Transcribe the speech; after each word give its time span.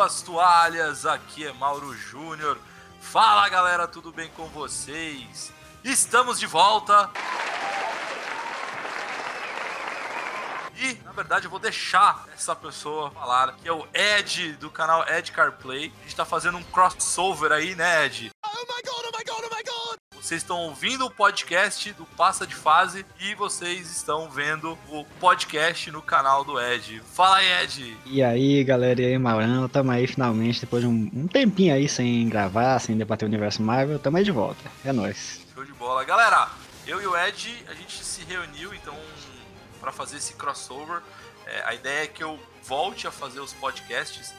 Suas 0.00 0.22
toalhas, 0.22 1.04
aqui 1.04 1.46
é 1.46 1.52
Mauro 1.52 1.94
Júnior. 1.94 2.58
Fala 3.02 3.46
galera, 3.50 3.86
tudo 3.86 4.10
bem 4.10 4.30
com 4.30 4.46
vocês? 4.48 5.52
Estamos 5.84 6.40
de 6.40 6.46
volta. 6.46 7.10
E, 10.74 10.94
na 11.04 11.12
verdade, 11.12 11.44
eu 11.44 11.50
vou 11.50 11.60
deixar 11.60 12.24
essa 12.34 12.56
pessoa 12.56 13.10
falar, 13.10 13.52
que 13.56 13.68
é 13.68 13.72
o 13.72 13.86
Ed 13.92 14.54
do 14.54 14.70
canal 14.70 15.06
Ed 15.06 15.30
CarPlay. 15.32 15.92
A 16.00 16.02
gente 16.04 16.16
tá 16.16 16.24
fazendo 16.24 16.56
um 16.56 16.62
crossover 16.62 17.52
aí, 17.52 17.74
né, 17.74 18.06
Ed? 18.06 18.30
Oh 18.42 18.48
my 18.48 18.82
god, 18.82 19.04
oh 19.04 19.18
my 19.18 19.22
god, 19.22 19.44
oh 19.44 19.54
my 19.54 19.62
god! 19.62 19.99
Vocês 20.20 20.42
estão 20.42 20.58
ouvindo 20.58 21.06
o 21.06 21.10
podcast 21.10 21.94
do 21.94 22.04
Passa 22.04 22.46
de 22.46 22.54
Fase 22.54 23.06
e 23.18 23.34
vocês 23.34 23.90
estão 23.90 24.30
vendo 24.30 24.76
o 24.90 25.02
podcast 25.18 25.90
no 25.90 26.02
canal 26.02 26.44
do 26.44 26.60
Ed. 26.60 27.02
Fala 27.14 27.38
aí, 27.38 27.62
Ed! 27.62 27.96
E 28.04 28.22
aí, 28.22 28.62
galera, 28.62 29.00
e 29.00 29.06
aí, 29.06 29.18
Maurão? 29.18 29.66
Tamo 29.66 29.90
aí 29.90 30.06
finalmente, 30.06 30.60
depois 30.60 30.82
de 30.82 30.88
um, 30.88 31.10
um 31.14 31.26
tempinho 31.26 31.74
aí 31.74 31.88
sem 31.88 32.28
gravar, 32.28 32.78
sem 32.80 32.98
debater 32.98 33.26
o 33.26 33.30
universo 33.30 33.62
Marvel, 33.62 33.98
tamo 33.98 34.18
aí 34.18 34.24
de 34.24 34.30
volta. 34.30 34.60
É 34.84 34.92
nóis. 34.92 35.40
Show 35.54 35.64
de 35.64 35.72
bola. 35.72 36.04
Galera, 36.04 36.50
eu 36.86 37.00
e 37.00 37.06
o 37.06 37.16
Ed, 37.16 37.64
a 37.66 37.74
gente 37.74 38.04
se 38.04 38.22
reuniu, 38.24 38.74
então 38.74 38.94
para 39.80 39.90
fazer 39.90 40.18
esse 40.18 40.34
crossover. 40.34 41.00
É, 41.46 41.64
a 41.64 41.74
ideia 41.74 42.04
é 42.04 42.06
que 42.06 42.22
eu 42.22 42.38
volte 42.62 43.06
a 43.06 43.10
fazer 43.10 43.40
os 43.40 43.54
podcasts 43.54 44.34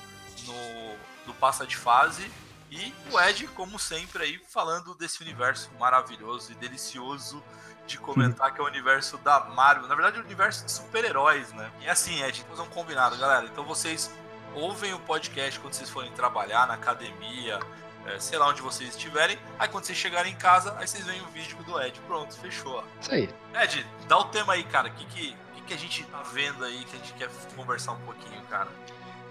no, 0.45 0.95
do 1.25 1.34
Passa 1.34 1.66
de 1.66 1.75
Fase 1.75 2.30
e 2.72 2.94
o 3.11 3.19
Ed, 3.19 3.45
como 3.50 3.77
sempre, 3.77 4.23
aí 4.23 4.41
falando 4.47 4.95
desse 4.95 5.22
universo 5.22 5.69
maravilhoso 5.77 6.53
e 6.53 6.55
delicioso 6.55 7.44
de 7.86 7.97
comentar, 7.97 8.53
que 8.53 8.61
é 8.61 8.63
o 8.63 8.67
universo 8.67 9.17
da 9.17 9.41
Marvel. 9.41 9.88
Na 9.89 9.95
verdade, 9.95 10.19
o 10.19 10.23
universo 10.23 10.66
de 10.66 10.72
super-heróis, 10.72 11.52
né? 11.52 11.69
E 11.81 11.89
assim, 11.89 12.23
Ed, 12.23 12.45
fazer 12.50 12.61
um 12.61 12.69
combinado, 12.69 13.17
galera. 13.17 13.45
Então 13.45 13.66
vocês 13.66 14.09
ouvem 14.55 14.94
o 14.94 15.00
podcast 15.00 15.59
quando 15.59 15.73
vocês 15.73 15.89
forem 15.89 16.09
trabalhar 16.13 16.66
na 16.66 16.75
academia, 16.75 17.59
é, 18.05 18.17
sei 18.19 18.38
lá 18.38 18.47
onde 18.47 18.61
vocês 18.61 18.91
estiverem. 18.91 19.38
Aí 19.59 19.67
quando 19.67 19.83
vocês 19.83 19.97
chegarem 19.97 20.31
em 20.31 20.38
casa, 20.38 20.73
aí 20.80 20.88
vocês 20.88 21.06
veem 21.06 21.22
o 21.22 21.28
vídeo 21.28 21.58
do 21.63 21.81
Ed. 21.81 22.00
Pronto, 22.08 22.33
fechou. 22.39 22.81
Isso 23.02 23.11
aí. 23.11 23.30
Ed, 23.61 23.85
dá 24.08 24.17
o 24.17 24.23
tema 24.25 24.53
aí, 24.53 24.63
cara. 24.63 24.88
O 24.88 24.94
que, 24.94 25.06
que, 25.08 25.35
que 25.72 25.73
a 25.73 25.78
gente 25.78 26.03
tá 26.06 26.22
vendo 26.33 26.66
aí 26.66 26.83
que 26.83 26.95
a 26.95 27.00
gente 27.00 27.13
quer 27.13 27.30
conversar 27.56 27.94
um 27.94 28.00
pouquinho, 28.02 28.41
cara? 28.50 28.69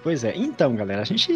Pois 0.03 0.25
é, 0.25 0.33
então 0.35 0.75
galera, 0.75 1.03
a 1.03 1.05
gente 1.05 1.31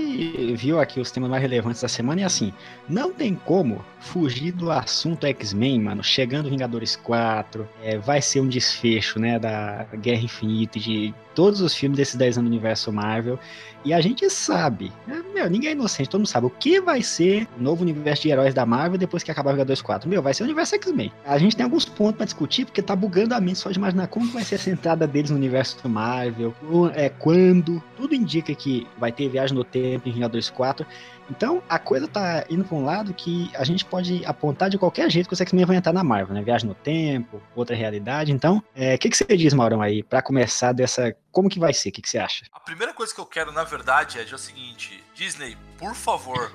viu 0.54 0.80
aqui 0.80 0.98
os 0.98 1.10
temas 1.10 1.28
mais 1.28 1.42
relevantes 1.42 1.82
da 1.82 1.88
semana 1.88 2.22
e 2.22 2.24
assim, 2.24 2.50
não 2.88 3.12
tem 3.12 3.34
como 3.34 3.84
fugir 4.00 4.52
do 4.52 4.70
assunto 4.70 5.26
X-Men, 5.26 5.80
mano. 5.80 6.02
Chegando 6.02 6.48
Vingadores 6.48 6.96
4, 6.96 7.68
é, 7.82 7.98
vai 7.98 8.22
ser 8.22 8.40
um 8.40 8.48
desfecho, 8.48 9.18
né, 9.18 9.38
da 9.38 9.86
Guerra 9.96 10.22
Infinita, 10.22 10.78
de 10.78 11.14
todos 11.34 11.60
os 11.60 11.74
filmes 11.74 11.96
desses 11.96 12.14
10 12.14 12.38
anos 12.38 12.50
do 12.50 12.52
universo 12.52 12.92
Marvel. 12.92 13.38
E 13.84 13.92
a 13.92 14.00
gente 14.00 14.28
sabe, 14.30 14.90
né, 15.06 15.22
meu, 15.34 15.50
ninguém 15.50 15.70
é 15.70 15.72
inocente, 15.72 16.08
todo 16.08 16.20
mundo 16.20 16.26
sabe 16.28 16.46
o 16.46 16.50
que 16.50 16.80
vai 16.80 17.02
ser 17.02 17.46
o 17.58 17.62
novo 17.62 17.82
universo 17.82 18.22
de 18.22 18.30
heróis 18.30 18.54
da 18.54 18.64
Marvel 18.64 18.96
depois 18.96 19.22
que 19.22 19.30
acabar 19.30 19.52
Vingadores 19.52 19.82
4. 19.82 20.08
Meu, 20.08 20.22
vai 20.22 20.32
ser 20.32 20.42
o 20.42 20.46
universo 20.46 20.74
X-Men. 20.76 21.12
A 21.26 21.36
gente 21.36 21.54
tem 21.54 21.64
alguns 21.64 21.84
pontos 21.84 22.16
para 22.16 22.24
discutir, 22.24 22.64
porque 22.64 22.80
tá 22.80 22.96
bugando 22.96 23.34
a 23.34 23.40
mente 23.40 23.58
só 23.58 23.70
de 23.70 23.76
imaginar 23.76 24.06
como 24.06 24.30
vai 24.32 24.42
ser 24.42 24.58
a 24.70 24.72
entrada 24.72 25.06
deles 25.06 25.30
no 25.30 25.36
universo 25.36 25.82
do 25.82 25.88
Marvel, 25.88 26.54
é, 26.94 27.10
quando. 27.10 27.82
Tudo 27.96 28.14
indica 28.14 28.54
que 28.54 28.86
vai 28.98 29.12
ter 29.12 29.28
viagem 29.28 29.54
no 29.54 29.64
tempo 29.64 30.08
em 30.08 30.12
Vingadores 30.12 30.48
4. 30.50 30.86
Então, 31.30 31.62
a 31.68 31.78
coisa 31.78 32.06
tá 32.06 32.44
indo 32.50 32.64
para 32.64 32.76
um 32.76 32.84
lado 32.84 33.14
que 33.14 33.50
a 33.54 33.64
gente 33.64 33.84
pode 33.84 34.24
apontar 34.26 34.68
de 34.68 34.78
qualquer 34.78 35.10
jeito 35.10 35.26
que 35.26 35.32
os 35.32 35.40
X-Men 35.40 35.64
vão 35.64 35.76
entrar 35.76 35.92
na 35.92 36.04
Marvel, 36.04 36.34
né? 36.34 36.42
Viagem 36.42 36.68
no 36.68 36.74
tempo, 36.74 37.40
outra 37.54 37.74
realidade. 37.74 38.32
Então, 38.32 38.58
o 38.58 38.62
é, 38.74 38.98
que, 38.98 39.08
que 39.08 39.16
você 39.16 39.36
diz, 39.36 39.54
Maurão, 39.54 39.80
aí, 39.80 40.02
para 40.02 40.22
começar 40.22 40.72
dessa. 40.72 41.14
Como 41.32 41.48
que 41.48 41.58
vai 41.58 41.72
ser? 41.72 41.88
O 41.88 41.92
que, 41.92 42.02
que 42.02 42.08
você 42.08 42.18
acha? 42.18 42.44
A 42.52 42.60
primeira 42.60 42.92
coisa 42.92 43.14
que 43.14 43.20
eu 43.20 43.26
quero, 43.26 43.52
na 43.52 43.64
verdade, 43.64 44.18
é 44.18 44.34
o 44.34 44.38
seguinte: 44.38 45.02
Disney, 45.14 45.56
por 45.78 45.94
favor, 45.94 46.52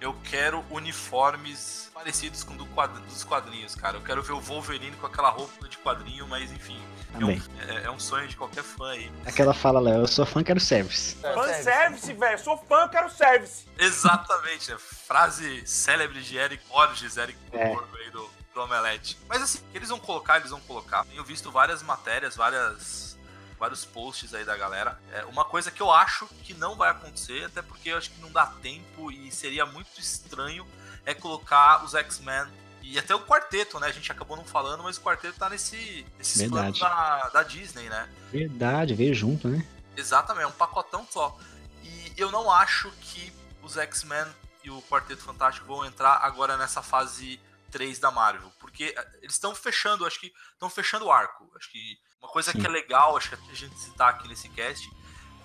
eu 0.00 0.14
quero 0.24 0.64
uniformes 0.70 1.90
parecidos 1.92 2.44
com 2.44 2.56
do 2.56 2.64
quadr 2.66 3.00
dos 3.00 3.24
quadrinhos, 3.24 3.74
cara. 3.74 3.96
Eu 3.96 4.00
quero 4.02 4.22
ver 4.22 4.32
o 4.32 4.40
Wolverine 4.40 4.96
com 4.96 5.06
aquela 5.06 5.30
roupa 5.30 5.68
de 5.68 5.76
quadrinho, 5.78 6.26
mas 6.28 6.52
enfim. 6.52 6.80
É 7.14 7.24
um, 7.24 7.30
é, 7.30 7.84
é 7.84 7.90
um, 7.90 7.98
sonho 7.98 8.28
de 8.28 8.36
qualquer 8.36 8.62
fã 8.62 8.90
aí. 8.90 9.10
Aquela 9.26 9.52
fala, 9.52 9.80
Léo, 9.80 10.02
eu 10.02 10.06
sou 10.06 10.24
fã, 10.24 10.44
quero 10.44 10.60
service. 10.60 11.16
Fã 11.16 11.52
service, 11.54 12.12
velho. 12.12 12.38
Sou 12.38 12.56
fã, 12.68 12.86
quero 12.88 13.10
service. 13.10 13.66
Exatamente. 13.76 14.70
Né? 14.70 14.76
Frase 14.78 15.66
célebre 15.66 16.22
de 16.22 16.36
Eric 16.36 16.62
Borges, 16.68 17.16
Eric 17.16 17.38
é. 17.52 17.66
aí 17.66 18.10
do, 18.12 18.30
do 18.54 18.60
Omelete. 18.60 19.18
Mas 19.28 19.42
assim, 19.42 19.58
que 19.72 19.76
eles 19.76 19.88
vão 19.88 19.98
colocar, 19.98 20.36
eles 20.36 20.50
vão 20.50 20.60
colocar. 20.60 21.04
Tenho 21.06 21.24
visto 21.24 21.50
várias 21.50 21.82
matérias, 21.82 22.36
várias 22.36 23.17
vários 23.58 23.84
posts 23.84 24.34
aí 24.34 24.44
da 24.44 24.56
galera. 24.56 24.98
É, 25.12 25.24
uma 25.26 25.44
coisa 25.44 25.70
que 25.70 25.80
eu 25.80 25.90
acho 25.90 26.26
que 26.44 26.54
não 26.54 26.76
vai 26.76 26.90
acontecer, 26.90 27.44
até 27.44 27.60
porque 27.60 27.90
eu 27.90 27.98
acho 27.98 28.10
que 28.10 28.20
não 28.20 28.30
dá 28.30 28.46
tempo 28.46 29.10
e 29.10 29.30
seria 29.30 29.66
muito 29.66 29.98
estranho, 29.98 30.66
é 31.04 31.14
colocar 31.14 31.84
os 31.84 31.94
X-Men 31.94 32.46
e 32.82 32.98
até 32.98 33.14
o 33.14 33.20
quarteto, 33.20 33.78
né? 33.78 33.88
A 33.88 33.92
gente 33.92 34.10
acabou 34.10 34.36
não 34.36 34.44
falando, 34.44 34.82
mas 34.82 34.96
o 34.96 35.02
quarteto 35.02 35.38
tá 35.38 35.50
nesse, 35.50 36.06
nesses 36.16 36.48
planos 36.48 36.78
da, 36.78 37.28
da 37.28 37.42
Disney, 37.42 37.88
né? 37.88 38.08
Verdade, 38.32 38.94
veio 38.94 39.14
junto, 39.14 39.48
né? 39.48 39.66
Exatamente, 39.96 40.44
é 40.44 40.46
um 40.46 40.52
pacotão 40.52 41.06
só. 41.10 41.36
E 41.82 42.12
eu 42.16 42.30
não 42.30 42.50
acho 42.50 42.90
que 43.00 43.32
os 43.62 43.76
X-Men 43.76 44.26
e 44.64 44.70
o 44.70 44.80
Quarteto 44.82 45.22
Fantástico 45.22 45.66
vão 45.66 45.84
entrar 45.84 46.18
agora 46.22 46.56
nessa 46.56 46.82
fase 46.82 47.40
3 47.70 47.98
da 47.98 48.10
Marvel, 48.10 48.50
porque 48.58 48.94
eh, 48.96 49.08
eles 49.22 49.34
estão 49.34 49.54
fechando, 49.54 50.06
acho 50.06 50.20
que 50.20 50.32
estão 50.52 50.70
fechando 50.70 51.06
o 51.06 51.12
arco. 51.12 51.50
Acho 51.56 51.70
que 51.70 51.98
uma 52.22 52.30
coisa 52.30 52.52
Sim. 52.52 52.60
que 52.60 52.66
é 52.66 52.70
legal, 52.70 53.16
acho 53.16 53.30
que 53.30 53.50
a 53.50 53.54
gente 53.54 53.78
citar 53.78 54.10
aqui 54.10 54.28
nesse 54.28 54.48
cast, 54.48 54.90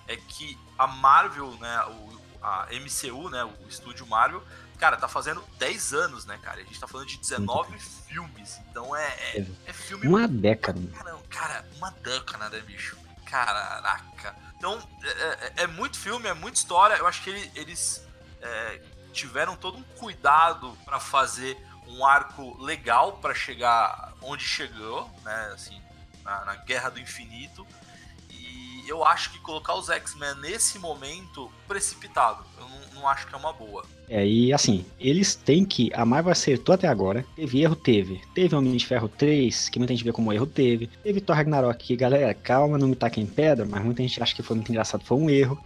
é 0.07 0.16
que 0.17 0.57
a 0.78 0.88
Marvel, 0.88 1.51
né, 1.59 1.85
o, 1.85 2.22
a 2.41 2.67
MCU, 2.72 3.29
né, 3.29 3.44
o 3.44 3.67
estúdio 3.67 4.06
Marvel, 4.07 4.44
cara, 4.78 4.97
tá 4.97 5.07
fazendo 5.07 5.44
10 5.57 5.94
anos, 5.94 6.25
né, 6.25 6.38
cara? 6.41 6.59
A 6.59 6.63
gente 6.63 6.79
tá 6.79 6.88
falando 6.88 7.07
de 7.07 7.17
19 7.17 7.69
Muito 7.69 7.84
filmes, 7.84 8.59
então 8.69 8.95
é, 8.95 9.07
é, 9.34 9.45
é 9.67 9.73
filme... 9.73 10.07
Uma 10.07 10.28
década. 10.28 10.81
Cara, 10.94 11.17
cara, 11.29 11.66
uma 11.78 11.91
década, 11.91 12.50
né, 12.50 12.59
bicho? 12.61 12.97
Caraca. 13.25 14.35
Então, 14.57 14.78
é, 15.03 15.07
é, 15.07 15.53
é 15.63 15.67
muito 15.67 15.97
filme, 15.97 16.28
é 16.28 16.34
muita 16.34 16.57
história, 16.57 16.95
eu 16.95 17.07
acho 17.07 17.23
que 17.23 17.29
ele, 17.29 17.51
eles 17.55 18.05
é, 18.41 18.81
tiveram 19.13 19.55
todo 19.55 19.78
um 19.78 19.84
cuidado 19.97 20.78
para 20.84 21.00
fazer 21.00 21.57
um 21.88 22.05
arco 22.05 22.61
legal 22.61 23.13
para 23.13 23.34
chegar 23.34 24.13
onde 24.22 24.44
chegou, 24.44 25.09
né, 25.23 25.51
assim, 25.53 25.81
na, 26.23 26.45
na 26.45 26.56
Guerra 26.56 26.89
do 26.89 27.00
Infinito. 27.00 27.66
E 28.29 28.88
eu 28.88 29.06
acho 29.06 29.31
que 29.31 29.39
colocar 29.39 29.75
os 29.75 29.89
X-Men 29.89 30.35
nesse 30.41 30.79
momento 30.79 31.51
precipitado. 31.67 32.44
Eu 32.57 32.67
não, 32.67 33.01
não, 33.01 33.07
acho 33.07 33.28
que 33.28 33.34
é 33.34 33.38
uma 33.38 33.53
boa. 33.53 33.85
É, 34.09 34.25
e 34.25 34.51
assim, 34.51 34.85
eles 35.00 35.35
têm 35.35 35.63
que. 35.63 35.91
A 35.94 36.06
Marvel 36.06 36.31
acertou 36.31 36.75
até 36.75 36.88
agora. 36.88 37.25
Teve 37.35 37.61
erro, 37.61 37.75
teve. 37.75 38.22
Teve 38.34 38.56
Homem 38.56 38.75
de 38.75 38.85
Ferro 38.85 39.07
3, 39.07 39.69
que 39.69 39.79
muita 39.79 39.94
gente 39.94 40.03
vê 40.03 40.11
como 40.11 40.34
erro, 40.34 40.45
teve. 40.45 40.88
Teve 41.01 41.22
Thor 41.22 41.35
Ragnarok, 41.35 41.85
que 41.85 41.95
galera, 41.95 42.34
calma, 42.34 42.78
não 42.78 42.88
me 42.88 42.95
taquem 42.95 43.25
pedra, 43.25 43.66
mas 43.66 43.84
muita 43.84 44.01
gente 44.01 44.22
acha 44.22 44.35
que 44.35 44.43
foi 44.43 44.55
muito 44.55 44.70
engraçado, 44.70 45.05
foi 45.05 45.17
um 45.17 45.29
erro. 45.29 45.64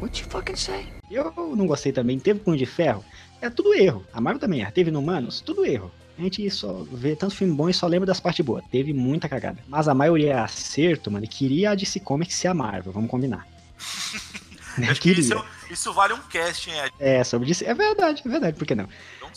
What 0.00 0.22
you 0.22 0.28
fucking 0.30 0.56
say? 0.56 0.86
Eu 1.10 1.32
não 1.56 1.66
gostei 1.66 1.90
também. 1.90 2.18
Teve 2.18 2.38
Punho 2.40 2.56
de 2.56 2.66
Ferro. 2.66 3.04
É 3.40 3.50
tudo 3.50 3.74
erro. 3.74 4.04
A 4.12 4.20
Marvel 4.20 4.40
também 4.40 4.60
erra. 4.60 4.70
Teve 4.70 4.90
no 4.90 5.00
Humanos, 5.00 5.40
tudo 5.40 5.64
erro 5.64 5.90
a 6.18 6.22
gente 6.22 6.50
só 6.50 6.84
vê 6.92 7.14
tanto 7.14 7.34
filme 7.34 7.54
bom 7.54 7.68
e 7.68 7.74
só 7.74 7.86
lembra 7.86 8.06
das 8.06 8.20
partes 8.20 8.44
boas. 8.44 8.64
Teve 8.70 8.92
muita 8.92 9.28
cagada. 9.28 9.58
Mas 9.68 9.88
a 9.88 9.94
maioria 9.94 10.32
é 10.32 10.38
acerto, 10.38 11.10
mano. 11.10 11.24
E 11.24 11.28
queria 11.28 11.70
a 11.70 11.74
DC 11.74 12.00
Comics 12.00 12.34
ser 12.34 12.48
a 12.48 12.54
Marvel, 12.54 12.92
vamos 12.92 13.10
combinar. 13.10 13.46
Isso, 15.04 15.44
isso, 15.68 15.92
vale 15.92 16.12
um 16.12 16.18
casting, 16.18 16.70
Ed. 16.70 16.92
É, 17.00 17.24
sobre 17.24 17.48
DC. 17.48 17.64
É 17.64 17.74
verdade, 17.74 18.22
é 18.24 18.28
verdade, 18.28 18.56
por 18.56 18.64
que 18.64 18.76
não? 18.76 18.88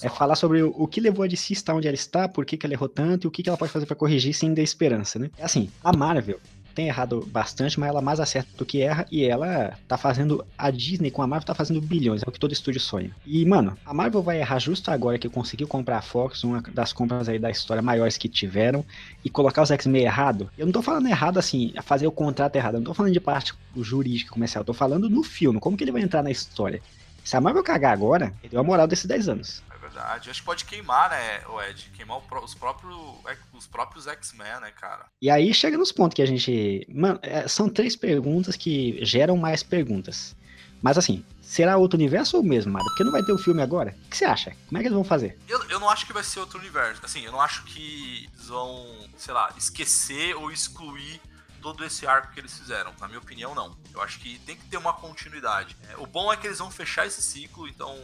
É 0.03 0.07
falar 0.07 0.35
sobre 0.35 0.61
o, 0.61 0.69
o, 0.77 0.87
que 0.87 1.01
levou 1.01 1.23
a 1.23 1.27
DC 1.27 1.53
estar 1.53 1.73
onde 1.73 1.87
ela 1.87 1.95
está, 1.95 2.29
por 2.29 2.45
que, 2.45 2.57
que 2.57 2.65
ela 2.65 2.73
errou 2.73 2.87
tanto 2.87 3.25
e 3.25 3.27
o 3.27 3.31
que, 3.31 3.41
que 3.41 3.49
ela 3.49 3.57
pode 3.57 3.71
fazer 3.71 3.87
para 3.87 3.95
corrigir 3.95 4.33
sem 4.33 4.53
dar 4.53 4.61
esperança, 4.61 5.17
né? 5.17 5.31
É 5.37 5.43
assim, 5.43 5.69
a 5.83 5.91
Marvel, 5.91 6.39
tem 6.71 6.87
errado 6.87 7.27
bastante, 7.31 7.79
mas 7.79 7.89
ela 7.89 8.01
mais 8.01 8.19
acerta 8.19 8.49
do 8.57 8.65
que 8.65 8.81
erra. 8.81 9.05
E 9.11 9.23
ela 9.23 9.77
tá 9.87 9.97
fazendo. 9.97 10.45
A 10.57 10.71
Disney 10.71 11.11
com 11.11 11.21
a 11.21 11.27
Marvel 11.27 11.45
tá 11.45 11.53
fazendo 11.53 11.81
bilhões, 11.81 12.23
é 12.23 12.29
o 12.29 12.31
que 12.31 12.39
todo 12.39 12.53
estúdio 12.53 12.79
sonha. 12.79 13.11
E, 13.25 13.45
mano, 13.45 13.77
a 13.85 13.93
Marvel 13.93 14.21
vai 14.21 14.39
errar 14.39 14.59
justo 14.59 14.89
agora 14.91 15.17
que 15.17 15.29
conseguiu 15.29 15.67
comprar 15.67 15.97
a 15.97 16.01
Fox, 16.01 16.43
uma 16.43 16.61
das 16.73 16.93
compras 16.93 17.27
aí 17.29 17.39
da 17.39 17.49
história 17.49 17.81
maiores 17.81 18.17
que 18.17 18.27
tiveram, 18.27 18.85
e 19.23 19.29
colocar 19.29 19.61
os 19.61 19.71
X-Men 19.71 20.03
errado. 20.03 20.49
Eu 20.57 20.65
não 20.65 20.73
tô 20.73 20.81
falando 20.81 21.07
errado 21.07 21.37
assim, 21.37 21.73
fazer 21.83 22.07
o 22.07 22.11
contrato 22.11 22.55
errado. 22.55 22.75
Eu 22.75 22.79
não 22.79 22.85
tô 22.85 22.93
falando 22.93 23.13
de 23.13 23.19
parte 23.19 23.53
jurídica 23.77 24.31
comercial. 24.31 24.61
Eu 24.61 24.65
tô 24.65 24.73
falando 24.73 25.09
no 25.09 25.23
filme, 25.23 25.59
como 25.59 25.77
que 25.77 25.83
ele 25.83 25.91
vai 25.91 26.01
entrar 26.01 26.23
na 26.23 26.31
história. 26.31 26.81
Se 27.23 27.37
a 27.37 27.41
Marvel 27.41 27.63
cagar 27.63 27.93
agora, 27.93 28.33
ele 28.41 28.51
deu 28.51 28.59
a 28.59 28.63
moral 28.63 28.87
desses 28.87 29.05
10 29.05 29.29
anos 29.29 29.63
verdade. 29.91 30.29
Acho 30.29 30.39
que 30.39 30.45
pode 30.45 30.65
queimar, 30.65 31.09
né, 31.09 31.43
o 31.47 31.61
Ed? 31.61 31.91
Queimar 31.95 32.17
os 32.17 32.55
próprios, 32.55 32.95
é, 33.27 33.37
os 33.53 33.67
próprios 33.67 34.07
X-Men, 34.07 34.61
né, 34.61 34.71
cara? 34.71 35.05
E 35.21 35.29
aí 35.29 35.53
chega 35.53 35.77
nos 35.77 35.91
pontos 35.91 36.15
que 36.15 36.21
a 36.21 36.25
gente. 36.25 36.87
Mano, 36.89 37.19
é, 37.21 37.47
são 37.47 37.69
três 37.69 37.95
perguntas 37.95 38.55
que 38.55 39.03
geram 39.03 39.37
mais 39.37 39.61
perguntas. 39.61 40.35
Mas 40.81 40.97
assim, 40.97 41.23
será 41.41 41.77
outro 41.77 41.97
universo 41.97 42.37
ou 42.37 42.43
mesmo, 42.43 42.73
Mário? 42.73 42.87
Porque 42.87 43.03
não 43.03 43.11
vai 43.11 43.21
ter 43.21 43.31
o 43.31 43.37
filme 43.37 43.61
agora? 43.61 43.95
O 44.05 44.09
que 44.09 44.17
você 44.17 44.25
acha? 44.25 44.55
Como 44.67 44.77
é 44.77 44.81
que 44.81 44.87
eles 44.87 44.95
vão 44.95 45.03
fazer? 45.03 45.37
Eu, 45.47 45.61
eu 45.69 45.79
não 45.79 45.87
acho 45.87 46.07
que 46.07 46.13
vai 46.13 46.23
ser 46.23 46.39
outro 46.39 46.57
universo. 46.57 47.01
Assim, 47.03 47.23
eu 47.23 47.31
não 47.31 47.39
acho 47.39 47.63
que 47.65 48.27
eles 48.33 48.47
vão, 48.47 49.07
sei 49.15 49.33
lá, 49.33 49.53
esquecer 49.55 50.35
ou 50.35 50.51
excluir 50.51 51.21
todo 51.61 51.85
esse 51.85 52.07
arco 52.07 52.33
que 52.33 52.39
eles 52.39 52.57
fizeram. 52.57 52.91
Na 52.99 53.07
minha 53.07 53.19
opinião, 53.19 53.53
não. 53.53 53.77
Eu 53.93 54.01
acho 54.01 54.19
que 54.19 54.39
tem 54.39 54.55
que 54.55 54.65
ter 54.65 54.77
uma 54.77 54.93
continuidade. 54.93 55.77
É, 55.87 55.97
o 55.97 56.07
bom 56.07 56.33
é 56.33 56.37
que 56.37 56.47
eles 56.47 56.57
vão 56.57 56.71
fechar 56.71 57.05
esse 57.05 57.21
ciclo, 57.21 57.67
então 57.67 57.95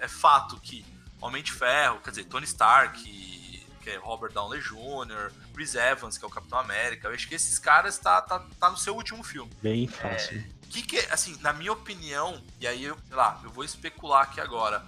é 0.00 0.08
fato 0.08 0.58
que 0.60 0.84
Homem 1.20 1.42
de 1.42 1.52
Ferro, 1.52 2.00
quer 2.00 2.10
dizer, 2.10 2.24
Tony 2.24 2.46
Stark, 2.46 3.00
que 3.82 3.90
é 3.90 3.96
Robert 3.96 4.32
Downey 4.32 4.60
Jr., 4.60 5.32
Chris 5.54 5.74
Evans, 5.74 6.18
que 6.18 6.24
é 6.24 6.28
o 6.28 6.30
Capitão 6.30 6.58
América. 6.58 7.08
Eu 7.08 7.14
acho 7.14 7.28
que 7.28 7.34
esses 7.34 7.58
caras 7.58 7.98
tá, 7.98 8.20
tá, 8.20 8.44
tá 8.58 8.70
no 8.70 8.76
seu 8.76 8.94
último 8.94 9.22
filme. 9.22 9.50
Bem 9.62 9.86
fácil. 9.86 10.38
É, 10.38 10.44
que 10.68 10.82
que, 10.82 10.98
assim, 11.12 11.36
na 11.40 11.52
minha 11.52 11.72
opinião, 11.72 12.42
e 12.58 12.66
aí 12.66 12.84
eu, 12.84 12.96
sei 13.06 13.16
lá, 13.16 13.40
eu 13.42 13.50
vou 13.50 13.64
especular 13.64 14.22
aqui 14.22 14.40
agora, 14.40 14.84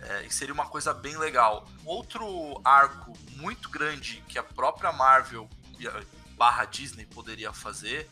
é, 0.00 0.26
e 0.26 0.30
seria 0.30 0.54
uma 0.54 0.66
coisa 0.66 0.94
bem 0.94 1.16
legal. 1.16 1.68
Outro 1.84 2.60
arco 2.64 3.16
muito 3.36 3.68
grande 3.68 4.22
que 4.28 4.38
a 4.38 4.42
própria 4.42 4.92
Marvel 4.92 5.48
barra 6.36 6.64
Disney 6.64 7.04
poderia 7.06 7.52
fazer 7.52 8.08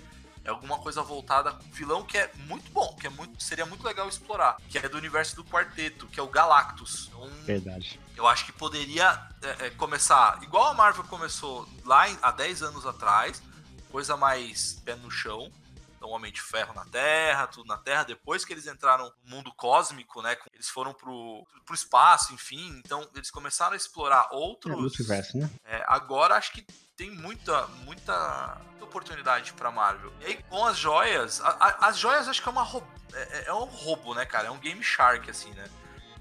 é 0.47 0.51
alguma 0.51 0.79
coisa 0.79 1.03
voltada 1.03 1.53
com 1.53 1.65
vilão 1.73 2.05
que 2.05 2.17
é 2.17 2.31
muito 2.47 2.71
bom, 2.71 2.95
que 2.95 3.09
é 3.09 3.11
muito, 3.11 3.43
seria 3.43 3.67
muito 3.67 3.85
legal 3.85 4.09
explorar, 4.09 4.57
que 4.69 4.79
é 4.79 4.89
do 4.89 4.97
universo 4.97 5.35
do 5.35 5.45
quarteto, 5.45 6.07
que 6.07 6.21
é 6.21 6.23
o 6.23 6.29
Galactus. 6.29 7.09
Então, 7.09 7.29
Verdade. 7.45 8.01
Eu 8.17 8.27
acho 8.29 8.47
que 8.47 8.53
poderia 8.53 9.29
é, 9.43 9.67
é, 9.67 9.71
começar 9.71 10.39
igual 10.43 10.69
a 10.69 10.75
Marvel 10.75 11.05
começou 11.05 11.69
lá 11.85 12.09
em, 12.09 12.17
há 12.23 12.31
10 12.31 12.63
anos 12.63 12.87
atrás, 12.87 13.43
coisa 13.91 14.17
mais 14.17 14.81
pé 14.85 14.95
no 14.95 15.11
chão. 15.11 15.51
Então, 15.97 16.11
Homem 16.11 16.31
de 16.31 16.43
Ferro 16.43 16.75
na 16.75 16.85
Terra, 16.85 17.47
tudo 17.47 17.67
na 17.67 17.79
Terra. 17.79 18.05
Depois 18.05 18.45
que 18.45 18.53
eles 18.53 18.67
entraram 18.67 19.11
no 19.25 19.37
mundo 19.37 19.53
cósmico, 19.55 20.21
né? 20.21 20.37
Eles 20.53 20.69
foram 20.69 20.93
pro, 20.93 21.47
pro 21.65 21.75
espaço, 21.75 22.35
enfim. 22.35 22.81
Então, 22.85 23.09
eles 23.15 23.31
começaram 23.31 23.73
a 23.73 23.77
explorar 23.77 24.29
outros. 24.31 24.75
É 24.75 24.77
multiverso, 24.77 25.39
né? 25.39 25.51
É, 25.65 25.83
agora 25.89 26.37
acho 26.37 26.53
que 26.53 26.67
tem 26.97 27.11
muita, 27.11 27.67
muita 27.85 28.59
oportunidade 28.81 29.53
pra 29.53 29.71
Marvel. 29.71 30.13
E 30.21 30.27
aí, 30.27 30.39
com 30.49 30.65
as 30.65 30.79
joias, 30.79 31.41
a, 31.43 31.49
a, 31.49 31.89
as 31.89 31.99
joias 31.99 32.27
acho 32.27 32.43
que 32.43 32.49
é 32.49 32.53
uma 32.53 32.67
é, 33.13 33.39
é, 33.39 33.45
é, 33.49 33.53
um 33.53 33.65
roubo, 33.65 34.15
né, 34.15 34.25
cara? 34.25 34.49
É 34.49 34.51
um 34.51 34.59
Game 34.59 34.83
Shark, 34.83 35.31
assim, 35.31 35.51
né? 35.51 35.65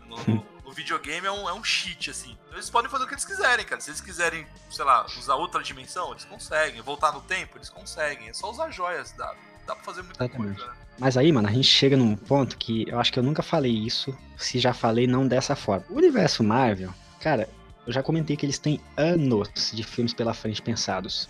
No, 0.05 0.17
no, 0.63 0.71
videogame 0.71 1.25
é 1.25 1.31
um, 1.31 1.49
é 1.49 1.53
um 1.53 1.63
cheat, 1.63 2.11
assim. 2.11 2.37
Então, 2.45 2.55
eles 2.57 2.69
podem 2.69 2.91
fazer 2.91 3.05
o 3.05 3.07
que 3.07 3.13
eles 3.13 3.23
quiserem, 3.23 3.65
cara. 3.65 3.79
Se 3.79 3.89
eles 3.89 4.01
quiserem, 4.01 4.45
sei 4.69 4.83
lá, 4.83 5.05
usar 5.05 5.35
outra 5.35 5.63
dimensão, 5.63 6.11
eles 6.11 6.25
conseguem. 6.25 6.81
Voltar 6.81 7.13
no 7.13 7.21
tempo, 7.21 7.57
eles 7.57 7.69
conseguem. 7.69 8.27
É 8.27 8.33
só 8.33 8.51
usar 8.51 8.69
joias, 8.71 9.13
dá, 9.13 9.33
dá 9.65 9.73
pra 9.73 9.83
fazer 9.85 10.01
muita 10.03 10.25
Exatamente. 10.25 10.57
coisa. 10.57 10.71
Né? 10.71 10.77
Mas 10.99 11.15
aí, 11.15 11.31
mano, 11.31 11.47
a 11.47 11.51
gente 11.51 11.67
chega 11.67 11.95
num 11.95 12.15
ponto 12.15 12.57
que 12.57 12.87
eu 12.89 12.99
acho 12.99 13.11
que 13.11 13.19
eu 13.19 13.23
nunca 13.23 13.41
falei 13.41 13.71
isso. 13.71 14.15
Se 14.37 14.59
já 14.59 14.73
falei, 14.73 15.07
não 15.07 15.25
dessa 15.25 15.55
forma. 15.55 15.85
O 15.89 15.95
universo 15.95 16.43
Marvel, 16.43 16.93
cara, 17.21 17.49
eu 17.85 17.93
já 17.93 18.01
comentei 18.01 18.35
que 18.35 18.45
eles 18.45 18.59
têm 18.59 18.79
anos 18.97 19.49
de 19.73 19.83
filmes 19.83 20.13
pela 20.13 20.33
frente 20.33 20.61
pensados. 20.61 21.29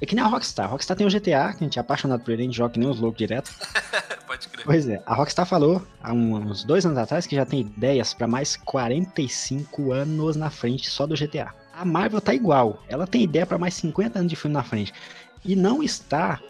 É 0.00 0.06
que 0.06 0.14
nem 0.14 0.24
a 0.24 0.28
Rockstar. 0.28 0.66
A 0.66 0.68
Rockstar 0.68 0.96
tem 0.96 1.06
o 1.06 1.10
GTA, 1.10 1.52
que 1.52 1.64
a 1.64 1.64
gente 1.64 1.78
é 1.78 1.80
apaixonado 1.80 2.22
por 2.22 2.30
ele, 2.30 2.42
a 2.42 2.44
gente 2.44 2.56
joga 2.56 2.74
que 2.74 2.78
nem 2.78 2.88
os 2.88 3.00
loucos 3.00 3.18
direto. 3.18 3.50
Pode 4.26 4.48
crer. 4.48 4.64
Pois 4.64 4.88
é, 4.88 5.02
a 5.04 5.14
Rockstar 5.14 5.44
falou 5.44 5.84
há 6.02 6.12
uns 6.12 6.62
dois 6.62 6.86
anos 6.86 6.98
atrás 6.98 7.26
que 7.26 7.34
já 7.34 7.44
tem 7.44 7.60
ideias 7.60 8.14
para 8.14 8.28
mais 8.28 8.56
45 8.56 9.92
anos 9.92 10.36
na 10.36 10.50
frente 10.50 10.88
só 10.88 11.06
do 11.06 11.16
GTA. 11.16 11.52
A 11.74 11.84
Marvel 11.84 12.20
tá 12.20 12.34
igual, 12.34 12.82
ela 12.88 13.06
tem 13.06 13.22
ideia 13.22 13.46
para 13.46 13.58
mais 13.58 13.74
50 13.74 14.18
anos 14.18 14.30
de 14.30 14.36
filme 14.36 14.54
na 14.54 14.62
frente. 14.62 14.92
E 15.44 15.56
não 15.56 15.82
está 15.82 16.40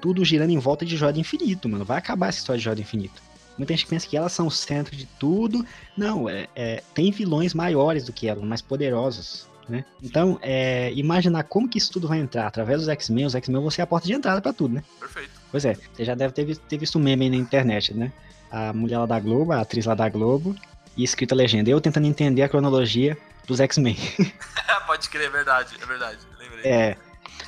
tudo 0.00 0.24
girando 0.24 0.50
em 0.50 0.58
volta 0.58 0.84
de 0.84 0.96
Joia 0.96 1.12
do 1.12 1.20
Infinito, 1.20 1.68
mano. 1.68 1.84
Vai 1.84 1.98
acabar 1.98 2.28
essa 2.28 2.38
história 2.38 2.58
de 2.58 2.64
Joia 2.64 2.76
do 2.76 2.82
Infinito. 2.82 3.22
Muita 3.58 3.74
gente 3.74 3.86
pensa 3.86 4.06
que 4.06 4.16
elas 4.16 4.32
são 4.32 4.46
o 4.46 4.50
centro 4.50 4.96
de 4.96 5.04
tudo. 5.18 5.66
Não, 5.96 6.28
é, 6.28 6.46
é, 6.54 6.82
tem 6.94 7.10
vilões 7.10 7.52
maiores 7.52 8.04
do 8.04 8.12
que 8.12 8.28
elas, 8.28 8.42
mais 8.44 8.62
poderosos. 8.62 9.48
Né? 9.68 9.84
Então, 10.02 10.38
é, 10.40 10.92
imaginar 10.94 11.42
como 11.42 11.68
que 11.68 11.76
isso 11.76 11.92
tudo 11.92 12.08
vai 12.08 12.18
entrar 12.18 12.46
através 12.46 12.78
dos 12.80 12.88
X-Men. 12.88 13.26
Os 13.26 13.34
X-Men 13.34 13.60
vão 13.60 13.70
ser 13.70 13.82
a 13.82 13.86
porta 13.86 14.06
de 14.06 14.14
entrada 14.14 14.40
para 14.40 14.52
tudo, 14.52 14.76
né? 14.76 14.84
Perfeito. 14.98 15.30
Pois 15.50 15.64
é, 15.64 15.76
você 15.92 16.04
já 16.04 16.14
deve 16.14 16.32
ter, 16.32 16.56
ter 16.56 16.78
visto 16.78 16.98
um 16.98 17.02
meme 17.02 17.26
aí 17.26 17.30
na 17.30 17.36
internet, 17.36 17.92
né? 17.92 18.12
A 18.50 18.72
mulher 18.72 18.98
lá 18.98 19.06
da 19.06 19.20
Globo, 19.20 19.52
a 19.52 19.60
atriz 19.60 19.84
lá 19.84 19.94
da 19.94 20.08
Globo, 20.08 20.56
e 20.96 21.04
escrita 21.04 21.34
a 21.34 21.36
legenda. 21.36 21.68
Eu 21.68 21.80
tentando 21.80 22.06
entender 22.06 22.42
a 22.42 22.48
cronologia 22.48 23.18
dos 23.46 23.60
X-Men. 23.60 23.96
Pode 24.86 25.10
crer, 25.10 25.26
é 25.26 25.30
verdade, 25.30 25.76
é 25.80 25.86
verdade. 25.86 26.18
Lembrei. 26.38 26.64
É. 26.64 26.96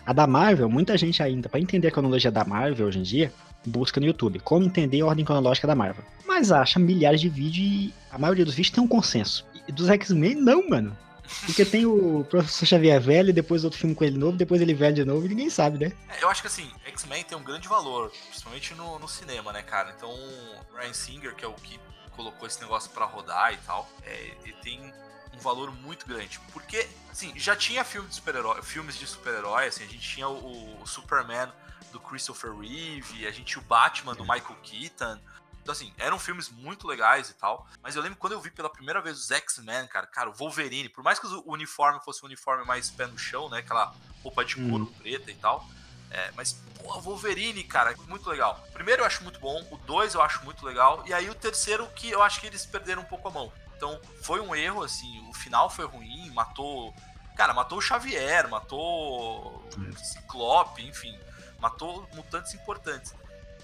A 0.04 0.12
da 0.12 0.26
Marvel, 0.26 0.68
muita 0.68 0.96
gente 0.98 1.22
ainda, 1.22 1.48
para 1.48 1.60
entender 1.60 1.88
a 1.88 1.90
cronologia 1.90 2.30
da 2.30 2.44
Marvel 2.44 2.86
hoje 2.86 2.98
em 2.98 3.02
dia, 3.02 3.32
busca 3.66 4.00
no 4.00 4.06
YouTube 4.06 4.40
como 4.40 4.64
entender 4.64 5.00
a 5.00 5.06
ordem 5.06 5.24
cronológica 5.24 5.66
da 5.66 5.74
Marvel. 5.74 6.04
Mas 6.26 6.52
acha 6.52 6.78
milhares 6.78 7.20
de 7.20 7.28
vídeos 7.28 7.66
e 7.66 7.94
a 8.10 8.18
maioria 8.18 8.44
dos 8.44 8.54
vídeos 8.54 8.74
tem 8.74 8.82
um 8.82 8.88
consenso. 8.88 9.46
E 9.66 9.72
dos 9.72 9.88
X-Men, 9.88 10.36
não, 10.36 10.68
mano. 10.68 10.96
Porque 11.46 11.64
tem 11.64 11.86
o 11.86 12.24
Professor 12.28 12.66
Xavier 12.66 13.00
velho, 13.00 13.32
depois 13.32 13.64
outro 13.64 13.78
filme 13.78 13.94
com 13.94 14.04
ele 14.04 14.18
novo, 14.18 14.36
depois 14.36 14.60
ele 14.60 14.74
velho 14.74 14.94
de 14.96 15.04
novo, 15.04 15.26
e 15.26 15.28
ninguém 15.28 15.48
sabe, 15.48 15.78
né? 15.78 15.92
É, 16.08 16.24
eu 16.24 16.28
acho 16.28 16.40
que 16.40 16.48
assim, 16.48 16.68
X-Men 16.86 17.24
tem 17.24 17.38
um 17.38 17.42
grande 17.44 17.68
valor, 17.68 18.10
principalmente 18.28 18.74
no, 18.74 18.98
no 18.98 19.08
cinema, 19.08 19.52
né, 19.52 19.62
cara? 19.62 19.94
Então, 19.96 20.10
o 20.10 20.76
Ryan 20.76 20.92
Singer, 20.92 21.34
que 21.34 21.44
é 21.44 21.48
o 21.48 21.54
que 21.54 21.78
colocou 22.16 22.46
esse 22.46 22.60
negócio 22.60 22.90
para 22.90 23.04
rodar 23.04 23.54
e 23.54 23.56
tal, 23.58 23.88
é, 24.04 24.32
ele 24.44 24.54
tem 24.54 24.92
um 25.34 25.38
valor 25.38 25.72
muito 25.72 26.06
grande. 26.06 26.40
Porque, 26.52 26.86
assim, 27.10 27.32
já 27.36 27.54
tinha 27.54 27.84
filme 27.84 28.08
de 28.08 28.14
super 28.16 28.34
filmes 28.62 28.98
de 28.98 29.06
super-herói, 29.06 29.66
assim, 29.66 29.84
a 29.84 29.86
gente 29.86 30.00
tinha 30.00 30.28
o, 30.28 30.82
o 30.82 30.86
Superman 30.86 31.48
do 31.90 32.00
Christopher 32.00 32.54
Reeve, 32.54 33.26
a 33.26 33.30
gente 33.30 33.52
tinha 33.52 33.62
o 33.62 33.66
Batman 33.66 34.14
do 34.14 34.22
Michael 34.22 34.56
Keaton. 34.62 35.18
Então, 35.62 35.72
assim, 35.72 35.92
eram 35.98 36.18
filmes 36.18 36.48
muito 36.48 36.86
legais 36.86 37.30
e 37.30 37.34
tal. 37.34 37.66
Mas 37.82 37.94
eu 37.94 38.02
lembro 38.02 38.18
quando 38.18 38.32
eu 38.32 38.40
vi 38.40 38.50
pela 38.50 38.70
primeira 38.70 39.00
vez 39.00 39.18
os 39.18 39.30
X-Men, 39.30 39.86
cara, 39.86 40.06
cara, 40.06 40.30
o 40.30 40.32
Wolverine, 40.32 40.88
por 40.88 41.04
mais 41.04 41.18
que 41.18 41.26
o 41.26 41.42
uniforme 41.46 42.00
fosse 42.00 42.22
um 42.22 42.26
uniforme 42.26 42.64
mais 42.64 42.90
pé 42.90 43.06
no 43.06 43.18
chão, 43.18 43.48
né? 43.48 43.58
Aquela 43.58 43.94
roupa 44.22 44.44
de 44.44 44.56
couro 44.56 44.84
hum. 44.84 44.94
preta 44.98 45.30
e 45.30 45.34
tal. 45.34 45.66
É, 46.10 46.32
mas, 46.32 46.54
pô, 46.82 47.00
Wolverine, 47.00 47.62
cara, 47.64 47.94
muito 48.08 48.28
legal. 48.28 48.64
O 48.70 48.72
primeiro 48.72 49.02
eu 49.02 49.06
acho 49.06 49.22
muito 49.22 49.38
bom, 49.38 49.64
o 49.70 49.76
dois 49.76 50.14
eu 50.14 50.22
acho 50.22 50.44
muito 50.44 50.66
legal, 50.66 51.04
e 51.06 51.14
aí 51.14 51.30
o 51.30 51.34
terceiro 51.36 51.86
que 51.90 52.10
eu 52.10 52.20
acho 52.20 52.40
que 52.40 52.48
eles 52.48 52.66
perderam 52.66 53.02
um 53.02 53.04
pouco 53.04 53.28
a 53.28 53.30
mão. 53.30 53.52
Então, 53.76 54.00
foi 54.22 54.40
um 54.40 54.54
erro, 54.54 54.82
assim, 54.82 55.24
o 55.28 55.32
final 55.32 55.70
foi 55.70 55.86
ruim, 55.86 56.30
matou. 56.30 56.92
Cara, 57.36 57.54
matou 57.54 57.78
o 57.78 57.80
Xavier, 57.80 58.48
matou 58.48 59.64
o 59.64 59.96
Ciclope, 59.96 60.84
enfim 60.84 61.16
matou 61.60 62.08
mutantes 62.14 62.54
importantes. 62.54 63.14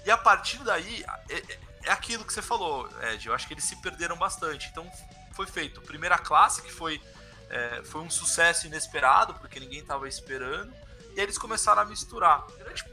E 0.04 0.10
a 0.10 0.16
partir 0.16 0.58
daí, 0.58 1.04
é, 1.28 1.34
é, 1.34 1.58
é 1.84 1.90
aquilo 1.90 2.24
que 2.24 2.32
você 2.32 2.42
falou, 2.42 2.88
Ed. 3.02 3.26
Eu 3.26 3.34
acho 3.34 3.46
que 3.46 3.54
eles 3.54 3.64
se 3.64 3.76
perderam 3.76 4.16
bastante. 4.16 4.68
Então 4.70 4.90
foi 5.32 5.46
feito 5.46 5.80
primeira 5.80 6.16
classe, 6.16 6.62
que 6.62 6.72
foi, 6.72 7.02
é, 7.50 7.82
foi 7.84 8.00
um 8.00 8.10
sucesso 8.10 8.66
inesperado, 8.66 9.34
porque 9.34 9.58
ninguém 9.58 9.80
estava 9.80 10.08
esperando. 10.08 10.72
E 11.14 11.20
aí 11.20 11.24
eles 11.24 11.38
começaram 11.38 11.82
a 11.82 11.84
misturar. 11.84 12.46
O 12.46 12.52
grande 12.56 12.84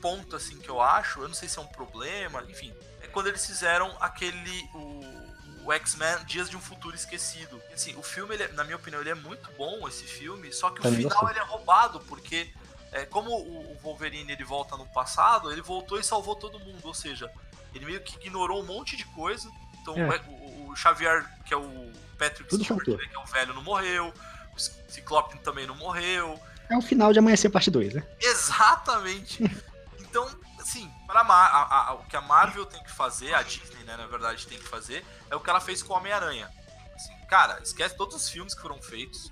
ponto, 0.00 0.36
assim, 0.36 0.58
que 0.58 0.68
eu 0.68 0.80
acho, 0.80 1.20
eu 1.20 1.28
não 1.28 1.34
sei 1.34 1.48
se 1.48 1.58
é 1.58 1.62
um 1.62 1.66
problema, 1.66 2.42
enfim, 2.48 2.74
é 3.02 3.06
quando 3.08 3.26
eles 3.26 3.44
fizeram 3.44 3.94
aquele. 4.00 4.62
O, 4.74 5.20
o 5.62 5.72
X-Men 5.72 6.24
Dias 6.24 6.48
de 6.48 6.56
um 6.56 6.60
Futuro 6.60 6.96
Esquecido. 6.96 7.60
Assim, 7.72 7.94
o 7.96 8.02
filme, 8.02 8.34
ele, 8.34 8.48
na 8.48 8.64
minha 8.64 8.76
opinião, 8.76 9.00
ele 9.00 9.10
é 9.10 9.14
muito 9.14 9.50
bom, 9.52 9.86
esse 9.86 10.04
filme, 10.04 10.52
só 10.52 10.70
que 10.70 10.80
o 10.80 10.90
final 10.90 11.28
ele 11.28 11.38
é 11.38 11.42
roubado, 11.42 12.00
porque 12.00 12.50
é, 12.92 13.04
como 13.04 13.30
o 13.30 13.78
Wolverine 13.82 14.32
ele 14.32 14.44
volta 14.44 14.76
no 14.76 14.86
passado, 14.86 15.52
ele 15.52 15.62
voltou 15.62 15.98
e 15.98 16.04
salvou 16.04 16.34
todo 16.34 16.58
mundo. 16.58 16.80
Ou 16.84 16.94
seja, 16.94 17.30
ele 17.74 17.84
meio 17.84 18.00
que 18.00 18.16
ignorou 18.16 18.60
um 18.60 18.66
monte 18.66 18.96
de 18.96 19.04
coisa. 19.06 19.50
Então 19.80 19.96
é. 19.96 20.20
o, 20.28 20.70
o, 20.70 20.76
Xavier, 20.76 21.24
que 21.44 21.54
é 21.54 21.56
o 21.56 21.92
Patrick 22.18 22.54
Stewart, 22.54 22.86
né, 22.88 22.96
que 22.96 23.16
é 23.16 23.18
o 23.18 23.26
velho, 23.26 23.54
não 23.54 23.62
morreu. 23.62 24.12
O 24.54 24.58
Ciclope 24.58 25.38
também 25.38 25.66
não 25.66 25.76
morreu. 25.76 26.40
É 26.68 26.76
o 26.76 26.82
final 26.82 27.12
de 27.12 27.18
Amanhecer 27.18 27.50
Parte 27.50 27.70
2, 27.70 27.94
né? 27.94 28.06
Exatamente. 28.20 29.42
então, 29.98 30.28
assim, 30.58 30.90
para 31.06 31.94
o 31.94 32.04
que 32.04 32.16
a 32.16 32.20
Marvel 32.20 32.66
tem 32.66 32.82
que 32.82 32.90
fazer, 32.90 33.34
a 33.34 33.42
Disney, 33.42 33.84
né, 33.84 33.96
na 33.96 34.06
verdade, 34.06 34.46
tem 34.46 34.58
que 34.58 34.68
fazer, 34.68 35.04
é 35.30 35.36
o 35.36 35.40
que 35.40 35.50
ela 35.50 35.60
fez 35.60 35.82
com 35.82 35.94
o 35.94 35.96
Homem-Aranha. 35.96 36.50
Assim, 36.94 37.14
cara, 37.28 37.60
esquece 37.62 37.96
todos 37.96 38.14
os 38.14 38.28
filmes 38.28 38.54
que 38.54 38.60
foram 38.60 38.80
feitos 38.82 39.30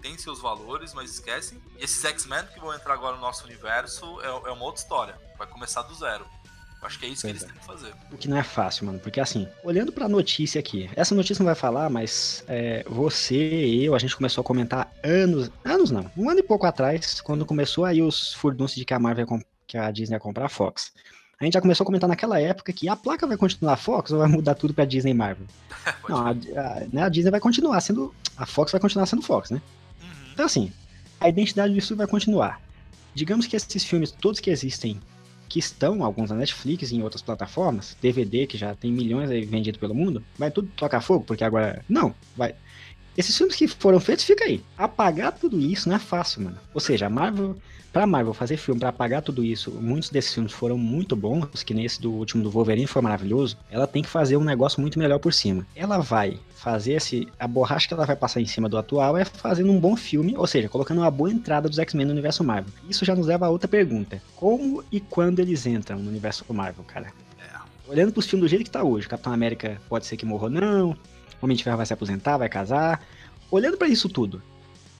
tem 0.00 0.16
seus 0.18 0.40
valores, 0.40 0.94
mas 0.94 1.10
esquecem. 1.10 1.60
E 1.78 1.84
esses 1.84 2.04
X-Men 2.04 2.44
que 2.52 2.60
vão 2.60 2.74
entrar 2.74 2.94
agora 2.94 3.16
no 3.16 3.22
nosso 3.22 3.44
universo 3.44 4.20
é, 4.22 4.26
é 4.26 4.52
uma 4.52 4.64
outra 4.64 4.82
história. 4.82 5.14
Vai 5.38 5.46
começar 5.46 5.82
do 5.82 5.94
zero. 5.94 6.24
Eu 6.80 6.86
acho 6.86 6.98
que 6.98 7.04
é 7.04 7.08
isso 7.08 7.22
que 7.22 7.28
eles 7.28 7.42
é. 7.42 7.46
têm 7.46 7.54
que 7.54 7.64
fazer. 7.64 7.92
O 8.10 8.16
que 8.16 8.28
não 8.28 8.38
é 8.38 8.42
fácil, 8.42 8.86
mano. 8.86 8.98
Porque 8.98 9.20
assim, 9.20 9.46
olhando 9.62 9.92
pra 9.92 10.08
notícia 10.08 10.58
aqui, 10.58 10.90
essa 10.96 11.14
notícia 11.14 11.42
não 11.42 11.46
vai 11.46 11.54
falar, 11.54 11.90
mas 11.90 12.42
é, 12.48 12.84
você 12.88 13.36
e 13.36 13.84
eu, 13.84 13.94
a 13.94 13.98
gente 13.98 14.16
começou 14.16 14.40
a 14.40 14.44
comentar 14.44 14.90
anos. 15.04 15.50
Anos 15.64 15.90
não, 15.90 16.10
um 16.16 16.30
ano 16.30 16.40
e 16.40 16.42
pouco 16.42 16.66
atrás, 16.66 17.20
quando 17.20 17.44
começou 17.44 17.84
aí 17.84 18.00
os 18.00 18.32
furdunços 18.34 18.76
de 18.76 18.84
que 18.84 18.94
a 18.94 18.98
Marvel 18.98 19.26
que 19.66 19.76
a 19.76 19.90
Disney 19.90 20.16
ia 20.16 20.20
comprar 20.20 20.46
a 20.46 20.48
Fox. 20.48 20.92
A 21.38 21.44
gente 21.44 21.54
já 21.54 21.60
começou 21.60 21.84
a 21.84 21.86
comentar 21.86 22.08
naquela 22.08 22.38
época 22.38 22.72
que 22.72 22.88
a 22.88 22.96
placa 22.96 23.26
vai 23.26 23.36
continuar 23.36 23.74
a 23.74 23.76
Fox 23.76 24.10
ou 24.10 24.18
vai 24.18 24.28
mudar 24.28 24.54
tudo 24.54 24.74
pra 24.74 24.84
Disney 24.84 25.12
e 25.12 25.14
Marvel? 25.14 25.46
não, 26.08 26.18
a, 26.18 26.30
a, 26.30 26.34
né, 26.92 27.02
a 27.02 27.08
Disney 27.08 27.30
vai 27.30 27.40
continuar 27.40 27.80
sendo. 27.80 28.14
A 28.36 28.44
Fox 28.44 28.72
vai 28.72 28.80
continuar 28.80 29.06
sendo 29.06 29.22
Fox, 29.22 29.50
né? 29.50 29.62
Então, 30.40 30.46
assim, 30.46 30.72
a 31.20 31.28
identidade 31.28 31.76
estúdio 31.76 31.98
vai 31.98 32.06
continuar. 32.06 32.62
Digamos 33.14 33.46
que 33.46 33.54
esses 33.54 33.84
filmes, 33.84 34.10
todos 34.10 34.40
que 34.40 34.48
existem, 34.48 34.98
que 35.50 35.58
estão, 35.58 36.02
alguns 36.02 36.30
na 36.30 36.36
Netflix 36.36 36.90
e 36.90 36.96
em 36.96 37.02
outras 37.02 37.20
plataformas, 37.20 37.94
DVD 38.00 38.46
que 38.46 38.56
já 38.56 38.74
tem 38.74 38.90
milhões 38.90 39.28
aí 39.28 39.44
vendido 39.44 39.78
pelo 39.78 39.94
mundo, 39.94 40.24
vai 40.38 40.50
tudo 40.50 40.70
tocar 40.74 41.02
fogo, 41.02 41.26
porque 41.26 41.44
agora. 41.44 41.84
Não, 41.86 42.14
vai. 42.34 42.54
Esses 43.16 43.36
filmes 43.36 43.56
que 43.56 43.66
foram 43.68 44.00
feitos, 44.00 44.24
fica 44.24 44.44
aí. 44.44 44.62
Apagar 44.76 45.32
tudo 45.32 45.58
isso 45.58 45.88
não 45.88 45.96
é 45.96 45.98
fácil, 45.98 46.42
mano. 46.42 46.56
Ou 46.72 46.80
seja, 46.80 47.06
a 47.06 47.10
Marvel, 47.10 47.56
pra 47.92 48.06
Marvel 48.06 48.32
fazer 48.32 48.56
filme, 48.56 48.80
pra 48.80 48.90
apagar 48.90 49.22
tudo 49.22 49.44
isso, 49.44 49.70
muitos 49.72 50.10
desses 50.10 50.32
filmes 50.32 50.52
foram 50.52 50.78
muito 50.78 51.16
bons, 51.16 51.62
que 51.62 51.74
nem 51.74 51.84
esse 51.84 52.00
do 52.00 52.10
último 52.12 52.42
do 52.42 52.50
Wolverine 52.50 52.86
foi 52.86 53.02
maravilhoso. 53.02 53.56
Ela 53.70 53.86
tem 53.86 54.02
que 54.02 54.08
fazer 54.08 54.36
um 54.36 54.44
negócio 54.44 54.80
muito 54.80 54.98
melhor 54.98 55.18
por 55.18 55.32
cima. 55.32 55.66
Ela 55.74 55.98
vai 55.98 56.38
fazer 56.54 56.92
esse. 56.92 57.26
A 57.38 57.48
borracha 57.48 57.88
que 57.88 57.94
ela 57.94 58.06
vai 58.06 58.16
passar 58.16 58.40
em 58.40 58.46
cima 58.46 58.68
do 58.68 58.78
atual 58.78 59.16
é 59.16 59.24
fazendo 59.24 59.72
um 59.72 59.80
bom 59.80 59.96
filme, 59.96 60.36
ou 60.36 60.46
seja, 60.46 60.68
colocando 60.68 60.98
uma 60.98 61.10
boa 61.10 61.30
entrada 61.30 61.68
dos 61.68 61.78
X-Men 61.78 62.06
no 62.06 62.12
universo 62.12 62.44
Marvel. 62.44 62.72
Isso 62.88 63.04
já 63.04 63.14
nos 63.14 63.26
leva 63.26 63.46
a 63.46 63.50
outra 63.50 63.68
pergunta: 63.68 64.22
como 64.36 64.84
e 64.92 65.00
quando 65.00 65.40
eles 65.40 65.66
entram 65.66 65.98
no 65.98 66.08
universo 66.08 66.44
Marvel, 66.52 66.84
cara? 66.84 67.12
Olhando 67.88 68.12
pros 68.12 68.26
filmes 68.26 68.44
do 68.44 68.48
jeito 68.48 68.64
que 68.66 68.70
tá 68.70 68.84
hoje, 68.84 69.08
Capitão 69.08 69.32
América 69.32 69.80
pode 69.88 70.06
ser 70.06 70.16
que 70.16 70.24
morra 70.24 70.44
ou 70.44 70.50
não, 70.50 70.96
Homem 71.40 71.56
de 71.56 71.64
Ferro 71.64 71.76
vai 71.76 71.86
se 71.86 71.92
aposentar, 71.92 72.36
vai 72.36 72.48
casar. 72.48 73.02
Olhando 73.50 73.76
para 73.76 73.88
isso 73.88 74.08
tudo, 74.08 74.42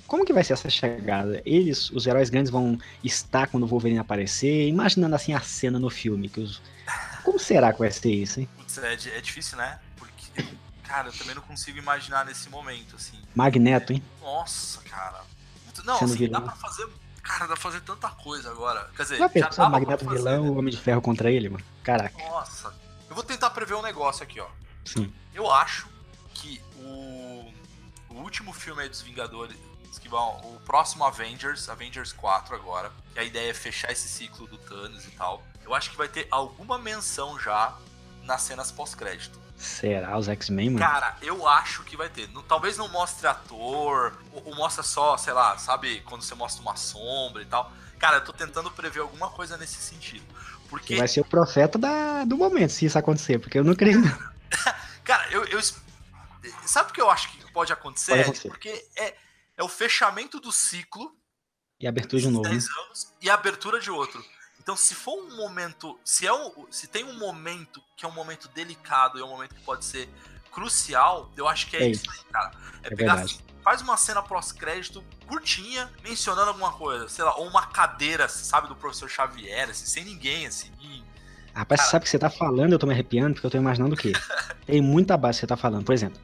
como 0.07 0.25
que 0.25 0.33
vai 0.33 0.43
ser 0.43 0.55
essa 0.55 0.69
chegada? 0.69 1.41
Eles, 1.47 1.91
os 1.91 2.07
heróis 2.07 2.31
grandes, 2.31 2.51
vão 2.51 2.79
estar 3.05 3.47
quando 3.47 3.63
o 3.63 3.67
Wolverine 3.67 4.01
aparecer? 4.01 4.67
Imaginando 4.67 5.15
assim 5.15 5.33
a 5.35 5.41
cena 5.41 5.79
no 5.79 5.89
filme. 5.89 6.29
Que 6.29 6.41
os... 6.41 6.61
Como 7.23 7.39
será 7.39 7.73
que 7.73 7.79
vai 7.79 7.91
ser 7.93 8.11
isso, 8.13 8.41
hein? 8.41 8.49
Putz, 8.57 8.79
é, 8.79 8.93
é 8.95 9.21
difícil, 9.21 9.57
né? 9.57 9.79
Porque, 9.97 10.45
cara, 10.83 11.09
eu 11.09 11.13
também 11.13 11.35
não 11.35 11.43
consigo 11.43 11.79
imaginar 11.79 12.25
nesse 12.25 12.49
momento, 12.51 12.97
assim. 12.97 13.19
Magneto, 13.35 13.93
hein? 13.93 14.03
Nossa, 14.21 14.81
cara. 14.83 15.21
Não, 15.85 15.99
Sendo 15.99 16.11
assim, 16.11 16.19
vilão. 16.19 16.41
dá 16.41 16.47
pra 16.49 16.57
fazer. 16.57 16.89
Cara, 17.23 17.41
dá 17.41 17.47
pra 17.49 17.57
fazer 17.57 17.81
tanta 17.83 18.09
coisa 18.11 18.51
agora. 18.51 18.91
Quer 18.97 19.03
dizer, 19.05 19.17
Já 19.19 19.25
já 19.25 19.29
pensou 19.29 19.65
o 19.67 19.71
Magneto 19.71 20.05
fazer, 20.05 20.17
vilão, 20.17 20.43
né? 20.43 20.51
o 20.51 20.59
Homem 20.59 20.73
de 20.73 20.81
Ferro 20.81 21.01
contra 21.01 21.31
ele, 21.31 21.49
mano? 21.49 21.65
Caraca, 21.85 22.19
Nossa. 22.19 22.75
Eu 23.09 23.15
vou 23.15 23.23
tentar 23.23 23.51
prever 23.51 23.75
um 23.75 23.83
negócio 23.83 24.23
aqui, 24.25 24.41
ó. 24.41 24.47
sim. 24.85 25.13
Eu 25.33 25.51
acho 25.51 25.87
que 26.41 26.61
o, 26.77 27.53
o 28.09 28.15
último 28.15 28.53
filme 28.53 28.83
aí 28.83 28.89
dos 28.89 29.03
Vingadores, 29.03 29.57
que 30.01 30.09
vão, 30.09 30.37
o 30.55 30.61
próximo 30.65 31.05
Avengers, 31.05 31.69
Avengers 31.69 32.13
4 32.13 32.55
agora, 32.55 32.91
que 33.13 33.21
a 33.21 33.25
ideia 33.25 33.51
é 33.51 33.55
fechar 33.55 33.93
esse 33.93 34.09
ciclo 34.09 34.47
do 34.47 34.57
Thanos 34.59 35.05
e 35.05 35.11
tal. 35.11 35.43
Eu 35.65 35.75
acho 35.75 35.91
que 35.91 35.97
vai 35.97 36.09
ter 36.09 36.27
alguma 36.31 36.79
menção 36.79 37.39
já 37.39 37.77
nas 38.25 38.43
cenas 38.43 38.73
pós-crédito. 38.73 39.39
Será 39.57 40.17
os 40.17 40.27
X-Men, 40.27 40.71
mano? 40.71 40.87
Cara, 40.87 41.17
eu 41.21 41.47
acho 41.47 41.83
que 41.83 41.95
vai 41.97 42.09
ter. 42.09 42.29
Não- 42.31 42.43
talvez 42.43 42.79
não 42.79 42.89
mostre 42.89 43.27
ator, 43.27 44.15
ou, 44.33 44.43
ou 44.47 44.55
mostra 44.55 44.83
só, 44.83 45.19
sei 45.19 45.35
lá, 45.35 45.59
sabe, 45.59 46.01
quando 46.07 46.23
você 46.23 46.35
mostra 46.35 46.63
uma 46.63 46.77
sombra 46.77 47.43
e 47.43 47.47
tal. 47.47 47.71
Cara, 47.99 48.17
eu 48.17 48.25
tô 48.25 48.33
tentando 48.33 48.71
prever 48.71 49.01
alguma 49.01 49.29
coisa 49.29 49.59
nesse 49.59 49.77
sentido. 49.77 50.25
Porque, 50.71 50.97
Vai 50.97 51.07
ser 51.09 51.21
o 51.21 51.25
profeta 51.25 51.77
da, 51.77 52.25
do 52.25 52.39
momento, 52.39 52.71
se 52.71 52.87
isso 52.87 52.99
acontecer, 52.99 53.39
porque 53.39 53.59
eu 53.59 53.65
não 53.65 53.75
creio. 53.75 54.01
cara, 55.05 55.29
eu, 55.31 55.45
eu. 55.45 55.61
Sabe 56.67 56.91
o 56.91 56.93
que 56.95 57.01
eu 57.01 57.11
acho 57.11 57.31
que 57.33 57.53
pode 57.53 57.73
acontecer? 57.73 58.11
Pode 58.13 58.23
acontecer. 58.23 58.49
Porque 58.49 58.87
é, 58.97 59.15
é 59.57 59.63
o 59.63 59.69
fechamento 59.69 60.41
do 60.41 60.51
ciclo 60.53 61.15
E 61.79 61.87
abertura 61.87 62.21
de 62.21 62.27
desses 62.27 62.33
novo. 62.37 62.49
né? 62.49 62.55
10 62.55 62.69
anos 62.87 63.15
e 63.21 63.29
a 63.31 63.35
abertura 63.35 63.81
de 63.81 63.91
outro. 63.91 64.25
Então, 64.63 64.77
se 64.77 64.95
for 64.95 65.15
um 65.19 65.37
momento. 65.37 65.99
Se, 66.05 66.27
é 66.27 66.33
um, 66.33 66.67
se 66.71 66.87
tem 66.87 67.05
um 67.05 67.19
momento 67.19 67.83
que 67.97 68.05
é 68.05 68.09
um 68.09 68.13
momento 68.13 68.49
delicado 68.49 69.19
e 69.19 69.23
é 69.23 69.25
um 69.25 69.29
momento 69.29 69.55
que 69.55 69.63
pode 69.63 69.85
ser 69.85 70.09
crucial, 70.53 71.31
eu 71.37 71.49
acho 71.49 71.67
que 71.69 71.77
é, 71.77 71.83
É 71.85 71.89
isso 71.89 72.11
aí, 72.11 72.19
cara. 72.33 72.51
É, 72.83 72.87
É 72.89 72.95
pegar. 72.97 73.15
verdade. 73.17 73.41
Faz 73.63 73.83
uma 73.83 73.97
cena 73.97 74.23
pós-crédito 74.23 75.05
curtinha, 75.27 75.91
mencionando 76.03 76.49
alguma 76.49 76.73
coisa, 76.73 77.09
sei 77.09 77.23
lá, 77.25 77.35
ou 77.37 77.47
uma 77.47 77.67
cadeira, 77.67 78.27
sabe, 78.29 78.69
do 78.69 78.75
professor 78.77 79.09
Xavier, 79.09 79.69
assim, 79.69 79.85
sem 79.85 80.05
ninguém, 80.05 80.47
assim. 80.47 80.73
e- 80.81 81.05
Rapaz, 81.55 81.83
você 81.83 81.91
sabe 81.91 82.03
o 82.03 82.05
que 82.05 82.11
você 82.11 82.19
tá 82.19 82.31
falando, 82.31 82.73
eu 82.73 82.79
tô 82.79 82.87
me 82.87 82.93
arrepiando, 82.95 83.35
porque 83.35 83.47
eu 83.47 83.51
tô 83.51 83.59
imaginando 83.59 83.95
o 83.95 83.99
quê? 83.99 84.13
Tem 84.67 84.81
muita 84.81 85.17
base 85.17 85.37
que 85.37 85.41
você 85.41 85.47
tá 85.47 85.57
falando. 85.57 85.85
Por 85.85 85.93
exemplo, 85.93 86.19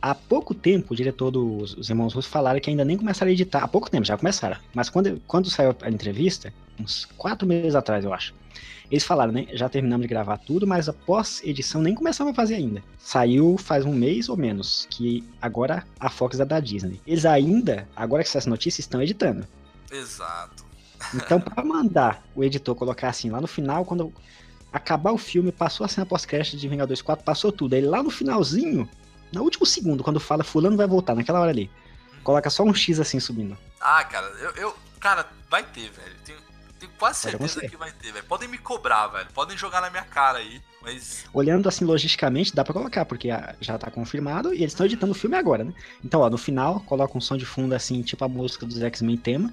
há 0.00 0.14
pouco 0.14 0.54
tempo, 0.54 0.92
o 0.92 0.96
diretor 0.96 1.30
dos 1.30 1.74
os 1.74 1.90
irmãos 1.90 2.14
russos 2.14 2.30
falaram 2.30 2.60
que 2.60 2.70
ainda 2.70 2.84
nem 2.84 2.96
começaram 2.96 3.30
a 3.30 3.32
editar. 3.32 3.62
Há 3.64 3.68
pouco 3.68 3.90
tempo, 3.90 4.04
já 4.06 4.16
começaram. 4.16 4.56
Mas 4.74 4.88
quando, 4.88 5.20
quando 5.26 5.50
saiu 5.50 5.74
a 5.82 5.90
entrevista, 5.90 6.52
uns 6.78 7.04
quatro 7.16 7.46
meses 7.46 7.74
atrás, 7.74 8.04
eu 8.04 8.12
acho. 8.12 8.34
Eles 8.90 9.04
falaram, 9.04 9.32
né? 9.32 9.46
Já 9.52 9.68
terminamos 9.68 10.02
de 10.02 10.08
gravar 10.08 10.36
tudo, 10.38 10.66
mas 10.66 10.88
a 10.88 10.92
pós-edição 10.92 11.80
nem 11.80 11.94
começamos 11.94 12.32
a 12.32 12.34
fazer 12.34 12.56
ainda. 12.56 12.82
Saiu 12.98 13.56
faz 13.56 13.84
um 13.84 13.92
mês 13.92 14.28
ou 14.28 14.36
menos, 14.36 14.88
que 14.90 15.22
agora 15.40 15.86
a 15.98 16.10
Fox 16.10 16.40
é 16.40 16.44
da 16.44 16.58
Disney. 16.58 17.00
Eles 17.06 17.24
ainda, 17.24 17.88
agora 17.94 18.24
que 18.24 18.36
essa 18.36 18.50
notícia, 18.50 18.80
estão 18.80 19.00
editando. 19.00 19.46
Exato. 19.92 20.64
Então, 21.14 21.40
pra 21.40 21.64
mandar 21.64 22.22
o 22.34 22.42
editor 22.42 22.74
colocar 22.74 23.08
assim, 23.08 23.30
lá 23.30 23.40
no 23.40 23.46
final, 23.46 23.84
quando 23.84 24.12
acabar 24.72 25.12
o 25.12 25.18
filme, 25.18 25.52
passou 25.52 25.84
a 25.84 25.88
cena 25.88 26.04
pós-crédito 26.04 26.56
de 26.56 26.68
Vingadores 26.68 27.00
4, 27.00 27.24
passou 27.24 27.52
tudo. 27.52 27.74
Aí 27.74 27.82
lá 27.82 28.02
no 28.02 28.10
finalzinho, 28.10 28.88
no 29.32 29.42
último 29.42 29.64
segundo, 29.66 30.02
quando 30.02 30.20
fala 30.20 30.44
fulano 30.44 30.76
vai 30.76 30.86
voltar, 30.86 31.14
naquela 31.14 31.40
hora 31.40 31.50
ali, 31.50 31.70
coloca 32.22 32.50
só 32.50 32.62
um 32.62 32.74
X 32.74 32.98
assim 33.00 33.20
subindo. 33.20 33.56
Ah, 33.80 34.04
cara, 34.04 34.26
eu. 34.26 34.50
eu- 34.56 34.76
cara, 34.98 35.26
vai 35.48 35.62
ter, 35.62 35.90
velho. 35.90 36.14
Tenho, 36.24 36.38
tenho 36.78 36.92
quase 36.98 37.20
certeza 37.20 37.60
que 37.60 37.76
vai 37.76 37.90
ter, 37.92 38.12
velho. 38.12 38.24
Podem 38.26 38.48
me 38.48 38.58
cobrar, 38.58 39.06
velho. 39.08 39.28
Podem 39.32 39.56
jogar 39.56 39.80
na 39.80 39.88
minha 39.90 40.04
cara 40.04 40.38
aí. 40.38 40.60
Mas. 40.82 41.24
Olhando 41.32 41.68
assim 41.68 41.84
logisticamente, 41.84 42.54
dá 42.54 42.62
pra 42.64 42.72
colocar, 42.74 43.04
porque 43.04 43.28
já 43.60 43.78
tá 43.78 43.90
confirmado 43.90 44.52
e 44.52 44.58
eles 44.58 44.72
estão 44.72 44.86
editando 44.86 45.12
o 45.12 45.14
filme 45.14 45.36
agora, 45.36 45.64
né? 45.64 45.72
Então, 46.04 46.20
ó, 46.20 46.28
no 46.30 46.38
final, 46.38 46.80
coloca 46.80 47.16
um 47.16 47.20
som 47.20 47.36
de 47.36 47.46
fundo 47.46 47.74
assim, 47.74 48.02
tipo 48.02 48.24
a 48.24 48.28
música 48.28 48.66
dos 48.66 48.80
X-Men 48.82 49.16
tema, 49.16 49.52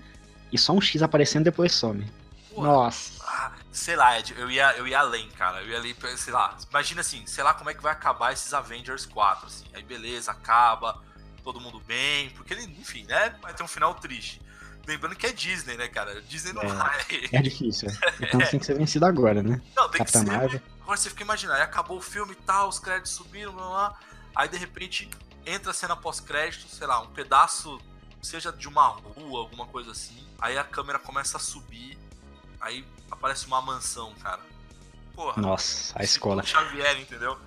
e 0.51 0.57
só 0.57 0.74
um 0.74 0.81
X 0.81 1.01
aparecendo 1.01 1.46
depois 1.46 1.74
some. 1.74 2.05
Porra, 2.53 2.67
Nossa. 2.67 3.12
Ah, 3.25 3.51
sei 3.71 3.95
lá, 3.95 4.17
Ed, 4.19 4.33
eu 4.38 4.50
ia, 4.50 4.71
eu 4.77 4.88
ia 4.88 5.00
além, 5.00 5.29
cara. 5.31 5.62
Eu 5.62 5.69
ia 5.69 5.77
ali, 5.77 5.95
sei 6.17 6.33
lá. 6.33 6.55
Imagina 6.69 7.01
assim, 7.01 7.25
sei 7.27 7.43
lá 7.43 7.53
como 7.53 7.69
é 7.69 7.74
que 7.74 7.81
vai 7.81 7.91
acabar 7.91 8.33
esses 8.33 8.53
Avengers 8.53 9.05
4, 9.05 9.47
assim. 9.47 9.65
Aí 9.74 9.83
beleza, 9.83 10.31
acaba, 10.31 11.01
todo 11.43 11.59
mundo 11.62 11.79
bem, 11.81 12.29
porque 12.31 12.53
ele, 12.53 12.63
enfim, 12.79 13.03
né? 13.05 13.36
Vai 13.41 13.53
ter 13.53 13.63
um 13.63 13.67
final 13.67 13.93
triste. 13.95 14.41
Lembrando 14.88 15.15
que 15.17 15.25
é 15.27 15.33
Disney, 15.33 15.75
né, 15.75 15.88
cara? 15.89 16.21
Disney 16.21 16.53
não 16.53 16.62
É. 16.63 16.67
vai. 16.67 17.05
É 17.33 17.41
difícil. 17.41 17.89
é. 17.89 18.13
Então 18.21 18.39
tem 18.50 18.59
que 18.59 18.65
ser 18.65 18.77
vencido 18.77 19.05
agora, 19.05 19.43
né? 19.43 19.62
Não, 19.75 19.89
tem 19.89 20.00
Capitã 20.00 20.24
que 20.24 20.25
ser. 20.29 20.38
Marvel. 20.38 20.62
Agora 20.81 20.97
você 20.97 21.09
fica 21.09 21.24
imaginando, 21.24 21.57
aí 21.57 21.63
acabou 21.63 21.97
o 21.97 22.01
filme 22.01 22.31
e 22.31 22.36
tal, 22.36 22.69
os 22.69 22.79
créditos 22.79 23.12
subiram, 23.12 23.51
blá, 23.51 23.67
blá. 23.67 24.00
Aí 24.33 24.47
de 24.47 24.57
repente 24.57 25.09
entra 25.45 25.71
a 25.71 25.74
cena 25.74 25.95
pós-crédito, 25.95 26.69
sei 26.69 26.88
lá, 26.88 27.01
um 27.01 27.07
pedaço, 27.07 27.81
seja 28.21 28.51
de 28.53 28.67
uma 28.69 28.88
rua, 28.88 29.39
alguma 29.41 29.65
coisa 29.65 29.91
assim. 29.91 30.25
Aí 30.39 30.57
a 30.57 30.63
câmera 30.63 30.97
começa 31.00 31.36
a 31.36 31.39
subir, 31.39 31.97
aí 32.59 32.85
aparece 33.09 33.47
uma 33.47 33.61
mansão, 33.61 34.13
cara. 34.21 34.41
Porra. 35.13 35.41
Nossa, 35.41 35.93
a 35.95 36.03
escola. 36.03 36.43
Xavier, 36.43 36.99
entendeu? 36.99 37.37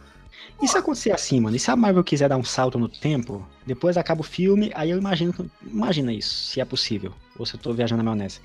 E 0.60 0.68
se 0.68 0.76
acontecer 0.76 1.12
assim, 1.12 1.40
mano? 1.40 1.56
E 1.56 1.58
se 1.58 1.70
a 1.70 1.76
Marvel 1.76 2.04
quiser 2.04 2.28
dar 2.28 2.36
um 2.36 2.44
salto 2.44 2.78
no 2.78 2.88
tempo, 2.88 3.46
depois 3.66 3.96
acaba 3.96 4.20
o 4.20 4.24
filme, 4.24 4.70
aí 4.74 4.90
eu 4.90 4.98
imagino. 4.98 5.34
Imagina 5.62 6.12
isso, 6.12 6.34
se 6.50 6.60
é 6.60 6.64
possível. 6.64 7.14
Ou 7.38 7.46
se 7.46 7.54
eu 7.54 7.60
tô 7.60 7.72
viajando 7.72 8.02
na 8.02 8.10
maionese. 8.10 8.40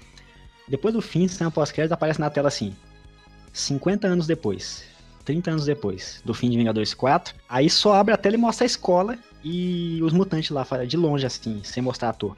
Depois 0.68 0.94
do 0.94 1.02
fim, 1.02 1.28
cena 1.28 1.52
pós-crédito 1.52 1.92
aparece 1.92 2.20
na 2.20 2.30
tela 2.30 2.48
assim. 2.48 2.76
50 3.52 4.08
anos 4.08 4.28
depois. 4.28 4.86
30 5.26 5.52
anos 5.52 5.66
depois 5.66 6.22
do 6.24 6.34
fim 6.34 6.50
de 6.50 6.58
Vingadores 6.58 6.94
4. 6.94 7.36
Aí 7.50 7.70
só 7.70 7.96
abre 7.96 8.14
a 8.14 8.18
tela 8.18 8.36
e 8.36 8.40
mostra 8.40 8.64
a 8.64 8.68
escola 8.68 9.18
e 9.44 10.00
os 10.04 10.14
mutantes 10.14 10.52
lá, 10.52 10.66
de 10.88 10.98
longe 10.98 11.26
assim, 11.26 11.62
sem 11.64 11.82
mostrar 11.82 12.10
ator. 12.10 12.38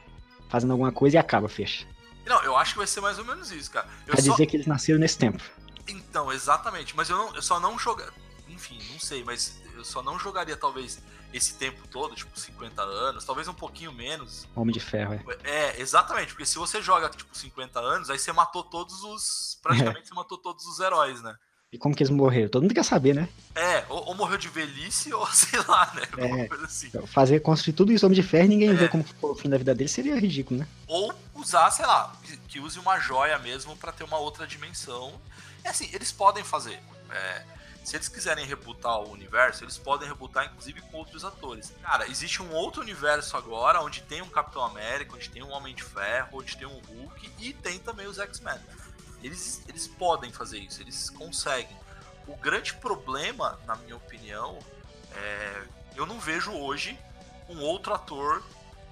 Fazendo 0.50 0.72
alguma 0.72 0.92
coisa 0.92 1.18
e 1.18 1.20
acaba, 1.20 1.48
fecha. 1.50 1.86
Não, 2.28 2.42
eu 2.44 2.58
acho 2.58 2.74
que 2.74 2.78
vai 2.78 2.88
ser 2.88 3.02
mais 3.02 3.18
ou 3.18 3.26
menos 3.26 3.52
isso, 3.52 3.72
cara. 3.72 3.88
Eu 4.06 4.14
Pra 4.14 4.24
só... 4.24 4.32
dizer 4.32 4.46
que 4.46 4.56
eles 4.58 4.68
nasceram 4.68 5.00
nesse 5.00 5.18
tempo. 5.18 5.42
Então, 5.88 6.32
exatamente. 6.32 6.96
Mas 6.96 7.10
eu, 7.10 7.18
não, 7.18 7.36
eu 7.36 7.42
só 7.42 7.60
não 7.60 7.78
jogar. 7.80 8.12
Enfim, 8.48 8.80
não 8.92 9.00
sei, 9.00 9.24
mas 9.24 9.62
eu 9.76 9.84
só 9.86 10.02
não 10.02 10.18
jogaria 10.20 10.56
talvez 10.58 11.00
esse 11.34 11.56
tempo 11.56 11.86
todo, 11.90 12.16
tipo 12.16 12.38
50 12.40 12.82
anos, 12.82 13.26
talvez 13.26 13.48
um 13.48 13.54
pouquinho 13.54 13.92
menos. 13.92 14.48
Homem 14.56 14.74
de 14.74 14.80
ferro, 14.80 15.14
é. 15.14 15.24
É, 15.44 15.82
exatamente, 15.82 16.30
porque 16.30 16.46
se 16.46 16.58
você 16.58 16.82
joga 16.82 17.10
tipo 17.10 17.38
50 17.38 17.80
anos, 17.80 18.10
aí 18.10 18.18
você 18.18 18.32
matou 18.32 18.64
todos 18.64 19.04
os. 19.04 19.60
Praticamente 19.62 20.08
você 20.08 20.14
matou 20.14 20.38
todos 20.38 20.66
os 20.66 20.80
heróis, 20.80 21.22
né? 21.22 21.36
E 21.72 21.78
como 21.78 21.94
que 21.94 22.02
eles 22.02 22.10
morreram? 22.10 22.48
Todo 22.48 22.62
mundo 22.62 22.74
quer 22.74 22.84
saber, 22.86 23.14
né? 23.14 23.28
É, 23.54 23.84
ou, 23.90 24.08
ou 24.08 24.16
morreu 24.16 24.38
de 24.38 24.48
velhice, 24.48 25.12
ou 25.14 25.28
sei 25.28 25.60
lá, 25.68 25.92
né? 25.96 26.04
Alguma 26.14 26.42
É. 26.44 26.48
coisa 26.48 26.66
assim. 26.66 26.90
Fazer, 27.08 27.42
construir 27.42 27.74
tudo 27.74 27.92
isso 27.92 28.06
Homem 28.06 28.16
de 28.16 28.24
Ferro 28.26 28.46
e 28.46 28.50
ninguém 28.50 28.70
É. 28.70 28.74
vê 28.74 28.88
como 28.88 29.04
foi 29.04 29.32
o 29.32 29.36
fim 29.36 29.50
da 29.50 29.58
vida 29.58 29.76
dele 29.76 29.90
seria 29.90 30.18
ridículo, 30.18 30.62
né? 30.62 30.68
Ou 30.88 31.14
usar, 31.36 31.70
sei 31.72 31.86
lá, 31.86 32.14
que, 32.48 32.60
use 32.62 32.80
uma 32.80 32.98
joia 33.00 33.38
mesmo 33.40 33.76
pra 33.76 33.92
ter 33.92 34.06
uma 34.06 34.18
outra 34.18 34.48
dimensão. 34.48 35.20
É 35.64 35.70
assim, 35.70 35.90
eles 35.92 36.10
podem 36.10 36.42
fazer. 36.42 36.80
É, 37.12 37.44
se 37.84 37.98
eles 37.98 38.08
quiserem 38.08 38.46
rebutar 38.46 39.00
o 39.02 39.12
universo, 39.12 39.66
eles 39.66 39.78
podem 39.78 40.08
rebutar 40.08 40.46
inclusive 40.46 40.80
com 40.82 40.98
outros 41.00 41.26
atores. 41.26 41.74
Cara, 41.84 42.08
existe 42.08 42.42
um 42.42 42.52
outro 42.54 42.82
universo 42.82 43.36
agora 43.36 43.82
onde 43.82 44.02
tem 44.04 44.22
um 44.22 44.30
Capitão 44.30 44.64
América, 44.64 45.16
onde 45.16 45.30
tem 45.30 45.44
um 45.44 45.52
Homem 45.52 45.76
de 45.76 45.84
Ferro, 45.84 46.30
onde 46.40 46.56
tem 46.56 46.66
um 46.68 46.80
Hulk 46.80 47.30
e 47.40 47.52
tem 47.54 47.78
também 47.78 48.08
os 48.08 48.18
X-Men. 48.20 48.58
Eles, 49.28 49.62
eles 49.68 49.88
podem 49.88 50.32
fazer 50.32 50.58
isso, 50.60 50.82
eles 50.82 51.10
conseguem. 51.10 51.76
O 52.28 52.36
grande 52.38 52.74
problema, 52.76 53.60
na 53.66 53.76
minha 53.76 53.96
opinião, 53.96 54.58
é 55.16 55.64
eu 55.96 56.06
não 56.06 56.20
vejo 56.20 56.52
hoje 56.52 56.98
um 57.50 57.60
outro 57.62 57.94
ator 57.94 58.44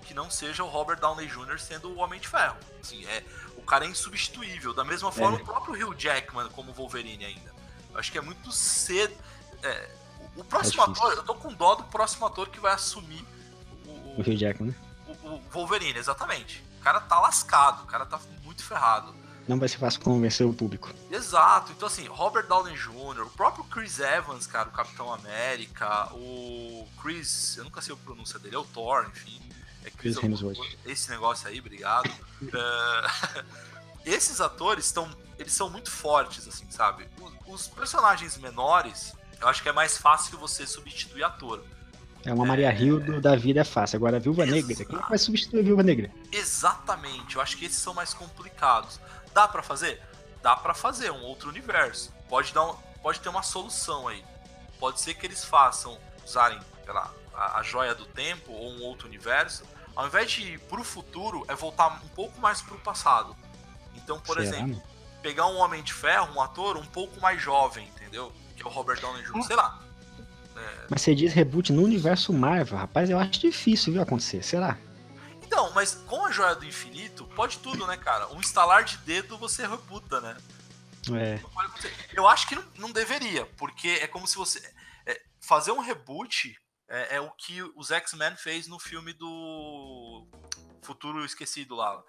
que 0.03 0.13
não 0.13 0.29
seja 0.29 0.63
o 0.63 0.67
Robert 0.67 0.99
Downey 0.99 1.27
Jr. 1.27 1.59
sendo 1.59 1.89
o 1.89 1.97
Homem 1.99 2.19
de 2.19 2.27
Ferro. 2.27 2.57
Assim, 2.81 3.05
é, 3.07 3.23
o 3.57 3.61
cara 3.61 3.85
é 3.85 3.87
insubstituível. 3.89 4.73
Da 4.73 4.83
mesma 4.83 5.11
forma, 5.11 5.37
É. 5.37 5.41
o 5.41 5.45
próprio 5.45 5.73
Hugh 5.89 5.95
Jackman 5.97 6.47
como 6.49 6.73
Wolverine 6.73 7.25
ainda. 7.25 7.53
Eu 7.93 7.99
acho 7.99 8.11
que 8.11 8.17
é 8.17 8.21
muito 8.21 8.51
cedo. 8.51 9.15
é, 9.63 9.89
o- 10.35 10.41
o 10.41 10.43
próximo 10.43 10.81
É 10.83 10.85
ator, 10.85 11.13
eu 11.13 11.23
tô 11.23 11.33
com 11.35 11.51
dó 11.53 11.75
do 11.75 11.83
próximo 11.85 12.25
ator 12.27 12.49
que 12.49 12.59
vai 12.59 12.73
assumir 12.73 13.25
o, 13.85 14.19
O 14.19 14.21
Hugh 14.21 14.35
Jackman, 14.37 14.71
né? 14.71 14.75
O, 15.23 15.29
o 15.29 15.39
Wolverine, 15.51 15.97
exatamente. 15.97 16.63
O 16.79 16.83
cara 16.83 16.99
tá 16.99 17.19
lascado, 17.19 17.83
o 17.83 17.87
cara 17.87 18.05
tá 18.05 18.19
muito 18.43 18.63
ferrado. 18.63 19.15
Não 19.47 19.59
vai 19.59 19.69
ser 19.69 19.77
fácil 19.77 20.01
convencer 20.01 20.45
o 20.45 20.53
público. 20.53 20.91
Exato. 21.11 21.71
Então, 21.71 21.87
assim, 21.87 22.07
Robert 22.07 22.47
Downey 22.47 22.75
Jr., 22.75 23.21
o 23.21 23.29
próprio 23.29 23.63
Chris 23.65 23.99
Evans, 23.99 24.47
cara, 24.47 24.69
o 24.69 24.71
Capitão 24.71 25.13
América, 25.13 26.11
o 26.13 26.87
Chris, 27.01 27.55
eu 27.57 27.63
nunca 27.63 27.81
sei 27.81 27.93
a 27.93 27.97
pronúncia 27.97 28.39
dele, 28.39 28.55
é 28.55 28.59
o 28.59 28.63
Thor, 28.65 29.05
enfim. 29.07 29.39
É 29.83 29.91
Chris 29.91 30.17
Hemsworth. 30.17 30.57
Esse 30.85 31.11
negócio 31.11 31.47
aí, 31.47 31.59
obrigado. 31.59 32.09
É, 32.41 33.41
esses 34.05 34.41
atores 34.41 34.85
estão, 34.85 35.09
eles 35.37 35.53
são 35.53 35.69
muito 35.69 35.91
fortes, 35.91 36.47
assim, 36.47 36.65
sabe? 36.69 37.07
Os, 37.47 37.61
os 37.61 37.67
personagens 37.67 38.37
menores, 38.37 39.13
eu 39.39 39.47
acho 39.47 39.61
que 39.61 39.69
é 39.69 39.73
mais 39.73 39.97
fácil 39.97 40.39
você 40.39 40.65
substituir 40.65 41.23
ator. 41.23 41.63
É 42.25 42.33
uma 42.33 42.45
Maria 42.45 42.71
Rio 42.71 42.99
do, 42.99 43.21
da 43.21 43.35
vida 43.35 43.61
é 43.61 43.63
fácil. 43.63 43.97
Agora, 43.97 44.17
a 44.17 44.19
Viúva 44.19 44.47
Negra, 44.47 44.83
quem 44.83 44.97
vai 44.97 45.17
substituir 45.17 45.59
a 45.59 45.63
Viúva 45.63 45.83
Negra? 45.83 46.11
Exatamente. 46.31 47.35
Eu 47.35 47.41
acho 47.41 47.55
que 47.55 47.65
esses 47.65 47.77
são 47.77 47.93
mais 47.93 48.15
complicados. 48.15 48.99
Dá 49.35 49.49
para 49.49 49.61
fazer? 49.61 50.01
Dá 50.41 50.55
para 50.55 50.73
fazer 50.73 51.11
um 51.11 51.21
outro 51.23 51.49
universo. 51.49 52.09
Pode 52.29 52.53
dar 52.53 52.71
um, 52.71 52.73
pode 53.03 53.19
ter 53.19 53.27
uma 53.27 53.43
solução 53.43 54.07
aí. 54.07 54.23
Pode 54.79 55.01
ser 55.01 55.13
que 55.13 55.25
eles 55.25 55.43
façam 55.43 55.99
usarem, 56.25 56.57
sei 56.85 56.93
lá, 56.93 57.13
a, 57.33 57.59
a 57.59 57.63
joia 57.63 57.93
do 57.93 58.05
tempo 58.05 58.53
ou 58.53 58.71
um 58.71 58.83
outro 58.83 59.09
universo. 59.09 59.65
Ao 59.93 60.07
invés 60.07 60.31
de 60.31 60.53
ir 60.53 60.59
pro 60.61 60.85
futuro, 60.85 61.43
é 61.49 61.53
voltar 61.53 62.01
um 62.01 62.07
pouco 62.15 62.39
mais 62.39 62.61
pro 62.61 62.79
passado. 62.79 63.35
Então, 63.93 64.21
por 64.21 64.37
Será? 64.37 64.47
exemplo, 64.47 64.81
pegar 65.21 65.47
um 65.47 65.57
Homem 65.57 65.83
de 65.83 65.93
Ferro, 65.93 66.33
um 66.33 66.41
ator 66.41 66.77
um 66.77 66.85
pouco 66.85 67.19
mais 67.19 67.41
jovem, 67.41 67.89
entendeu? 67.89 68.31
Que 68.55 68.63
é 68.63 68.65
o 68.65 68.69
Robert 68.69 69.01
Downey 69.01 69.21
Jr., 69.21 69.43
sei 69.43 69.55
lá. 69.57 69.81
É, 70.55 70.85
Mas 70.89 71.01
você 71.01 71.13
diz 71.13 71.33
reboot 71.33 71.73
no 71.73 71.83
universo 71.83 72.31
Marvel, 72.31 72.77
rapaz, 72.77 73.09
eu 73.09 73.19
acho 73.19 73.31
difícil, 73.41 73.91
viu, 73.91 74.01
acontecer. 74.01 74.41
Será? 74.43 74.77
Então, 75.55 75.71
mas 75.71 75.95
com 76.05 76.25
a 76.25 76.31
Joia 76.31 76.53
do 76.53 76.65
Infinito, 76.65 77.25
pode 77.27 77.59
tudo, 77.59 77.87
né, 77.87 77.95
cara? 77.95 78.27
Um 78.27 78.41
instalar 78.41 78.83
de 78.83 78.97
dedo 78.97 79.37
você 79.37 79.65
rebuta, 79.65 80.19
né? 80.19 80.35
É. 81.13 81.39
Eu 82.11 82.27
acho 82.27 82.45
que 82.45 82.55
não, 82.55 82.65
não 82.77 82.91
deveria, 82.91 83.45
porque 83.57 83.87
é 84.01 84.05
como 84.07 84.27
se 84.27 84.35
você. 84.35 84.59
é, 85.05 85.21
fazer 85.39 85.71
um 85.71 85.79
reboot 85.79 86.53
é, 86.89 87.15
é 87.15 87.21
o 87.21 87.31
que 87.31 87.63
os 87.73 87.89
X-Men 87.89 88.35
fez 88.35 88.67
no 88.67 88.77
filme 88.77 89.13
do 89.13 90.27
Futuro 90.81 91.23
Esquecido 91.23 91.73
lá. 91.73 92.03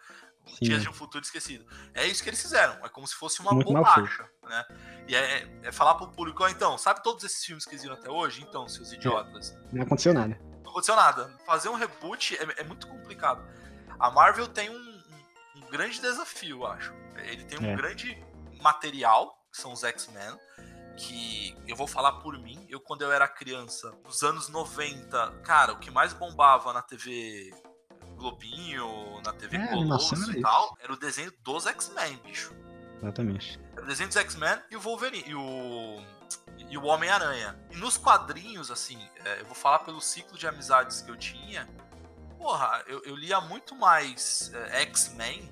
Sim. 0.44 0.56
Dias 0.62 0.82
de 0.82 0.88
um 0.88 0.92
Futuro 0.92 1.22
Esquecido. 1.24 1.64
É 1.94 2.04
isso 2.04 2.24
que 2.24 2.28
eles 2.28 2.42
fizeram. 2.42 2.84
É 2.84 2.88
como 2.88 3.06
se 3.06 3.14
fosse 3.14 3.38
uma 3.40 3.52
Muito 3.52 3.72
bolacha, 3.72 4.28
né? 4.42 4.64
E 5.06 5.14
é, 5.14 5.38
é- 5.38 5.60
é 5.68 5.72
falar 5.72 5.94
pro 5.94 6.08
público, 6.08 6.42
ó, 6.42 6.48
então, 6.48 6.76
sabe 6.76 7.00
todos 7.00 7.22
esses 7.22 7.44
filmes 7.44 7.64
que 7.64 7.76
existiram 7.76 7.94
até 7.94 8.10
hoje? 8.10 8.42
Então, 8.42 8.68
seus 8.68 8.90
idiotas. 8.92 9.56
Não 9.72 9.82
aconteceu 9.82 10.12
nada. 10.12 10.36
Aconteceu 10.76 10.94
nada. 10.94 11.32
Fazer 11.46 11.70
um 11.70 11.74
reboot 11.74 12.36
é, 12.36 12.60
é 12.60 12.62
muito 12.62 12.86
complicado. 12.86 13.42
A 13.98 14.10
Marvel 14.10 14.46
tem 14.46 14.68
um, 14.68 15.02
um- 15.56 15.70
grande 15.70 15.98
desafio, 16.02 16.58
eu 16.58 16.66
acho. 16.66 16.92
Ele 17.16 17.44
tem 17.44 17.58
um 17.58 17.70
É. 17.72 17.74
grande 17.76 18.22
material, 18.60 19.34
que 19.50 19.58
são 19.58 19.72
os 19.72 19.82
X-Men, 19.82 20.38
que 20.98 21.56
eu 21.66 21.74
vou 21.74 21.86
falar 21.86 22.12
por 22.20 22.38
mim. 22.38 22.66
Eu, 22.68 22.78
quando 22.78 23.00
eu 23.00 23.10
era 23.10 23.26
criança, 23.26 23.90
nos 24.04 24.22
anos 24.22 24.50
90, 24.50 25.30
cara, 25.44 25.72
o 25.72 25.78
que 25.78 25.90
mais 25.90 26.12
bombava 26.12 26.74
na 26.74 26.82
TV 26.82 27.50
Globinho, 28.16 29.20
na 29.24 29.32
TV 29.32 29.56
É, 29.56 29.66
Colosso 29.68 30.14
e 30.14 30.18
isso. 30.18 30.40
tal, 30.42 30.76
era 30.78 30.92
o 30.92 30.96
desenho 30.98 31.32
dos 31.40 31.66
X-Men, 31.66 32.16
bicho. 32.18 32.54
Exatamente. 32.98 33.58
Era 33.72 33.82
o 33.82 33.86
desenho 33.86 34.08
dos 34.10 34.16
X-Men 34.18 34.58
e 34.70 34.76
o 34.76 34.80
Wolverine. 34.80 35.24
E 35.26 35.34
o, 35.34 36.02
e 36.68 36.76
o 36.76 36.84
Homem-Aranha. 36.84 37.58
E 37.70 37.76
nos 37.76 37.96
quadrinhos, 37.96 38.70
assim, 38.70 38.98
é, 39.24 39.40
eu 39.40 39.46
vou 39.46 39.54
falar 39.54 39.80
pelo 39.80 40.00
ciclo 40.00 40.36
de 40.36 40.46
amizades 40.46 41.02
que 41.02 41.10
eu 41.10 41.16
tinha. 41.16 41.68
Porra, 42.38 42.82
eu, 42.86 43.02
eu 43.04 43.16
lia 43.16 43.40
muito 43.40 43.74
mais 43.74 44.52
é, 44.54 44.82
X-Men 44.82 45.50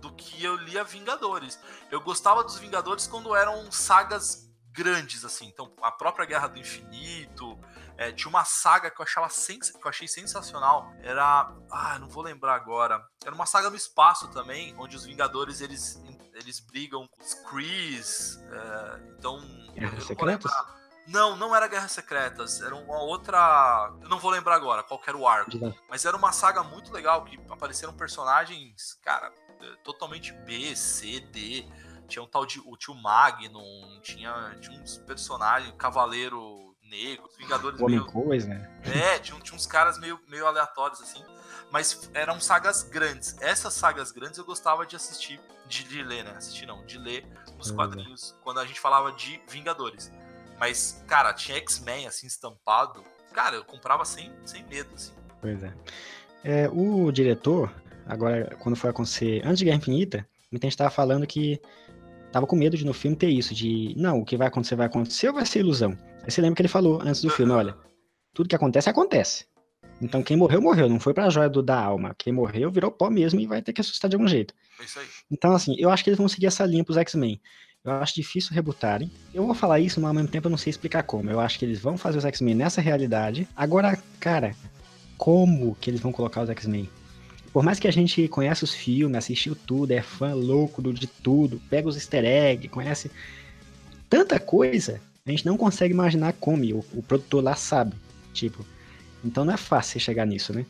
do 0.00 0.12
que 0.12 0.42
eu 0.42 0.56
lia 0.56 0.84
Vingadores. 0.84 1.58
Eu 1.90 2.00
gostava 2.00 2.44
dos 2.44 2.58
Vingadores 2.58 3.06
quando 3.06 3.34
eram 3.34 3.70
sagas 3.70 4.48
grandes, 4.70 5.24
assim. 5.24 5.46
Então, 5.46 5.72
a 5.82 5.90
própria 5.90 6.24
Guerra 6.26 6.48
do 6.48 6.58
Infinito. 6.58 7.58
é, 7.96 8.12
tinha 8.12 8.28
uma 8.28 8.44
saga 8.44 8.90
que 8.90 9.00
eu, 9.00 9.02
achava 9.02 9.28
sens 9.28 9.70
que 9.70 9.84
eu 9.84 9.88
achei 9.88 10.06
sensacional. 10.06 10.92
Era. 11.02 11.52
Ah, 11.70 11.98
não 11.98 12.08
vou 12.08 12.22
lembrar 12.22 12.54
agora. 12.54 13.04
Era 13.24 13.34
uma 13.34 13.46
saga 13.46 13.68
no 13.68 13.76
espaço 13.76 14.28
também, 14.28 14.74
onde 14.78 14.96
os 14.96 15.04
Vingadores 15.04 15.60
eles, 15.60 16.00
eles 16.38 16.60
brigam 16.60 17.06
com 17.06 17.22
os 17.22 17.34
Krees. 17.34 18.38
é, 18.50 19.00
então. 19.16 19.40
Guerras 19.74 20.04
Secretas? 20.04 20.52
Não, 21.06 21.36
não 21.36 21.56
era 21.56 21.66
Guerras 21.66 21.92
Secretas. 21.92 22.60
Era 22.60 22.74
uma 22.74 23.00
outra. 23.02 23.92
Eu 24.02 24.08
não 24.08 24.18
vou 24.18 24.30
lembrar 24.30 24.56
agora 24.56 24.82
qual 24.82 25.00
era 25.06 25.16
o 25.16 25.26
arco. 25.26 25.50
Mas 25.88 26.04
era 26.04 26.16
uma 26.16 26.32
saga 26.32 26.62
muito 26.62 26.92
legal 26.92 27.24
que 27.24 27.38
apareceram 27.48 27.94
personagens, 27.94 28.94
cara, 29.02 29.32
eh, 29.60 29.76
totalmente 29.82 30.32
B, 30.32 30.76
C, 30.76 31.20
D. 31.20 31.66
Tinha 32.06 32.22
um 32.22 32.26
tal 32.26 32.46
de 32.46 32.60
o 32.60 32.76
tio 32.76 32.94
Magnum, 32.94 34.00
tinha, 34.02 34.56
tinha 34.60 34.80
uns 34.80 34.98
personagens, 34.98 35.74
Cavaleiro 35.76 36.67
Negro, 36.88 37.26
os 37.26 37.36
Vingadores 37.36 37.80
Homem 37.80 37.98
meio. 37.98 38.10
Coisa, 38.10 38.48
né? 38.48 38.80
É, 38.84 39.18
tinha, 39.18 39.38
tinha 39.40 39.56
uns 39.56 39.66
caras 39.66 39.98
meio, 39.98 40.18
meio 40.28 40.46
aleatórios 40.46 41.00
assim. 41.00 41.22
Mas 41.70 42.10
eram 42.14 42.40
sagas 42.40 42.82
grandes. 42.82 43.36
Essas 43.40 43.74
sagas 43.74 44.10
grandes 44.10 44.38
eu 44.38 44.44
gostava 44.44 44.86
de 44.86 44.96
assistir, 44.96 45.40
de, 45.66 45.84
de 45.84 46.02
ler, 46.02 46.24
né? 46.24 46.32
Assistir 46.36 46.66
não, 46.66 46.84
de 46.86 46.98
ler 46.98 47.26
os 47.58 47.70
é. 47.70 47.74
quadrinhos 47.74 48.34
quando 48.42 48.60
a 48.60 48.66
gente 48.66 48.80
falava 48.80 49.12
de 49.12 49.40
Vingadores. 49.48 50.10
Mas, 50.58 51.04
cara, 51.06 51.32
tinha 51.32 51.58
X-Men 51.58 52.06
assim 52.06 52.26
estampado. 52.26 53.04
Cara, 53.32 53.56
eu 53.56 53.64
comprava 53.64 54.04
sem, 54.04 54.32
sem 54.44 54.64
medo, 54.64 54.90
assim. 54.94 55.12
Pois 55.40 55.62
é. 55.62 55.72
É, 56.42 56.68
O 56.68 57.12
diretor, 57.12 57.72
agora, 58.06 58.56
quando 58.60 58.76
foi 58.76 58.90
acontecer, 58.90 59.42
antes 59.44 59.58
de 59.58 59.64
Guerra 59.64 59.76
Infinita, 59.76 60.28
muita 60.50 60.66
gente 60.66 60.76
tava 60.76 60.90
falando 60.90 61.26
que 61.26 61.60
tava 62.32 62.46
com 62.46 62.56
medo 62.56 62.76
de 62.76 62.84
no 62.84 62.94
filme 62.94 63.16
ter 63.16 63.28
isso, 63.28 63.54
de 63.54 63.94
não, 63.96 64.20
o 64.20 64.24
que 64.24 64.36
vai 64.36 64.48
acontecer 64.48 64.76
vai 64.76 64.86
acontecer 64.86 65.28
ou 65.28 65.34
vai 65.34 65.46
ser 65.46 65.60
ilusão. 65.60 65.96
Aí 66.28 66.32
você 66.32 66.42
lembra 66.42 66.56
que 66.56 66.60
ele 66.60 66.68
falou 66.68 67.00
antes 67.00 67.22
do 67.22 67.30
filme, 67.30 67.52
olha, 67.52 67.74
tudo 68.34 68.50
que 68.50 68.54
acontece, 68.54 68.90
acontece. 68.90 69.46
Então 69.98 70.22
quem 70.22 70.36
morreu, 70.36 70.60
morreu, 70.60 70.86
não 70.86 71.00
foi 71.00 71.14
pra 71.14 71.30
joia 71.30 71.48
do, 71.48 71.62
da 71.62 71.80
alma. 71.80 72.14
Quem 72.18 72.34
morreu 72.34 72.70
virou 72.70 72.90
pó 72.90 73.08
mesmo 73.08 73.40
e 73.40 73.46
vai 73.46 73.62
ter 73.62 73.72
que 73.72 73.80
assustar 73.80 74.10
de 74.10 74.16
algum 74.16 74.28
jeito. 74.28 74.52
É 74.78 74.84
isso 74.84 74.98
aí. 74.98 75.06
Então, 75.30 75.54
assim, 75.54 75.74
eu 75.78 75.88
acho 75.88 76.04
que 76.04 76.10
eles 76.10 76.18
vão 76.18 76.28
seguir 76.28 76.44
essa 76.44 76.66
linha 76.66 76.84
pros 76.84 76.98
X-Men. 76.98 77.40
Eu 77.82 77.92
acho 77.92 78.14
difícil 78.14 78.52
rebutarem. 78.52 79.10
Eu 79.32 79.46
vou 79.46 79.54
falar 79.54 79.80
isso, 79.80 80.02
mas 80.02 80.08
ao 80.08 80.14
mesmo 80.14 80.28
tempo 80.28 80.48
eu 80.48 80.50
não 80.50 80.58
sei 80.58 80.70
explicar 80.70 81.02
como. 81.02 81.30
Eu 81.30 81.40
acho 81.40 81.58
que 81.58 81.64
eles 81.64 81.80
vão 81.80 81.96
fazer 81.96 82.18
os 82.18 82.26
X-Men 82.26 82.56
nessa 82.56 82.82
realidade. 82.82 83.48
Agora, 83.56 83.98
cara, 84.20 84.54
como 85.16 85.76
que 85.80 85.88
eles 85.88 86.00
vão 86.00 86.12
colocar 86.12 86.42
os 86.42 86.50
X-Men? 86.50 86.90
Por 87.54 87.62
mais 87.62 87.80
que 87.80 87.88
a 87.88 87.90
gente 87.90 88.28
conhece 88.28 88.64
os 88.64 88.74
filmes, 88.74 89.16
assistiu 89.16 89.56
tudo, 89.56 89.92
é 89.92 90.02
fã 90.02 90.34
louco 90.34 90.92
de 90.92 91.06
tudo, 91.06 91.58
pega 91.70 91.88
os 91.88 91.96
easter 91.96 92.22
eggs, 92.22 92.68
conhece 92.68 93.10
tanta 94.10 94.38
coisa, 94.38 95.00
a 95.28 95.36
gente 95.36 95.46
não 95.46 95.56
consegue 95.56 95.92
imaginar 95.94 96.32
como, 96.34 96.62
o, 96.64 96.84
o 96.94 97.02
produtor 97.02 97.42
lá 97.42 97.54
sabe. 97.54 97.94
Tipo, 98.32 98.64
então 99.24 99.44
não 99.44 99.52
é 99.54 99.56
fácil 99.56 99.98
chegar 100.00 100.26
nisso, 100.26 100.52
né? 100.52 100.64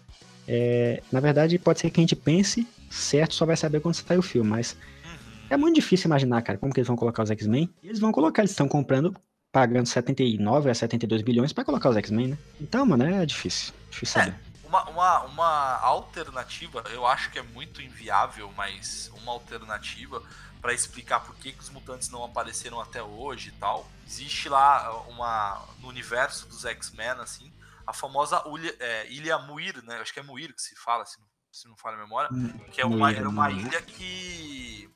É, 0.47 1.03
na 1.13 1.21
verdade, 1.21 1.59
pode 1.59 1.81
ser 1.81 1.91
que 1.91 2.01
a 2.01 2.03
gente 2.03 2.17
pense 2.17 2.67
certo, 2.91 3.35
só 3.35 3.45
vai 3.45 3.57
saber 3.57 3.81
quando 3.81 3.95
sair 3.95 4.19
o 4.19 4.23
filme, 4.23 4.49
mas 4.51 4.77
Uhum. 5.05 5.11
é 5.51 5.57
muito 5.57 5.75
difícil 5.75 6.09
imaginar, 6.09 6.41
cara, 6.43 6.59
como 6.59 6.73
que 6.73 6.81
eles 6.81 6.89
vão 6.89 6.97
colocar 6.97 7.23
os 7.23 7.31
X-Men. 7.31 7.69
Eles 7.83 7.99
vão 7.99 8.11
colocar, 8.13 8.41
eles 8.43 8.51
estão 8.53 8.67
comprando, 8.67 9.15
pagando 9.53 9.87
79 9.87 10.71
a 10.71 10.75
72 10.75 11.21
bilhões 11.23 11.53
pra 11.53 11.65
colocar 11.65 11.91
os 11.91 11.97
X-Men, 11.97 12.29
né? 12.29 12.39
Então, 12.61 12.87
mano, 12.87 13.05
é 13.05 13.27
difícil. 13.27 13.73
Difícil 13.91 14.21
É. 14.21 14.25
saber. 14.25 14.37
Uma, 14.69 14.85
uma, 14.91 15.21
uma 15.23 15.79
alternativa, 15.81 16.85
eu 16.91 17.07
acho 17.07 17.31
que 17.31 17.39
é 17.39 17.43
muito 17.43 17.81
inviável, 17.81 18.53
mas 18.55 19.11
uma 19.15 19.33
alternativa 19.33 20.23
para 20.61 20.75
explicar 20.75 21.21
por 21.21 21.35
que, 21.37 21.53
que 21.53 21.61
os 21.61 21.71
mutantes 21.71 22.11
não 22.11 22.25
apareceram 22.25 22.81
até 22.81 23.03
hoje 23.03 23.49
e 23.49 23.53
tal. 23.53 23.89
Existe 24.07 24.49
lá 24.49 24.93
uma 25.09 25.65
no 25.79 25.89
universo 25.89 26.47
dos 26.49 26.65
X-Men, 26.65 27.21
assim, 27.21 27.53
a 27.87 27.93
famosa 27.95 28.43
Ilha, 28.47 28.77
é, 28.79 29.11
ilha 29.11 29.39
Muir, 29.39 29.83
né? 29.83 29.99
Acho 30.01 30.13
que 30.13 30.21
é 30.21 30.23
Muir 30.23 30.55
que 30.55 30.61
se 30.61 30.77
fala, 30.77 31.07
se 31.07 31.19
não, 31.19 31.27
se 31.51 31.69
não 31.69 31.77
falha 31.77 31.97
a 31.97 32.01
memória. 32.01 32.29
Que 32.71 32.83
é 32.83 32.87
uma, 32.87 33.11
era 33.11 33.29
uma 33.29 33.51
ilha 33.51 33.81
que. 33.81 34.91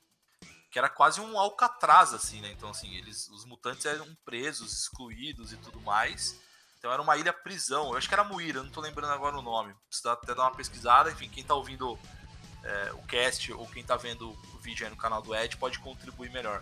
que 0.70 0.78
era 0.78 0.90
quase 0.90 1.18
um 1.18 1.38
Alcatraz, 1.38 2.12
assim, 2.12 2.42
né? 2.42 2.52
Então, 2.52 2.68
assim, 2.68 2.94
eles, 2.94 3.28
os 3.28 3.46
mutantes 3.46 3.86
eram 3.86 4.06
presos, 4.24 4.72
excluídos 4.74 5.52
e 5.52 5.56
tudo 5.56 5.80
mais. 5.80 6.38
Então 6.82 6.90
era 6.92 7.00
uma 7.00 7.16
ilha 7.16 7.32
prisão. 7.32 7.92
Eu 7.92 7.96
acho 7.96 8.08
que 8.08 8.14
era 8.14 8.24
Muir, 8.24 8.56
eu 8.56 8.64
não 8.64 8.70
tô 8.70 8.80
lembrando 8.80 9.12
agora 9.12 9.38
o 9.38 9.42
nome. 9.42 9.72
Precisa 9.86 10.14
até 10.14 10.34
dar 10.34 10.42
uma 10.42 10.56
pesquisada. 10.56 11.12
Enfim, 11.12 11.28
quem 11.28 11.44
tá 11.44 11.54
ouvindo 11.54 11.96
é, 12.64 12.90
o 12.94 13.02
cast 13.06 13.52
ou 13.52 13.68
quem 13.68 13.84
tá 13.84 13.94
vendo 13.94 14.28
o 14.30 14.58
vídeo 14.58 14.84
aí 14.84 14.90
no 14.90 14.96
canal 14.96 15.22
do 15.22 15.32
Ed 15.32 15.56
pode 15.58 15.78
contribuir 15.78 16.32
melhor. 16.32 16.60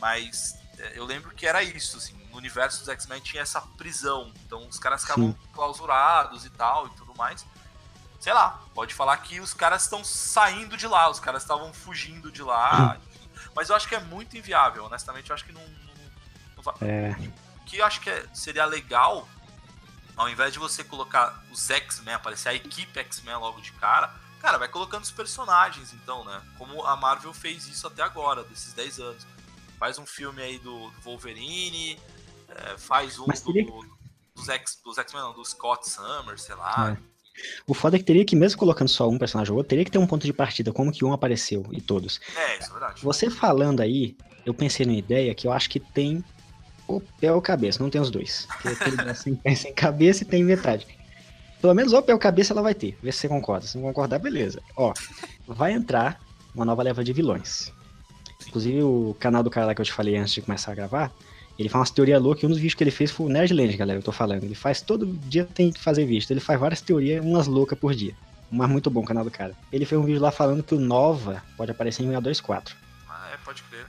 Mas 0.00 0.56
é, 0.78 0.98
eu 0.98 1.04
lembro 1.04 1.32
que 1.34 1.46
era 1.46 1.62
isso, 1.62 1.98
assim. 1.98 2.14
No 2.30 2.38
universo 2.38 2.78
dos 2.78 2.88
X-Men 2.88 3.20
tinha 3.20 3.42
essa 3.42 3.60
prisão. 3.60 4.32
Então 4.46 4.66
os 4.66 4.78
caras 4.78 5.02
ficavam 5.02 5.32
Sim. 5.32 5.38
clausurados 5.52 6.46
e 6.46 6.50
tal 6.50 6.86
e 6.86 6.90
tudo 6.94 7.14
mais. 7.14 7.44
Sei 8.20 8.32
lá, 8.32 8.58
pode 8.72 8.94
falar 8.94 9.18
que 9.18 9.38
os 9.38 9.52
caras 9.52 9.82
estão 9.82 10.02
saindo 10.02 10.78
de 10.78 10.86
lá, 10.86 11.10
os 11.10 11.20
caras 11.20 11.42
estavam 11.42 11.74
fugindo 11.74 12.32
de 12.32 12.42
lá. 12.42 12.96
enfim. 13.06 13.28
Mas 13.54 13.68
eu 13.68 13.76
acho 13.76 13.86
que 13.86 13.94
é 13.94 14.00
muito 14.00 14.34
inviável, 14.34 14.86
honestamente, 14.86 15.28
eu 15.28 15.34
acho 15.34 15.44
que 15.44 15.52
não. 15.52 15.60
não- 15.60 16.62
não 16.64 16.88
É, 16.88 17.10
O 17.60 17.64
que 17.66 17.76
eu 17.76 17.84
acho 17.84 18.00
que 18.00 18.08
é- 18.08 18.26
seria 18.32 18.64
legal 18.64 19.28
Ao 20.16 20.28
invés 20.28 20.52
de 20.52 20.58
você 20.58 20.84
colocar 20.84 21.42
os 21.50 21.70
X-Men, 21.70 22.14
aparecer 22.14 22.50
a 22.50 22.54
equipe 22.54 22.98
X-Men 22.98 23.36
logo 23.36 23.60
de 23.60 23.72
cara, 23.72 24.14
cara, 24.40 24.58
vai 24.58 24.68
colocando 24.68 25.04
os 25.04 25.10
personagens, 25.10 25.92
então, 25.94 26.24
né? 26.24 26.42
Como 26.58 26.84
a 26.84 26.96
Marvel 26.96 27.32
fez 27.32 27.66
isso 27.66 27.86
até 27.86 28.02
agora, 28.02 28.44
desses 28.44 28.72
10 28.72 29.00
anos. 29.00 29.26
Faz 29.78 29.98
um 29.98 30.06
filme 30.06 30.42
aí 30.42 30.58
do 30.58 30.92
Wolverine, 31.02 31.98
é, 32.48 32.78
faz 32.78 33.18
um 33.18 33.26
do, 33.26 33.86
dos 34.34 34.48
X-Men, 34.48 35.22
não, 35.22 35.32
do 35.32 35.44
Scott 35.44 35.88
Summers, 35.88 36.42
sei 36.42 36.54
lá. 36.54 36.92
É. 36.98 37.12
O 37.66 37.74
foda 37.74 37.96
é 37.96 37.98
que 37.98 38.04
teria 38.04 38.24
que, 38.24 38.36
mesmo 38.36 38.58
colocando 38.58 38.88
só 38.88 39.08
um 39.08 39.18
personagem 39.18 39.50
ou 39.52 39.58
outro, 39.58 39.70
teria 39.70 39.84
que 39.84 39.90
ter 39.90 39.98
um 39.98 40.06
ponto 40.06 40.26
de 40.26 40.32
partida, 40.32 40.72
como 40.72 40.92
que 40.92 41.04
um 41.04 41.12
apareceu 41.12 41.66
e 41.72 41.80
todos. 41.80 42.20
É, 42.36 42.58
isso 42.58 42.68
é 42.68 42.72
verdade. 42.72 43.02
Você 43.02 43.30
falando 43.30 43.80
aí, 43.80 44.16
eu 44.44 44.52
pensei 44.52 44.84
numa 44.84 44.98
ideia 44.98 45.34
que 45.34 45.46
eu 45.46 45.52
acho 45.52 45.70
que 45.70 45.80
tem 45.80 46.22
o 46.96 47.02
pé 47.20 47.32
ou 47.32 47.40
cabeça, 47.40 47.82
não 47.82 47.90
tem 47.90 48.00
os 48.00 48.10
dois. 48.10 48.46
Porque 48.62 48.68
assim, 49.10 49.34
tem 49.36 49.54
sem 49.54 49.72
cabeça 49.74 50.22
e 50.22 50.26
tem 50.26 50.44
metade. 50.44 50.86
Pelo 51.60 51.74
menos 51.74 51.92
o 51.92 52.02
pé 52.02 52.12
ou 52.12 52.18
cabeça 52.18 52.52
ela 52.52 52.62
vai 52.62 52.74
ter. 52.74 52.98
Vê 53.02 53.12
se 53.12 53.18
você 53.18 53.28
concorda. 53.28 53.66
Se 53.66 53.78
não 53.78 53.84
concordar, 53.84 54.18
beleza. 54.18 54.60
Ó, 54.76 54.92
vai 55.46 55.72
entrar 55.72 56.20
uma 56.54 56.64
nova 56.64 56.82
leva 56.82 57.04
de 57.04 57.12
vilões. 57.12 57.72
Inclusive 58.46 58.82
o 58.82 59.16
canal 59.18 59.42
do 59.42 59.50
cara 59.50 59.66
lá 59.66 59.74
que 59.74 59.80
eu 59.80 59.84
te 59.84 59.92
falei 59.92 60.16
antes 60.16 60.34
de 60.34 60.42
começar 60.42 60.72
a 60.72 60.74
gravar, 60.74 61.12
ele 61.58 61.68
faz 61.68 61.80
umas 61.80 61.90
teorias 61.90 62.20
loucas 62.20 62.42
e 62.42 62.46
um 62.46 62.48
dos 62.48 62.58
vídeos 62.58 62.74
que 62.74 62.82
ele 62.82 62.90
fez 62.90 63.10
foi 63.10 63.26
o 63.26 63.28
Nerdland, 63.28 63.76
galera, 63.76 63.98
eu 63.98 64.02
tô 64.02 64.10
falando. 64.10 64.42
Ele 64.42 64.54
faz 64.54 64.80
todo 64.80 65.06
dia 65.06 65.44
tem 65.44 65.70
que 65.70 65.80
fazer 65.80 66.04
vídeo. 66.04 66.26
Ele 66.30 66.40
faz 66.40 66.58
várias 66.58 66.80
teorias, 66.80 67.24
umas 67.24 67.46
loucas 67.46 67.78
por 67.78 67.94
dia. 67.94 68.14
Mas 68.50 68.68
muito 68.68 68.90
bom 68.90 69.00
o 69.00 69.04
canal 69.04 69.24
do 69.24 69.30
cara. 69.30 69.54
Ele 69.72 69.84
fez 69.84 70.00
um 70.00 70.04
vídeo 70.04 70.20
lá 70.20 70.30
falando 70.30 70.62
que 70.62 70.74
o 70.74 70.80
Nova 70.80 71.42
pode 71.56 71.70
aparecer 71.70 72.02
em 72.02 72.06
Vingadores 72.06 72.40
4. 72.40 72.76
Ah, 73.08 73.30
é, 73.32 73.36
pode 73.44 73.62
crer. 73.62 73.86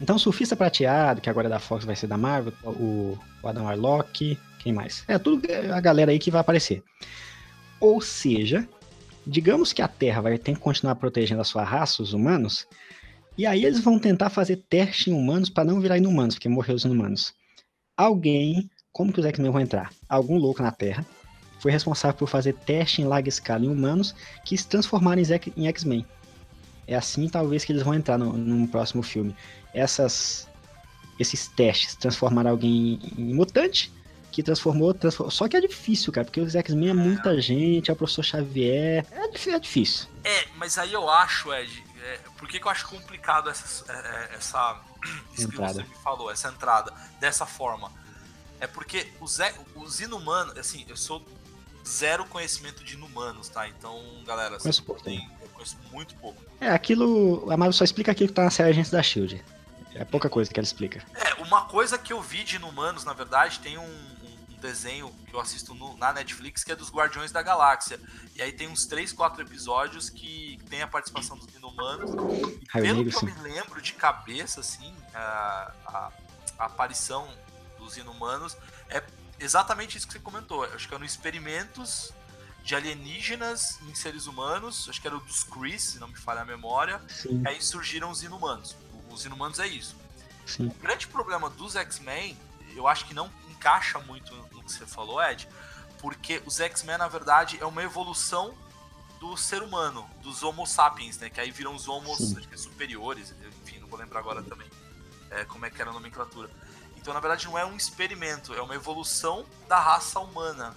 Então 0.00 0.16
o 0.16 0.18
Surfista 0.18 0.56
Prateado, 0.56 1.20
que 1.20 1.28
agora 1.28 1.46
é 1.46 1.50
da 1.50 1.58
Fox, 1.58 1.84
vai 1.84 1.94
ser 1.94 2.06
da 2.06 2.16
Marvel, 2.16 2.52
o, 2.64 3.18
Adam 3.44 3.64
Warlock, 3.64 4.38
quem 4.58 4.72
mais? 4.72 5.04
É, 5.06 5.18
tudo 5.18 5.46
a 5.72 5.80
galera 5.80 6.10
aí 6.10 6.18
que 6.18 6.30
vai 6.30 6.40
aparecer. 6.40 6.82
Ou 7.78 8.00
seja, 8.00 8.66
digamos 9.26 9.72
que 9.72 9.82
a 9.82 9.88
Terra 9.88 10.22
vai 10.22 10.38
ter 10.38 10.54
que 10.54 10.60
continuar 10.60 10.94
protegendo 10.96 11.40
a 11.40 11.44
sua 11.44 11.64
raça, 11.64 12.02
os 12.02 12.14
humanos, 12.14 12.66
e 13.36 13.46
aí 13.46 13.64
eles 13.64 13.80
vão 13.80 13.98
tentar 13.98 14.30
fazer 14.30 14.56
teste 14.68 15.10
em 15.10 15.14
humanos 15.14 15.50
para 15.50 15.64
não 15.64 15.80
virar 15.80 15.98
inumanos, 15.98 16.34
porque 16.34 16.48
morreu 16.48 16.74
os 16.74 16.84
inumanos. 16.84 17.34
Alguém, 17.96 18.70
como 18.92 19.12
que 19.12 19.20
os 19.20 19.26
X-Men 19.26 19.50
vão 19.50 19.60
entrar? 19.60 19.90
Algum 20.08 20.36
louco 20.36 20.62
na 20.62 20.70
Terra 20.70 21.06
foi 21.58 21.70
responsável 21.70 22.16
por 22.16 22.28
fazer 22.28 22.54
teste 22.54 23.02
em 23.02 23.04
larga 23.04 23.28
escala 23.28 23.64
em 23.64 23.68
humanos 23.68 24.14
que 24.44 24.56
se 24.56 24.66
transformaram 24.66 25.22
em 25.56 25.66
X-Men. 25.68 26.06
É 26.86 26.96
assim, 26.96 27.28
talvez, 27.28 27.64
que 27.64 27.72
eles 27.72 27.82
vão 27.82 27.94
entrar 27.94 28.18
no, 28.18 28.32
num 28.32 28.66
próximo 28.66 29.02
filme. 29.02 29.34
Essas, 29.72 30.48
esses 31.18 31.48
testes 31.48 31.94
transformaram 31.94 32.50
alguém 32.50 33.00
em 33.16 33.34
mutante, 33.34 33.92
que 34.30 34.42
transformou, 34.42 34.94
transformou, 34.94 35.30
Só 35.30 35.48
que 35.48 35.56
é 35.56 35.60
difícil, 35.60 36.12
cara, 36.12 36.24
porque 36.24 36.40
os 36.40 36.54
X-Men 36.54 36.90
é 36.90 36.94
muita 36.94 37.40
gente, 37.40 37.90
é 37.90 37.92
o 37.92 37.96
professor 37.96 38.22
Xavier. 38.22 39.04
É, 39.10 39.50
é 39.50 39.58
difícil. 39.58 40.08
É, 40.24 40.46
mas 40.56 40.78
aí 40.78 40.92
eu 40.92 41.08
acho, 41.08 41.52
Ed, 41.52 41.84
é, 42.02 42.18
por 42.38 42.48
que, 42.48 42.58
que, 42.58 42.66
eu 42.66 42.70
acho 42.70 42.86
complicado 42.88 43.50
essa, 43.50 43.84
é, 43.92 43.96
é, 43.96 44.36
essa 44.36 44.80
isso 45.34 45.48
entrada. 45.48 45.82
que 45.82 45.88
você 45.88 45.94
me 45.94 46.02
falou, 46.02 46.30
essa 46.30 46.48
entrada 46.48 46.92
dessa 47.18 47.44
forma? 47.44 47.92
É 48.60 48.66
porque 48.66 49.08
os, 49.20 49.38
os 49.74 50.00
inumanos, 50.00 50.56
assim, 50.56 50.84
eu 50.88 50.96
sou 50.96 51.24
zero 51.86 52.24
conhecimento 52.26 52.84
de 52.84 52.94
inumanos, 52.94 53.48
tá? 53.48 53.68
Então, 53.68 53.98
galera, 54.24 54.58
conheço 54.58 54.84
pouco, 54.84 55.02
tem, 55.02 55.28
eu 55.40 55.48
conheço 55.48 55.76
muito 55.90 56.14
pouco. 56.16 56.42
É, 56.60 56.68
aquilo. 56.68 57.50
A 57.50 57.56
Marvel 57.56 57.72
só 57.72 57.84
explica 57.84 58.12
aquilo 58.12 58.28
que 58.28 58.34
tá 58.34 58.44
na 58.44 58.50
série 58.50 58.70
Agentes 58.70 58.90
da 58.90 59.02
Shield. 59.02 59.42
É 59.94 60.04
pouca 60.04 60.28
coisa 60.28 60.50
que 60.52 60.58
ela 60.58 60.64
explica. 60.64 61.04
É, 61.14 61.42
uma 61.42 61.66
coisa 61.66 61.98
que 61.98 62.12
eu 62.12 62.20
vi 62.20 62.44
de 62.44 62.56
inumanos, 62.56 63.04
na 63.04 63.12
verdade, 63.12 63.58
tem 63.60 63.76
um, 63.76 64.10
desenho 64.60 65.12
que 65.26 65.34
eu 65.34 65.40
assisto 65.40 65.74
no, 65.74 65.96
na 65.96 66.12
Netflix, 66.12 66.62
que 66.62 66.70
é 66.70 66.76
dos 66.76 66.90
Guardiões 66.90 67.32
da 67.32 67.42
Galáxia. 67.42 67.98
E 68.36 68.42
aí 68.42 68.52
tem 68.52 68.68
uns 68.68 68.86
3, 68.86 69.12
4 69.12 69.42
episódios 69.42 70.08
que 70.08 70.58
tem 70.68 70.82
a 70.82 70.86
participação 70.86 71.36
dos 71.36 71.52
Inumanos. 71.54 72.10
E 72.10 72.80
pelo 72.80 73.04
que 73.04 73.16
eu 73.16 73.22
me 73.22 73.34
lembro 73.42 73.80
de 73.80 73.94
cabeça, 73.94 74.60
assim, 74.60 74.94
a, 75.14 75.72
a, 75.86 76.12
a 76.58 76.64
aparição 76.66 77.28
dos 77.78 77.96
Inumanos 77.96 78.56
é 78.88 79.02
exatamente 79.38 79.96
isso 79.96 80.06
que 80.06 80.12
você 80.12 80.20
comentou. 80.20 80.62
Acho 80.64 80.86
que 80.86 80.94
eram 80.94 81.04
experimentos 81.04 82.12
de 82.62 82.74
alienígenas 82.74 83.80
em 83.88 83.94
seres 83.94 84.26
humanos, 84.26 84.86
acho 84.88 85.00
que 85.00 85.06
era 85.06 85.16
o 85.16 85.20
dos 85.20 85.42
Chris, 85.42 85.82
se 85.82 85.98
não 85.98 86.08
me 86.08 86.16
falha 86.16 86.42
a 86.42 86.44
memória. 86.44 87.00
Sim. 87.08 87.42
Aí 87.46 87.60
surgiram 87.60 88.10
os 88.10 88.22
Inumanos. 88.22 88.76
Os 89.10 89.24
Inumanos 89.24 89.58
é 89.58 89.66
isso. 89.66 89.96
Sim. 90.46 90.66
O 90.66 90.74
grande 90.74 91.06
problema 91.06 91.48
dos 91.50 91.76
X-Men, 91.76 92.36
eu 92.74 92.88
acho 92.88 93.06
que 93.06 93.14
não 93.14 93.30
encaixa 93.50 93.98
muito 94.00 94.34
no 94.34 94.62
que 94.62 94.72
você 94.72 94.86
falou, 94.86 95.22
Ed, 95.22 95.48
porque 95.98 96.42
os 96.46 96.60
X-Men, 96.60 96.98
na 96.98 97.08
verdade, 97.08 97.58
é 97.60 97.66
uma 97.66 97.82
evolução 97.82 98.54
do 99.20 99.36
ser 99.36 99.62
humano, 99.62 100.08
dos 100.22 100.42
Homo 100.42 100.66
sapiens, 100.66 101.18
né? 101.18 101.28
Que 101.28 101.40
aí 101.40 101.50
viram 101.50 101.74
os 101.74 101.86
Homos 101.86 102.34
é 102.50 102.56
superiores, 102.56 103.34
enfim, 103.64 103.78
não 103.78 103.86
vou 103.86 103.98
lembrar 103.98 104.20
agora 104.20 104.42
também 104.42 104.66
é, 105.30 105.44
como 105.44 105.64
é 105.66 105.70
que 105.70 105.80
era 105.80 105.90
a 105.90 105.92
nomenclatura. 105.92 106.50
Então, 106.96 107.14
na 107.14 107.20
verdade, 107.20 107.46
não 107.46 107.56
é 107.56 107.64
um 107.64 107.76
experimento, 107.76 108.52
é 108.54 108.60
uma 108.60 108.74
evolução 108.74 109.46
da 109.68 109.78
raça 109.78 110.18
humana. 110.20 110.76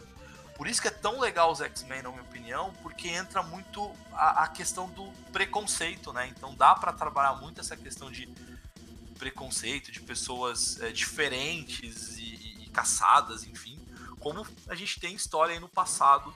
Por 0.56 0.68
isso 0.68 0.82
que 0.82 0.88
é 0.88 0.92
tão 0.92 1.20
legal 1.20 1.52
os 1.52 1.62
X-Men, 1.62 2.04
na 2.04 2.10
minha 2.10 2.22
opinião, 2.22 2.74
porque 2.82 3.08
entra 3.08 3.42
muito 3.42 3.92
a, 4.12 4.44
a 4.44 4.48
questão 4.48 4.90
do 4.90 5.12
preconceito, 5.32 6.14
né? 6.14 6.28
Então 6.28 6.54
dá 6.56 6.76
para 6.76 6.94
trabalhar 6.94 7.34
muito 7.34 7.60
essa 7.60 7.76
questão 7.76 8.12
de 8.12 8.28
preconceito, 9.18 9.92
de 9.92 10.02
pessoas 10.02 10.80
é, 10.82 10.92
diferentes 10.92 12.18
e, 12.18 12.70
caçadas, 12.74 13.44
enfim, 13.46 13.80
como 14.20 14.46
a 14.68 14.74
gente 14.74 15.00
tem 15.00 15.14
história 15.14 15.54
aí 15.54 15.60
no 15.60 15.70
passado 15.70 16.34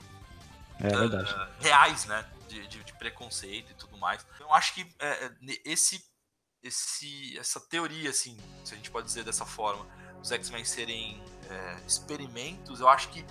é 0.79 0.87
uh, 0.87 1.49
reais, 1.59 2.05
né, 2.05 2.23
de, 2.47 2.67
de, 2.67 2.83
de, 2.83 2.93
preconceito 2.93 3.71
e 3.71 3.73
tudo 3.73 3.97
mais. 3.97 4.25
Então, 4.35 4.47
eu 4.47 4.53
acho 4.53 4.75
que 4.75 4.87
é, 4.99 5.31
esse, 5.65 6.03
esse, 6.61 7.35
essa 7.39 7.59
teoria, 7.59 8.11
assim, 8.11 8.37
se 8.63 8.75
a 8.75 8.77
gente 8.77 8.91
pode 8.91 9.07
dizer 9.07 9.23
dessa 9.23 9.45
forma, 9.45 9.85
os 10.21 10.31
X-Men 10.31 10.63
serem 10.63 11.19
é, 11.49 11.81
experimentos, 11.87 12.79
eu 12.79 12.87
acho 12.87 13.09
que 13.09 13.25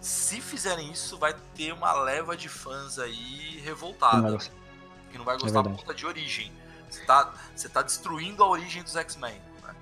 se 0.00 0.40
fizerem 0.40 0.92
isso, 0.92 1.18
vai 1.18 1.34
ter 1.54 1.72
uma 1.72 1.92
leva 1.92 2.36
de 2.36 2.48
fãs 2.48 2.98
aí 2.98 3.60
revoltada. 3.64 4.38
Que 5.10 5.18
não 5.18 5.24
vai 5.24 5.38
gostar 5.38 5.60
é 5.60 5.62
por 5.62 5.76
conta 5.76 5.94
de 5.94 6.06
origem. 6.06 6.52
Você 6.88 7.04
tá, 7.04 7.34
você 7.54 7.68
tá 7.68 7.82
destruindo 7.82 8.42
a 8.42 8.48
origem 8.48 8.82
dos 8.82 8.96
X-Men. 8.96 9.34
Né? 9.62 9.74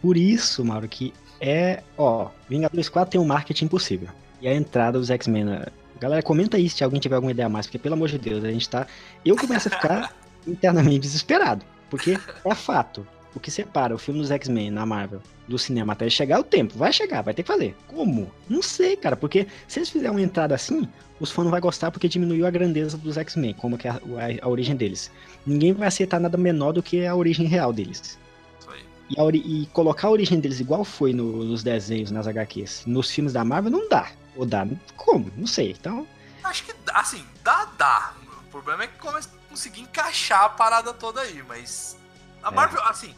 Por 0.00 0.16
isso, 0.16 0.64
Mauro, 0.64 0.88
que 0.88 1.12
é, 1.40 1.82
ó, 1.96 2.28
Vingadores 2.48 2.88
4 2.88 3.12
tem 3.12 3.20
um 3.20 3.24
marketing 3.24 3.64
impossível. 3.66 4.08
E 4.40 4.48
a 4.48 4.54
entrada 4.54 4.98
dos 4.98 5.10
X-Men. 5.10 5.44
Né? 5.44 5.66
Galera, 5.98 6.22
comenta 6.22 6.56
aí 6.56 6.68
se 6.68 6.82
alguém 6.82 7.00
tiver 7.00 7.16
alguma 7.16 7.32
ideia 7.32 7.46
a 7.46 7.50
mais, 7.50 7.66
porque 7.66 7.78
pelo 7.78 7.94
amor 7.94 8.08
de 8.08 8.18
Deus, 8.18 8.44
a 8.44 8.50
gente 8.50 8.68
tá. 8.68 8.86
Eu 9.24 9.36
começo 9.36 9.68
a 9.68 9.70
ficar 9.70 10.14
internamente 10.46 11.00
desesperado. 11.00 11.64
Porque 11.88 12.18
é 12.44 12.54
fato. 12.54 13.06
O 13.34 13.40
que 13.40 13.50
separa 13.50 13.94
o 13.94 13.98
filme 13.98 14.20
dos 14.20 14.30
X-Men 14.30 14.70
na 14.70 14.84
Marvel 14.84 15.20
do 15.46 15.58
cinema 15.58 15.92
até 15.92 16.08
chegar 16.08 16.40
o 16.40 16.44
tempo. 16.44 16.76
Vai 16.76 16.92
chegar, 16.92 17.22
vai 17.22 17.34
ter 17.34 17.42
que 17.42 17.48
fazer. 17.48 17.76
Como? 17.88 18.30
Não 18.48 18.62
sei, 18.62 18.96
cara. 18.96 19.16
Porque 19.16 19.46
se 19.66 19.78
eles 19.78 19.90
fizerem 19.90 20.12
uma 20.12 20.22
entrada 20.22 20.54
assim, 20.54 20.88
os 21.18 21.30
fãs 21.30 21.44
não 21.44 21.50
vão 21.50 21.60
gostar 21.60 21.90
porque 21.90 22.08
diminuiu 22.08 22.46
a 22.46 22.50
grandeza 22.50 22.96
dos 22.96 23.16
X-Men, 23.16 23.54
como 23.54 23.76
que 23.76 23.88
é 23.88 23.90
a, 23.90 23.94
a, 23.94 24.46
a, 24.46 24.48
origem 24.48 24.76
deles. 24.76 25.10
Ninguém 25.46 25.72
vai 25.72 25.88
aceitar 25.88 26.20
nada 26.20 26.36
menor 26.36 26.72
do 26.72 26.82
que 26.82 27.04
a 27.04 27.14
origem 27.14 27.46
real 27.46 27.72
deles 27.72 28.18
e, 29.10 29.62
e, 29.62 29.66
colocar 29.66 30.08
a 30.08 30.10
origem 30.10 30.38
deles 30.38 30.60
igual 30.60 30.84
foi 30.84 31.12
no, 31.12 31.44
nos 31.44 31.62
desenhos, 31.62 32.10
nas 32.10 32.26
HQs, 32.26 32.84
nos 32.86 33.10
filmes 33.10 33.32
da 33.32 33.44
Marvel, 33.44 33.70
não 33.70 33.88
dá. 33.88 34.10
Ou 34.36 34.46
dá, 34.46 34.66
como? 34.96 35.30
Não 35.36 35.46
sei. 35.46 35.72
Então. 35.72 36.06
Acho 36.44 36.64
que, 36.64 36.74
assim, 36.94 37.24
dá, 37.42 37.64
dá. 37.76 38.14
O 38.46 38.50
problema 38.50 38.84
é 38.84 38.86
que 38.86 38.98
conseguir 39.48 39.80
encaixar 39.80 40.44
a 40.44 40.48
parada 40.48 40.92
toda 40.92 41.20
aí, 41.20 41.42
mas. 41.48 41.98
A 42.42 42.48
é. 42.48 42.50
Marvel, 42.50 42.80
é. 42.82 42.88
assim, 42.88 43.14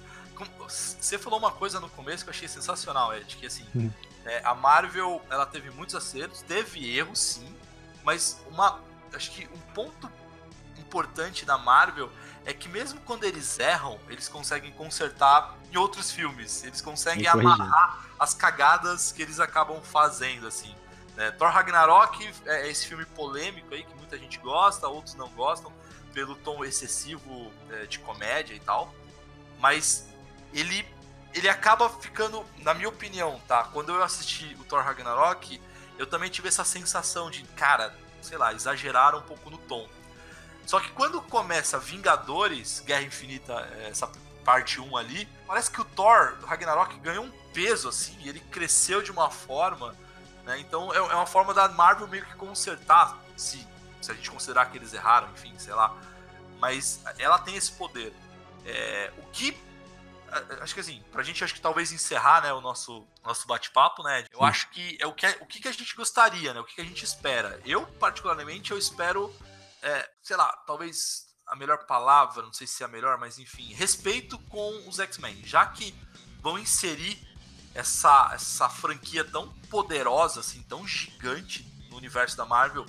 você 0.69 1.19
falou 1.19 1.39
uma 1.39 1.53
coisa 1.53 1.79
no 1.81 1.89
começo 1.89 2.25
que 2.25 2.31
eu 2.31 2.35
achei 2.35 2.49
sensacional, 2.49 3.15
Ed, 3.15 3.37
que 3.37 3.47
assim, 3.47 3.67
hum. 3.75 3.91
é, 4.25 4.43
a 4.45 4.55
Marvel, 4.55 5.23
ela 5.31 5.47
teve 5.47 5.71
muitos 5.71 5.95
acertos, 5.95 6.43
teve 6.43 6.97
erros 6.97 7.19
sim, 7.19 7.57
mas 8.05 8.41
uma. 8.51 8.81
Acho 9.15 9.31
que 9.31 9.47
um 9.55 9.61
ponto 9.75 10.11
importante 10.79 11.45
da 11.45 11.59
Marvel 11.59 12.11
é 12.45 12.53
que 12.53 12.69
mesmo 12.69 13.01
quando 13.01 13.25
eles 13.25 13.59
erram, 13.59 14.01
eles 14.09 14.29
conseguem 14.29 14.73
consertar 14.73 15.55
em 15.71 15.77
outros 15.77 16.11
filmes. 16.11 16.65
Eles 16.65 16.81
conseguem 16.81 17.27
amarrar 17.27 18.07
as 18.19 18.35
cagadas 18.35 19.13
que 19.13 19.23
eles 19.23 19.39
acabam 19.39 19.81
fazendo, 19.83 20.47
assim. 20.47 20.75
Né? 21.17 21.31
Thor 21.33 21.51
Ragnarok 21.51 22.33
é 22.47 22.69
esse 22.69 22.87
filme 22.87 23.05
polêmico 23.05 23.75
aí 23.75 23.85
que 23.85 23.95
muita 23.95 24.19
gente 24.19 24.39
gosta, 24.39 24.89
outros 24.89 25.15
não 25.15 25.29
gostam, 25.31 25.73
pelo 26.13 26.35
tom 26.37 26.65
excessivo 26.65 27.53
é, 27.71 27.87
de 27.87 27.99
comédia 27.99 28.55
e 28.55 28.61
tal. 28.61 28.93
Mas 29.63 30.09
ele, 30.53 30.85
ele 31.33 31.49
acaba 31.49 31.89
ficando, 31.89 32.45
na 32.59 32.75
minha 32.75 32.89
opinião, 32.89 33.41
tá? 33.47 33.63
Quando 33.73 33.93
eu 33.93 34.03
assisti 34.03 34.57
o 34.61 34.65
Thor 34.65 34.83
Ragnarok, 34.83 35.63
eu 35.97 36.05
também 36.05 36.29
tive 36.29 36.49
essa 36.49 36.65
sensação 36.65 37.31
de, 37.31 37.45
cara, 37.55 37.97
sei 38.21 38.37
lá, 38.37 38.53
exageraram 38.53 39.21
um 39.21 39.23
pouco 39.23 39.49
no 39.49 39.59
tom. 39.59 39.89
Só 40.67 40.81
que 40.81 40.91
quando 40.91 41.23
começa 41.23 41.79
Vingadores, 41.79 42.81
Guerra 42.81 43.03
Infinita, 43.03 43.53
é, 43.77 43.89
essa 43.89 44.11
parte 44.45 44.81
1 44.81 44.97
ali, 44.97 45.29
parece 45.47 45.71
que 45.71 45.81
o 45.81 45.85
Thor, 45.85 46.37
Ragnarok, 46.45 46.99
ganhou 46.99 47.25
um 47.25 47.31
peso, 47.55 47.89
assim, 47.89 48.17
ele 48.27 48.41
cresceu 48.41 49.01
de 49.01 49.13
uma 49.13 49.31
forma 49.31 49.95
Né? 50.45 50.59
Então 50.59 50.93
é, 50.93 50.97
é 50.97 51.15
uma 51.15 51.27
forma 51.27 51.55
da 51.55 51.69
Marvel 51.69 52.09
meio 52.09 52.27
que 52.27 52.35
consertar, 52.35 53.17
se, 53.37 53.65
se 54.01 54.11
a 54.11 54.15
gente 54.15 54.29
considerar 54.29 54.67
que 54.67 54.77
eles 54.77 54.93
erraram, 54.93 55.31
enfim, 55.31 55.57
sei 55.57 55.73
lá. 55.73 55.97
Mas 56.59 57.01
ela 57.17 57.39
tem 57.39 57.55
esse 57.55 57.71
poder. 57.71 58.13
É, 58.65 59.13
o 59.19 59.27
que 59.31 59.57
acho 60.61 60.73
que 60.73 60.81
assim, 60.81 61.03
pra 61.13 61.23
gente 61.23 61.45
acho 61.45 61.55
que 61.55 61.61
talvez 61.61 61.93
encerrar, 61.93 62.43
né, 62.43 62.53
o 62.53 62.61
nosso, 62.61 63.07
nosso 63.23 63.47
bate-papo, 63.47 64.03
né, 64.03 64.25
eu 64.33 64.39
Sim. 64.39 64.45
acho 64.45 64.71
que 64.71 64.97
é 64.99 65.07
o 65.07 65.13
que, 65.13 65.27
o 65.41 65.47
que 65.47 65.69
a 65.69 65.73
gente 65.73 65.95
gostaria, 65.95 66.55
né, 66.55 66.61
o 66.61 66.65
que 66.65 66.81
a 66.81 66.85
gente 66.85 67.05
espera. 67.05 67.61
Eu, 67.65 67.87
particularmente, 67.87 68.71
eu 68.71 68.79
espero, 68.79 69.35
é, 69.83 70.09
sei 70.23 70.37
lá, 70.37 70.51
talvez 70.67 71.27
a 71.47 71.55
melhor 71.55 71.85
palavra, 71.85 72.43
não 72.43 72.53
sei 72.53 72.67
se 72.67 72.83
é 72.83 72.87
a 72.87 72.89
melhor, 72.89 73.19
mas 73.19 73.39
enfim, 73.39 73.75
respeito 73.75 74.39
com 74.39 74.89
os 74.89 74.99
X-Men, 74.99 75.43
já 75.45 75.67
que 75.67 75.95
vão 76.41 76.59
inserir 76.59 77.19
essa, 77.75 78.31
essa 78.33 78.69
franquia 78.69 79.25
tão 79.25 79.49
poderosa, 79.71 80.41
assim, 80.41 80.63
tão 80.63 80.87
gigante 80.87 81.63
no 81.91 81.97
universo 81.97 82.37
da 82.37 82.47
Marvel, 82.47 82.87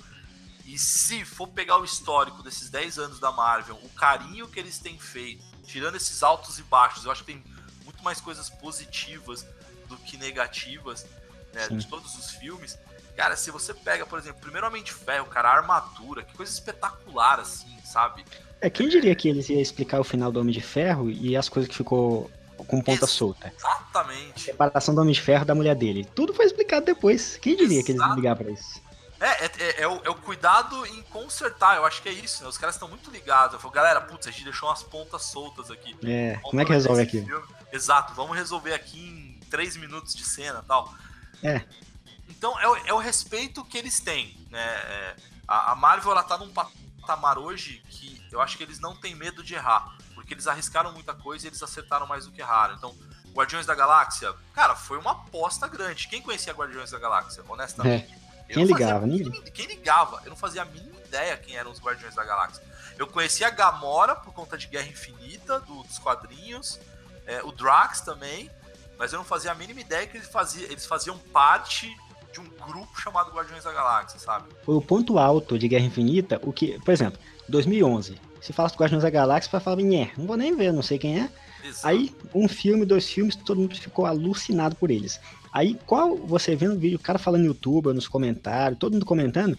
e 0.64 0.78
se 0.78 1.26
for 1.26 1.48
pegar 1.48 1.78
o 1.78 1.84
histórico 1.84 2.42
desses 2.42 2.70
10 2.70 2.98
anos 2.98 3.20
da 3.20 3.30
Marvel, 3.30 3.76
o 3.82 3.88
carinho 3.90 4.48
que 4.48 4.58
eles 4.58 4.78
têm 4.78 4.98
feito, 4.98 5.44
tirando 5.66 5.96
esses 5.96 6.22
altos 6.22 6.58
e 6.58 6.62
baixos, 6.62 7.04
eu 7.04 7.10
acho 7.10 7.24
que 7.24 7.32
tem 7.32 7.42
muito 7.84 8.02
mais 8.02 8.20
coisas 8.20 8.48
positivas 8.48 9.46
do 9.88 9.96
que 9.98 10.16
negativas 10.16 11.06
né, 11.52 11.68
de 11.68 11.86
todos 11.86 12.16
os 12.16 12.30
filmes. 12.32 12.78
Cara, 13.16 13.36
se 13.36 13.50
você 13.50 13.72
pega, 13.72 14.04
por 14.04 14.18
exemplo, 14.18 14.40
primeiro 14.40 14.66
Homem 14.66 14.82
de 14.82 14.92
Ferro, 14.92 15.26
cara, 15.26 15.48
a 15.48 15.56
armadura, 15.56 16.22
que 16.22 16.34
coisa 16.34 16.52
espetacular, 16.52 17.38
assim, 17.38 17.76
sabe? 17.84 18.24
É, 18.60 18.68
quem 18.68 18.88
diria 18.88 19.14
que 19.14 19.28
eles 19.28 19.48
iam 19.48 19.60
explicar 19.60 20.00
o 20.00 20.04
final 20.04 20.32
do 20.32 20.40
Homem 20.40 20.52
de 20.52 20.60
Ferro 20.60 21.10
e 21.10 21.36
as 21.36 21.48
coisas 21.48 21.68
que 21.68 21.76
ficou 21.76 22.30
com 22.66 22.80
ponta 22.80 23.06
solta? 23.06 23.52
Exatamente. 23.56 24.32
A 24.50 24.52
separação 24.52 24.94
do 24.94 25.00
Homem 25.00 25.14
de 25.14 25.20
Ferro 25.20 25.44
da 25.44 25.54
mulher 25.54 25.76
dele. 25.76 26.04
Tudo 26.14 26.34
foi 26.34 26.46
explicado 26.46 26.86
depois. 26.86 27.36
Quem 27.36 27.56
diria 27.56 27.78
Exato. 27.78 27.86
que 27.86 27.92
eles 27.92 28.02
iam 28.02 28.14
ligar 28.16 28.36
pra 28.36 28.50
isso? 28.50 28.82
É, 29.20 29.44
é, 29.44 29.50
é, 29.58 29.82
é, 29.82 29.88
o, 29.88 30.02
é, 30.04 30.10
o, 30.10 30.14
cuidado 30.14 30.84
em 30.86 31.02
consertar, 31.02 31.76
eu 31.76 31.84
acho 31.84 32.02
que 32.02 32.08
é 32.08 32.12
isso, 32.12 32.42
né? 32.42 32.48
Os 32.48 32.58
caras 32.58 32.74
estão 32.74 32.88
muito 32.88 33.10
ligados. 33.10 33.54
Eu 33.54 33.60
falo, 33.60 33.72
galera, 33.72 34.00
putz, 34.00 34.26
a 34.26 34.30
gente 34.30 34.44
deixou 34.44 34.68
umas 34.68 34.82
pontas 34.82 35.22
soltas 35.22 35.70
aqui. 35.70 35.96
É, 36.04 36.38
como 36.42 36.60
é 36.60 36.64
que 36.64 36.72
resolve 36.72 37.02
aqui? 37.02 37.22
Filme. 37.22 37.44
Exato, 37.72 38.12
vamos 38.14 38.36
resolver 38.36 38.74
aqui 38.74 38.98
em 38.98 39.40
três 39.48 39.76
minutos 39.76 40.14
de 40.14 40.24
cena 40.24 40.64
tal. 40.66 40.92
É. 41.42 41.62
Então 42.28 42.58
é 42.60 42.68
o, 42.68 42.76
é 42.88 42.92
o 42.92 42.98
respeito 42.98 43.64
que 43.64 43.78
eles 43.78 44.00
têm, 44.00 44.36
né? 44.50 44.62
É, 44.62 45.16
a, 45.46 45.72
a, 45.72 45.74
Marvel, 45.74 46.12
ela 46.12 46.22
tá 46.22 46.36
num 46.36 46.52
patamar 46.52 47.38
hoje 47.38 47.82
que 47.88 48.20
eu 48.32 48.40
acho 48.40 48.56
que 48.56 48.62
eles 48.62 48.80
não 48.80 48.96
têm 48.96 49.14
medo 49.14 49.42
de 49.42 49.54
errar. 49.54 49.96
Porque 50.14 50.34
eles 50.34 50.46
arriscaram 50.46 50.92
muita 50.92 51.12
coisa 51.14 51.46
e 51.46 51.48
eles 51.48 51.62
acertaram 51.62 52.06
mais 52.06 52.24
do 52.24 52.32
que 52.32 52.40
erraram. 52.40 52.74
Então, 52.74 52.94
Guardiões 53.32 53.66
da 53.66 53.74
Galáxia, 53.74 54.32
cara, 54.54 54.74
foi 54.74 54.96
uma 54.96 55.10
aposta 55.10 55.66
grande. 55.68 56.08
Quem 56.08 56.22
conhecia 56.22 56.52
Guardiões 56.52 56.90
da 56.90 56.98
Galáxia, 56.98 57.44
honestamente? 57.48 58.12
É. 58.12 58.23
Quem 58.48 58.64
ligava? 58.64 59.06
Ninguém. 59.06 59.42
Quem 59.52 59.66
ligava? 59.66 60.20
Eu 60.24 60.30
não 60.30 60.36
fazia 60.36 60.62
a 60.62 60.64
mínima 60.64 61.00
ideia 61.04 61.36
quem 61.36 61.56
eram 61.56 61.70
os 61.70 61.80
Guardiões 61.80 62.14
da 62.14 62.24
Galáxia. 62.24 62.62
Eu 62.98 63.06
conhecia 63.06 63.48
a 63.48 63.50
Gamora 63.50 64.14
por 64.14 64.32
conta 64.32 64.56
de 64.56 64.66
Guerra 64.66 64.88
Infinita, 64.88 65.60
do, 65.60 65.82
dos 65.82 65.98
quadrinhos, 65.98 66.78
é, 67.26 67.42
o 67.42 67.50
Drax 67.50 68.00
também, 68.02 68.50
mas 68.98 69.12
eu 69.12 69.18
não 69.18 69.24
fazia 69.24 69.52
a 69.52 69.54
mínima 69.54 69.80
ideia 69.80 70.06
que 70.06 70.16
eles 70.16 70.28
faziam, 70.28 70.70
eles 70.70 70.86
faziam 70.86 71.18
parte 71.32 71.90
de 72.32 72.40
um 72.40 72.44
grupo 72.44 73.00
chamado 73.00 73.30
Guardiões 73.32 73.64
da 73.64 73.72
Galáxia, 73.72 74.18
sabe? 74.18 74.48
O 74.66 74.80
ponto 74.80 75.18
alto 75.18 75.58
de 75.58 75.68
Guerra 75.68 75.84
Infinita, 75.84 76.40
o 76.42 76.52
que, 76.52 76.78
por 76.80 76.92
exemplo, 76.92 77.18
2011, 77.48 78.20
se 78.40 78.52
fala 78.52 78.68
de 78.68 78.76
Guardiões 78.76 79.02
da 79.02 79.10
Galáxia, 79.10 79.50
vai 79.50 79.60
falar, 79.60 79.76
nhé, 79.76 80.12
não 80.16 80.26
vou 80.26 80.36
nem 80.36 80.54
ver, 80.54 80.72
não 80.72 80.82
sei 80.82 80.98
quem 80.98 81.20
é. 81.20 81.30
Exato. 81.64 81.86
Aí, 81.86 82.14
um 82.34 82.46
filme, 82.46 82.84
dois 82.84 83.08
filmes, 83.08 83.36
todo 83.36 83.58
mundo 83.58 83.74
ficou 83.74 84.04
alucinado 84.04 84.76
por 84.76 84.90
eles. 84.90 85.18
Aí, 85.54 85.78
qual 85.86 86.16
você 86.16 86.56
vendo 86.56 86.74
o 86.74 86.78
vídeo, 86.78 86.96
o 86.96 87.00
cara 87.00 87.16
falando 87.16 87.42
no 87.42 87.46
YouTube, 87.46 87.92
nos 87.92 88.08
comentários, 88.08 88.76
todo 88.76 88.94
mundo 88.94 89.06
comentando, 89.06 89.56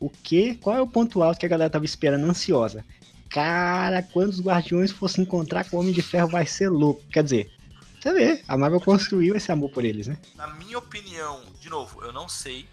o 0.00 0.10
que, 0.10 0.56
qual 0.56 0.76
é 0.76 0.80
o 0.80 0.88
ponto 0.88 1.22
alto 1.22 1.38
que 1.38 1.46
a 1.46 1.48
galera 1.48 1.70
tava 1.70 1.84
esperando 1.84 2.28
ansiosa? 2.28 2.84
Cara, 3.30 4.02
quando 4.02 4.30
os 4.30 4.40
Guardiões 4.40 4.90
fossem 4.90 5.22
encontrar 5.22 5.70
com 5.70 5.76
o 5.76 5.80
Homem 5.80 5.92
de 5.92 6.02
Ferro 6.02 6.28
vai 6.28 6.46
ser 6.46 6.68
louco. 6.68 7.04
Quer 7.12 7.22
dizer, 7.22 7.52
você 8.00 8.12
vê, 8.12 8.42
a 8.48 8.58
Marvel 8.58 8.80
construiu 8.80 9.36
esse 9.36 9.52
amor 9.52 9.70
por 9.70 9.84
eles, 9.84 10.08
né? 10.08 10.18
Na 10.34 10.48
minha 10.48 10.78
opinião, 10.78 11.40
de 11.60 11.68
novo, 11.68 12.02
eu 12.02 12.12
não 12.12 12.28
sei, 12.28 12.66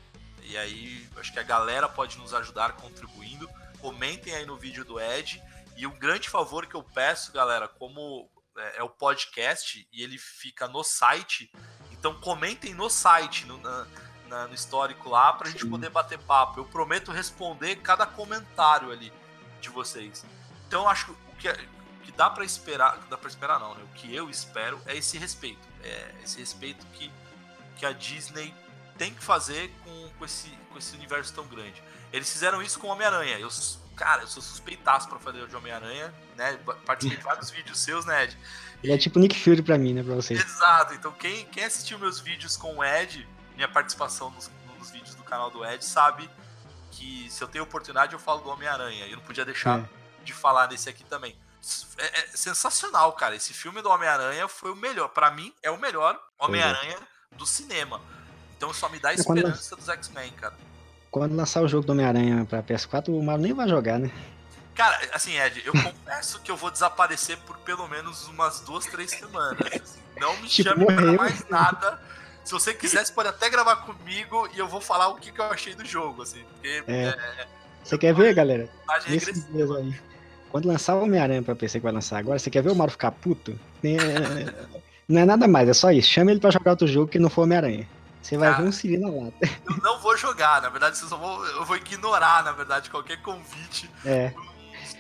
e 0.50 0.58
aí 0.58 1.06
acho 1.18 1.32
que 1.32 1.40
a 1.40 1.44
galera 1.44 1.88
pode 1.88 2.18
nos 2.18 2.34
ajudar 2.34 2.78
contribuindo. 2.78 3.48
Comentem 3.80 4.34
aí 4.34 4.48
no 4.48 4.58
vídeo 4.58 4.84
do 4.84 5.00
Ed. 5.00 5.40
E 5.76 5.86
um 5.86 6.00
grande 6.00 6.28
favor 6.28 6.66
que 6.66 6.74
eu 6.74 6.82
peço, 6.82 7.32
galera, 7.32 7.68
como 7.68 8.28
é, 8.58 8.78
é 8.80 8.84
o 8.84 8.90
podcast 8.90 9.88
e 9.92 10.02
ele 10.02 10.18
fica 10.18 10.68
no 10.68 10.84
site, 10.84 11.52
então 12.00 12.14
comentem 12.16 12.74
no 12.74 12.90
site, 12.90 13.46
no, 13.46 13.58
na, 13.58 13.88
na, 14.28 14.48
no 14.48 14.54
histórico 14.54 15.10
lá, 15.10 15.34
pra 15.34 15.48
Sim. 15.48 15.54
gente 15.54 15.68
poder 15.68 15.90
bater 15.90 16.20
papo. 16.20 16.60
Eu 16.60 16.66
prometo 16.66 17.12
responder 17.12 17.78
cada 17.78 18.06
comentário 18.06 18.92
ali 18.92 19.12
de 19.60 19.70
vocês. 19.70 20.26
Então 20.68 20.84
eu 20.84 20.90
acho 20.90 21.06
que 21.06 21.12
o 21.12 21.36
que, 21.38 21.50
o 21.50 22.00
que 22.04 22.12
dá 22.12 22.30
para 22.30 22.44
esperar, 22.46 22.98
dá 23.10 23.18
para 23.18 23.30
esperar 23.30 23.60
não, 23.60 23.76
né? 23.76 23.84
O 23.84 23.94
que 23.96 24.14
eu 24.14 24.30
espero 24.30 24.82
é 24.86 24.96
esse 24.96 25.18
respeito. 25.18 25.68
É 25.84 26.16
esse 26.24 26.40
respeito 26.40 26.86
que, 26.94 27.12
que 27.78 27.86
a 27.86 27.92
Disney 27.92 28.54
tem 28.98 29.14
que 29.14 29.24
fazer 29.24 29.72
com, 29.84 30.10
com, 30.18 30.26
esse, 30.26 30.50
com 30.72 30.78
esse 30.78 30.96
universo 30.96 31.34
tão 31.34 31.46
grande. 31.48 31.82
Eles 32.12 32.32
fizeram 32.32 32.62
isso 32.62 32.80
com 32.80 32.88
Homem-Aranha. 32.88 33.38
Eu, 33.38 33.50
cara, 33.98 34.22
eu 34.22 34.28
sou 34.28 34.42
suspeitaço 34.42 35.10
pra 35.10 35.20
fazer 35.20 35.42
o 35.42 35.48
de 35.48 35.56
Homem-Aranha, 35.56 36.14
né? 36.38 36.58
Participei 36.86 37.18
de 37.18 37.24
vários 37.24 37.50
vídeos 37.52 37.80
seus, 37.80 38.06
né, 38.06 38.24
Ed? 38.24 38.38
Ele 38.84 38.94
é 38.94 38.98
tipo 38.98 39.20
Nick 39.20 39.38
Fury 39.38 39.62
pra 39.62 39.78
mim, 39.78 39.94
né, 39.94 40.04
pra 40.04 40.16
vocês. 40.16 40.40
Exato, 40.40 40.94
então 40.94 41.12
quem, 41.12 41.46
quem 41.48 41.64
assistiu 41.64 41.98
meus 41.98 42.20
vídeos 42.20 42.56
com 42.56 42.78
o 42.78 42.84
Ed, 42.84 43.28
minha 43.56 43.68
participação 43.68 44.30
nos, 44.30 44.50
nos 44.78 44.92
vídeos 44.92 45.16
do 45.16 45.24
canal 45.24 45.50
do 45.50 45.66
Ed, 45.66 45.84
sabe 45.84 46.30
que 46.92 47.28
se 47.30 47.44
eu 47.44 47.48
tenho 47.48 47.64
oportunidade 47.64 48.14
eu 48.14 48.20
falo 48.20 48.42
do 48.42 48.50
Homem-Aranha. 48.50 49.08
Eu 49.08 49.18
não 49.18 49.24
podia 49.24 49.44
deixar 49.44 49.80
é. 49.80 49.90
de 50.24 50.34
falar 50.34 50.68
nesse 50.70 50.90
aqui 50.90 51.04
também. 51.04 51.36
É, 51.98 52.20
é, 52.20 52.28
sensacional, 52.28 53.12
cara. 53.14 53.36
Esse 53.36 53.54
filme 53.54 53.82
do 53.82 53.90
Homem-Aranha 53.90 54.48
foi 54.48 54.72
o 54.72 54.76
melhor. 54.76 55.10
para 55.10 55.32
mim, 55.32 55.54
é 55.62 55.70
o 55.72 55.78
melhor 55.78 56.20
Homem-Aranha 56.40 56.98
do 57.32 57.46
cinema. 57.46 58.00
Então 58.56 58.74
só 58.74 58.90
me 58.90 59.00
dá 59.00 59.14
esperança 59.14 59.70
quando, 59.70 59.80
dos 59.80 59.90
X-Men, 59.90 60.32
cara. 60.32 60.56
Quando 61.18 61.36
lançar 61.36 61.62
o 61.64 61.68
jogo 61.68 61.86
do 61.86 61.92
Homem-Aranha 61.92 62.46
pra 62.46 62.64
PS4, 62.64 63.10
o 63.10 63.24
Mario 63.24 63.44
nem 63.44 63.54
vai 63.54 63.68
jogar, 63.68 64.00
né? 64.00 64.12
Cara, 64.76 65.00
assim, 65.12 65.36
Ed, 65.40 65.64
eu 65.66 65.74
confesso 65.74 66.40
que 66.42 66.52
eu 66.52 66.56
vou 66.56 66.70
desaparecer 66.70 67.38
por 67.40 67.58
pelo 67.58 67.88
menos 67.88 68.28
umas 68.28 68.60
duas, 68.60 68.86
três 68.86 69.10
semanas. 69.10 69.98
Não 70.20 70.38
me 70.38 70.48
tipo, 70.48 70.70
chame 70.70 70.84
morreu. 70.84 71.16
pra 71.16 71.24
mais 71.24 71.50
nada. 71.50 72.00
Se 72.46 72.52
você 72.52 72.74
quiser, 72.74 73.06
você 73.06 73.12
pode 73.12 73.28
até 73.28 73.50
gravar 73.50 73.78
comigo 73.78 74.48
e 74.54 74.60
eu 74.60 74.68
vou 74.68 74.80
falar 74.80 75.10
o 75.10 75.16
que, 75.16 75.32
que 75.32 75.42
eu 75.42 75.46
achei 75.46 75.74
do 75.74 75.84
jogo, 75.84 76.22
assim. 76.22 76.44
Porque, 76.54 76.84
é. 76.88 77.08
É, 77.08 77.48
você 77.84 77.98
quer 77.98 78.14
ver, 78.14 78.34
galera? 78.34 78.70
Aí. 78.88 79.20
Quando 80.50 80.68
lançar 80.68 80.96
o 80.96 81.04
Homem-Aranha 81.04 81.42
pra 81.42 81.56
PC 81.56 81.80
que 81.80 81.84
vai 81.84 81.92
lançar 81.92 82.20
agora, 82.20 82.38
você 82.38 82.50
quer 82.50 82.62
ver 82.62 82.72
o 82.72 82.76
Mario 82.76 82.92
ficar 82.92 83.12
puto? 83.12 83.60
É, 83.84 83.98
não 85.08 85.22
é 85.22 85.26
nada 85.26 85.48
mais, 85.48 85.68
é 85.68 85.74
só 85.74 85.92
isso. 85.92 86.10
Chama 86.10 86.32
ele 86.32 86.40
pra 86.40 86.52
jogar 86.52 86.72
outro 86.72 86.88
jogo 86.88 87.12
que 87.12 87.18
não 87.20 87.30
for 87.30 87.44
Homem-Aranha. 87.44 87.88
Você 88.28 88.38
vai 88.38 88.50
Cara, 88.50 88.62
ver 88.62 88.70
um 88.70 88.72
Siri 88.72 88.98
na 88.98 89.10
lata. 89.10 89.38
Eu 89.70 89.78
não 89.78 90.00
vou 90.00 90.18
jogar, 90.18 90.62
na 90.62 90.70
verdade, 90.70 91.00
eu, 91.02 91.08
vou, 91.18 91.46
eu 91.46 91.66
vou 91.66 91.78
ignorar, 91.78 92.44
na 92.44 92.52
verdade, 92.52 92.90
qualquer 92.90 93.22
convite. 93.22 93.90
É 94.06 94.34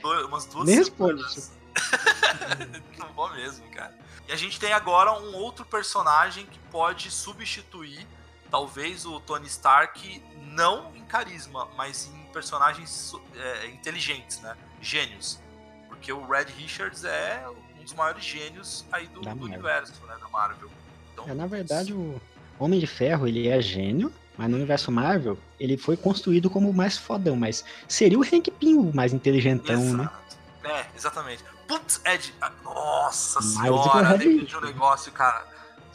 dois, 0.02 0.26
umas 0.26 0.46
duas 0.46 0.66
Nem 0.66 0.78
responde. 0.78 1.24
Não 2.98 3.14
vou 3.14 3.32
mesmo, 3.34 3.68
cara. 3.70 3.96
E 4.28 4.32
a 4.32 4.36
gente 4.36 4.60
tem 4.60 4.74
agora 4.74 5.14
um 5.14 5.36
outro 5.36 5.66
personagem 5.66 6.46
que 6.46 6.60
pode 6.72 7.12
substituir, 7.12 8.06
talvez, 8.50 9.06
o 9.06 9.20
Tony 9.20 9.48
Stark, 9.48 10.24
não 10.42 10.96
em 10.96 11.04
carisma, 11.06 11.68
mas 11.78 12.08
em 12.14 12.32
personagens 12.34 13.14
é, 13.36 13.68
inteligentes, 13.68 14.40
né? 14.42 14.56
Gênios. 14.82 15.40
Porque 15.88 16.12
o 16.12 16.28
Red 16.28 16.46
Richards 16.58 17.04
é 17.04 17.44
um 17.80 17.84
dos 17.84 17.94
maiores 17.94 18.24
gênios 18.24 18.86
aí 18.92 19.08
do, 19.08 19.22
do 19.22 19.46
universo, 19.46 20.06
né? 20.06 20.18
Da 20.20 20.28
Marvel. 20.28 20.70
Então, 21.14 21.26
é, 21.28 21.34
na 21.34 21.48
verdade, 21.48 21.94
o 21.94 22.20
Homem 22.60 22.80
de 22.80 22.88
Ferro, 22.88 23.28
ele 23.28 23.48
é 23.48 23.62
gênio, 23.62 24.12
mas 24.38 24.50
no 24.50 24.58
universo 24.58 24.92
Marvel, 24.92 25.38
ele 25.60 25.78
foi 25.78 25.98
construído 25.98 26.50
como 26.50 26.70
o 26.70 26.74
mais 26.74 26.98
fodão, 26.98 27.36
mas 27.36 27.64
seria 27.88 28.18
o 28.18 28.24
Hank 28.24 28.52
Pym 28.52 28.78
o 28.78 28.96
mais 28.96 29.14
inteligentão, 29.14 29.80
né? 29.80 30.04
Exato. 30.04 30.38
né? 30.64 30.80
É, 30.80 30.86
exatamente. 30.96 31.44
Putz, 31.68 32.02
Ed, 32.06 32.34
ah, 32.42 32.52
nossa 32.64 33.40
mas 33.42 33.54
senhora, 33.54 34.10
lembrei 34.12 34.46
de 34.46 34.56
um 34.56 34.62
negócio, 34.62 35.12
cara. 35.12 35.46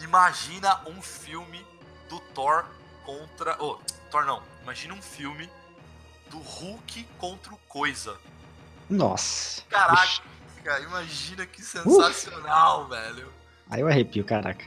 Imagina 0.01 0.81
um 0.87 1.01
filme 1.01 1.65
do 2.09 2.19
Thor 2.35 2.65
contra. 3.05 3.57
Oh, 3.59 3.79
Thor 4.11 4.25
não. 4.25 4.43
Imagina 4.63 4.95
um 4.95 5.03
filme 5.03 5.49
do 6.31 6.39
Hulk 6.39 7.07
contra 7.19 7.55
o 7.55 7.59
Coisa. 7.69 8.17
Nossa. 8.89 9.63
Caraca, 9.71 10.81
imagina 10.81 11.47
que 11.47 11.63
sensacional, 11.63 12.83
Uf. 12.83 12.91
velho. 12.91 13.33
Aí 13.71 13.81
eu 13.81 13.89
arrepio, 13.89 14.25
caraca. 14.25 14.65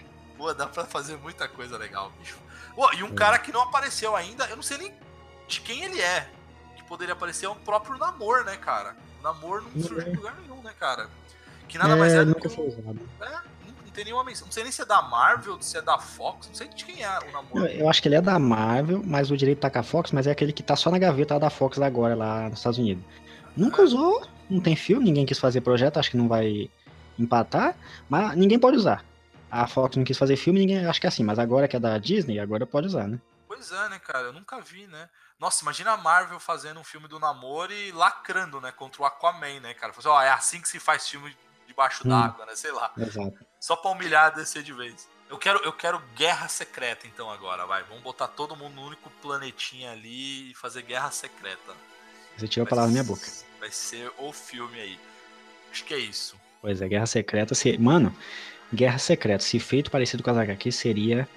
Dá 0.54 0.68
pra 0.68 0.86
fazer 0.86 1.18
muita 1.18 1.48
coisa 1.48 1.78
legal, 1.78 2.12
bicho. 2.20 2.38
Pô, 2.76 2.92
e 2.94 3.04
um 3.04 3.08
é. 3.08 3.14
cara 3.14 3.40
que 3.40 3.52
não 3.52 3.62
apareceu 3.62 4.16
ainda, 4.16 4.46
eu 4.46 4.56
não 4.56 4.64
sei 4.64 4.78
nem 4.78 4.94
de 5.48 5.62
quem 5.62 5.84
ele 5.84 6.02
é. 6.02 6.30
Que 6.76 6.84
poderia 6.84 7.14
aparecer 7.14 7.46
é 7.46 7.50
o 7.50 7.56
próprio 7.56 7.98
Namor, 7.98 8.44
né, 8.44 8.58
cara? 8.58 8.96
O 9.20 9.24
Namor 9.24 9.64
não 9.64 9.82
surgiu 9.82 10.14
em 10.14 10.16
lugar 10.16 10.36
nenhum, 10.42 10.62
né, 10.62 10.74
cara? 10.80 11.10
Que 11.68 11.78
nada 11.78 11.94
é, 11.94 11.96
mais 11.96 12.14
é 12.14 12.24
do 12.24 12.36
que. 12.36 12.48
Um, 12.48 12.98
é, 13.22 13.32
não 13.66 13.92
tem 13.94 14.06
nenhuma 14.06 14.24
menção. 14.24 14.46
Não 14.46 14.52
sei 14.52 14.64
nem 14.64 14.72
se 14.72 14.82
é 14.82 14.86
da 14.86 15.02
Marvel, 15.02 15.60
se 15.62 15.78
é 15.78 15.82
da 15.82 15.98
Fox, 15.98 16.48
não 16.48 16.56
sei 16.56 16.68
de 16.68 16.86
quem 16.86 17.04
é 17.04 17.20
o 17.20 17.32
namoro. 17.32 17.66
Eu, 17.66 17.80
eu 17.80 17.90
acho 17.90 18.02
que 18.02 18.08
ele 18.08 18.16
é 18.16 18.22
da 18.22 18.38
Marvel, 18.38 19.02
mas 19.06 19.32
o 19.32 19.38
direito 19.38 19.60
tá 19.60 19.70
com 19.70 19.80
a 19.80 19.84
Fox, 19.84 20.12
mas 20.12 20.28
é 20.28 20.32
aquele 20.32 20.54
que 20.54 20.62
tá 20.62 20.76
só 20.76 20.92
na 20.92 21.00
gaveta 21.00 21.40
da 21.40 21.50
Fox 21.50 21.80
agora, 21.80 22.16
lá 22.16 22.50
nos 22.50 22.60
Estados 22.60 22.78
Unidos. 22.78 23.04
Nunca 23.56 23.82
É. 23.82 23.86
usou, 23.86 24.28
não 24.50 24.60
tem 24.60 24.76
filme, 24.76 25.06
ninguém 25.06 25.26
quis 25.26 25.40
fazer 25.40 25.62
projeto, 25.62 25.98
acho 25.98 26.12
que 26.12 26.18
não 26.18 26.28
vai 26.28 26.70
empatar, 27.18 27.76
mas 28.10 28.36
ninguém 28.36 28.60
pode 28.60 28.78
usar. 28.78 29.04
A 29.52 29.68
Fox 29.68 29.96
não 29.96 30.04
quis 30.04 30.18
fazer 30.18 30.36
filme, 30.36 30.60
ninguém 30.60 30.86
acho 30.86 31.00
que 31.00 31.08
é 31.08 31.10
assim, 31.10 31.24
mas 31.24 31.40
agora 31.40 31.68
que 31.68 31.76
é 31.76 31.80
da 31.80 31.98
Disney, 31.98 32.40
agora 32.40 32.66
pode 32.66 32.88
usar, 32.88 33.08
né? 33.08 33.20
Pois 33.48 33.72
é, 33.72 33.90
né, 33.90 34.00
cara? 34.00 34.28
Eu 34.28 34.34
nunca 34.34 34.60
vi, 34.60 34.86
né? 34.88 35.10
Nossa, 35.40 35.64
imagina 35.64 35.92
a 35.92 35.98
Marvel 35.98 36.40
fazendo 36.40 36.80
um 36.80 36.84
filme 36.84 37.08
do 37.08 37.20
namoro 37.20 37.72
e 37.72 37.92
lacrando, 37.92 38.60
né? 38.60 38.72
Contra 38.72 39.02
o 39.02 39.06
Aquaman, 39.06 39.60
né, 39.62 39.74
cara? 39.74 39.94
Falando, 39.94 40.18
ó, 40.18 40.22
é 40.22 40.30
assim 40.30 40.60
que 40.60 40.68
se 40.68 40.80
faz 40.80 41.08
filme 41.08 41.36
debaixo 41.68 42.06
Hum. 42.06 42.10
d'água, 42.10 42.46
né? 42.46 42.56
Sei 42.56 42.72
lá. 42.72 42.92
Exato. 42.98 43.38
Só 43.60 43.76
pra 43.76 43.92
humilhar 43.92 44.32
e 44.34 44.36
descer 44.36 44.64
de 44.64 44.74
vez. 44.74 45.08
Eu 45.30 45.38
quero, 45.38 45.60
eu 45.64 45.74
quero 45.74 46.00
guerra 46.16 46.48
secreta, 46.48 47.08
então, 47.08 47.30
agora, 47.32 47.66
vai. 47.66 47.84
Vamos 47.84 48.04
botar 48.04 48.28
todo 48.28 48.56
mundo 48.56 48.76
no 48.76 48.86
único 48.88 49.10
planetinha 49.22 49.92
ali 49.92 50.52
e 50.52 50.56
fazer 50.56 50.82
guerra 50.84 51.10
secreta. 51.12 51.74
Você 52.38 52.48
tirou 52.48 52.66
a 52.66 52.70
palavra 52.70 52.90
da 52.90 52.92
minha 52.94 53.04
boca. 53.04 53.26
Vai 53.60 53.72
ser 53.72 54.12
o 54.18 54.32
filme 54.34 54.80
aí. 54.80 55.00
Acho 55.72 55.84
que 55.86 55.94
é 55.94 56.00
isso. 56.00 56.36
Pois 56.62 56.82
é, 56.82 56.88
Guerra 56.88 57.06
Secreta. 57.06 57.54
Se... 57.56 57.78
Mano, 57.78 58.16
Guerra 58.76 58.98
Secreta, 58.98 59.44
se 59.44 59.60
feito 59.60 59.90
parecido 59.90 60.22
com 60.22 60.30
as 60.30 60.38
HQ, 60.38 60.72
seria, 60.72 61.28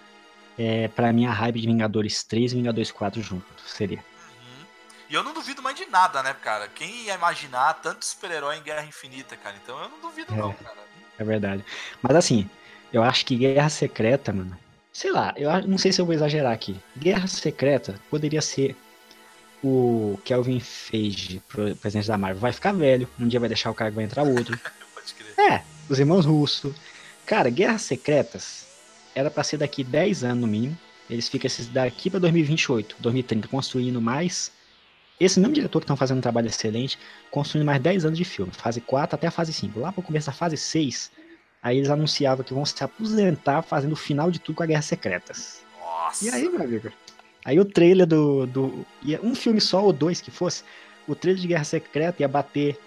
é, 0.58 0.88
pra 0.88 1.12
mim, 1.12 1.26
a 1.26 1.32
hype 1.32 1.60
de 1.60 1.66
Vingadores 1.66 2.22
3 2.24 2.52
e 2.52 2.56
Vingadores 2.56 2.90
4 2.90 3.22
junto. 3.22 3.46
Seria. 3.66 3.98
Uhum. 3.98 4.66
E 5.08 5.14
eu 5.14 5.22
não 5.22 5.32
duvido 5.32 5.62
mais 5.62 5.76
de 5.76 5.86
nada, 5.86 6.22
né, 6.22 6.34
cara? 6.42 6.68
Quem 6.74 7.04
ia 7.06 7.14
imaginar 7.14 7.74
tanto 7.74 8.04
super-herói 8.04 8.56
em 8.58 8.62
Guerra 8.62 8.84
Infinita, 8.84 9.36
cara? 9.36 9.56
Então 9.62 9.80
eu 9.82 9.88
não 9.88 10.00
duvido, 10.00 10.32
É. 10.34 10.36
não, 10.36 10.52
cara. 10.52 10.76
É 11.18 11.24
verdade. 11.24 11.64
Mas 12.02 12.14
assim, 12.16 12.48
eu 12.92 13.02
acho 13.02 13.24
que 13.26 13.36
Guerra 13.36 13.68
Secreta, 13.68 14.32
mano. 14.32 14.56
Sei 14.92 15.12
lá, 15.12 15.32
eu 15.36 15.50
não 15.66 15.78
sei 15.78 15.92
se 15.92 16.00
eu 16.00 16.06
vou 16.06 16.14
exagerar 16.14 16.52
aqui. 16.52 16.76
Guerra 16.96 17.26
Secreta 17.28 18.00
poderia 18.10 18.42
ser 18.42 18.76
o 19.62 20.18
Kelvin 20.24 20.60
Feige, 20.60 21.42
presidente 21.80 22.06
da 22.08 22.16
Marvel. 22.18 22.40
Vai 22.40 22.52
ficar 22.52 22.72
velho, 22.72 23.08
um 23.18 23.26
dia 23.26 23.40
vai 23.40 23.48
deixar 23.48 23.70
o 23.70 23.74
cara 23.74 23.90
que 23.90 23.96
vai 23.96 24.04
entrar 24.04 24.22
outro. 24.22 24.58
É, 25.38 25.62
os 25.88 25.98
irmãos 25.98 26.26
russos. 26.26 26.74
Cara, 27.28 27.50
Guerras 27.50 27.82
Secretas 27.82 28.66
era 29.14 29.30
pra 29.30 29.44
ser 29.44 29.58
daqui 29.58 29.84
10 29.84 30.24
anos 30.24 30.40
no 30.40 30.46
mínimo. 30.46 30.78
Eles 31.10 31.28
ficam 31.28 31.46
esses 31.46 31.68
daqui 31.68 32.08
pra 32.08 32.18
2028, 32.18 32.96
2030, 32.98 33.46
construindo 33.48 34.00
mais. 34.00 34.50
Esse 35.20 35.38
mesmo 35.38 35.52
diretor 35.52 35.80
que 35.80 35.84
estão 35.84 35.96
fazendo 35.96 36.18
um 36.18 36.22
trabalho 36.22 36.46
excelente, 36.46 36.98
construindo 37.30 37.66
mais 37.66 37.82
10 37.82 38.06
anos 38.06 38.16
de 38.16 38.24
filme, 38.24 38.50
fase 38.50 38.80
4 38.80 39.14
até 39.14 39.26
a 39.26 39.30
fase 39.30 39.52
5. 39.52 39.78
Lá 39.78 39.92
pro 39.92 40.00
começo 40.00 40.28
da 40.28 40.32
fase 40.32 40.56
6, 40.56 41.12
aí 41.62 41.76
eles 41.76 41.90
anunciavam 41.90 42.42
que 42.42 42.54
vão 42.54 42.64
se 42.64 42.82
aposentar 42.82 43.60
fazendo 43.60 43.92
o 43.92 43.96
final 43.96 44.30
de 44.30 44.38
tudo 44.38 44.56
com 44.56 44.62
a 44.62 44.66
Guerras 44.66 44.86
Secretas. 44.86 45.62
Nossa. 45.78 46.24
E 46.24 46.30
aí, 46.30 46.48
meu 46.48 46.62
amigo? 46.62 46.90
Aí 47.44 47.60
o 47.60 47.64
trailer 47.66 48.06
do. 48.06 48.46
do 48.46 48.86
um 49.22 49.34
filme 49.34 49.60
só 49.60 49.84
ou 49.84 49.92
dois 49.92 50.22
que 50.22 50.30
fosse, 50.30 50.64
o 51.06 51.14
trailer 51.14 51.42
de 51.42 51.48
Guerra 51.48 51.64
Secreta 51.64 52.22
ia 52.22 52.28
bater 52.28 52.78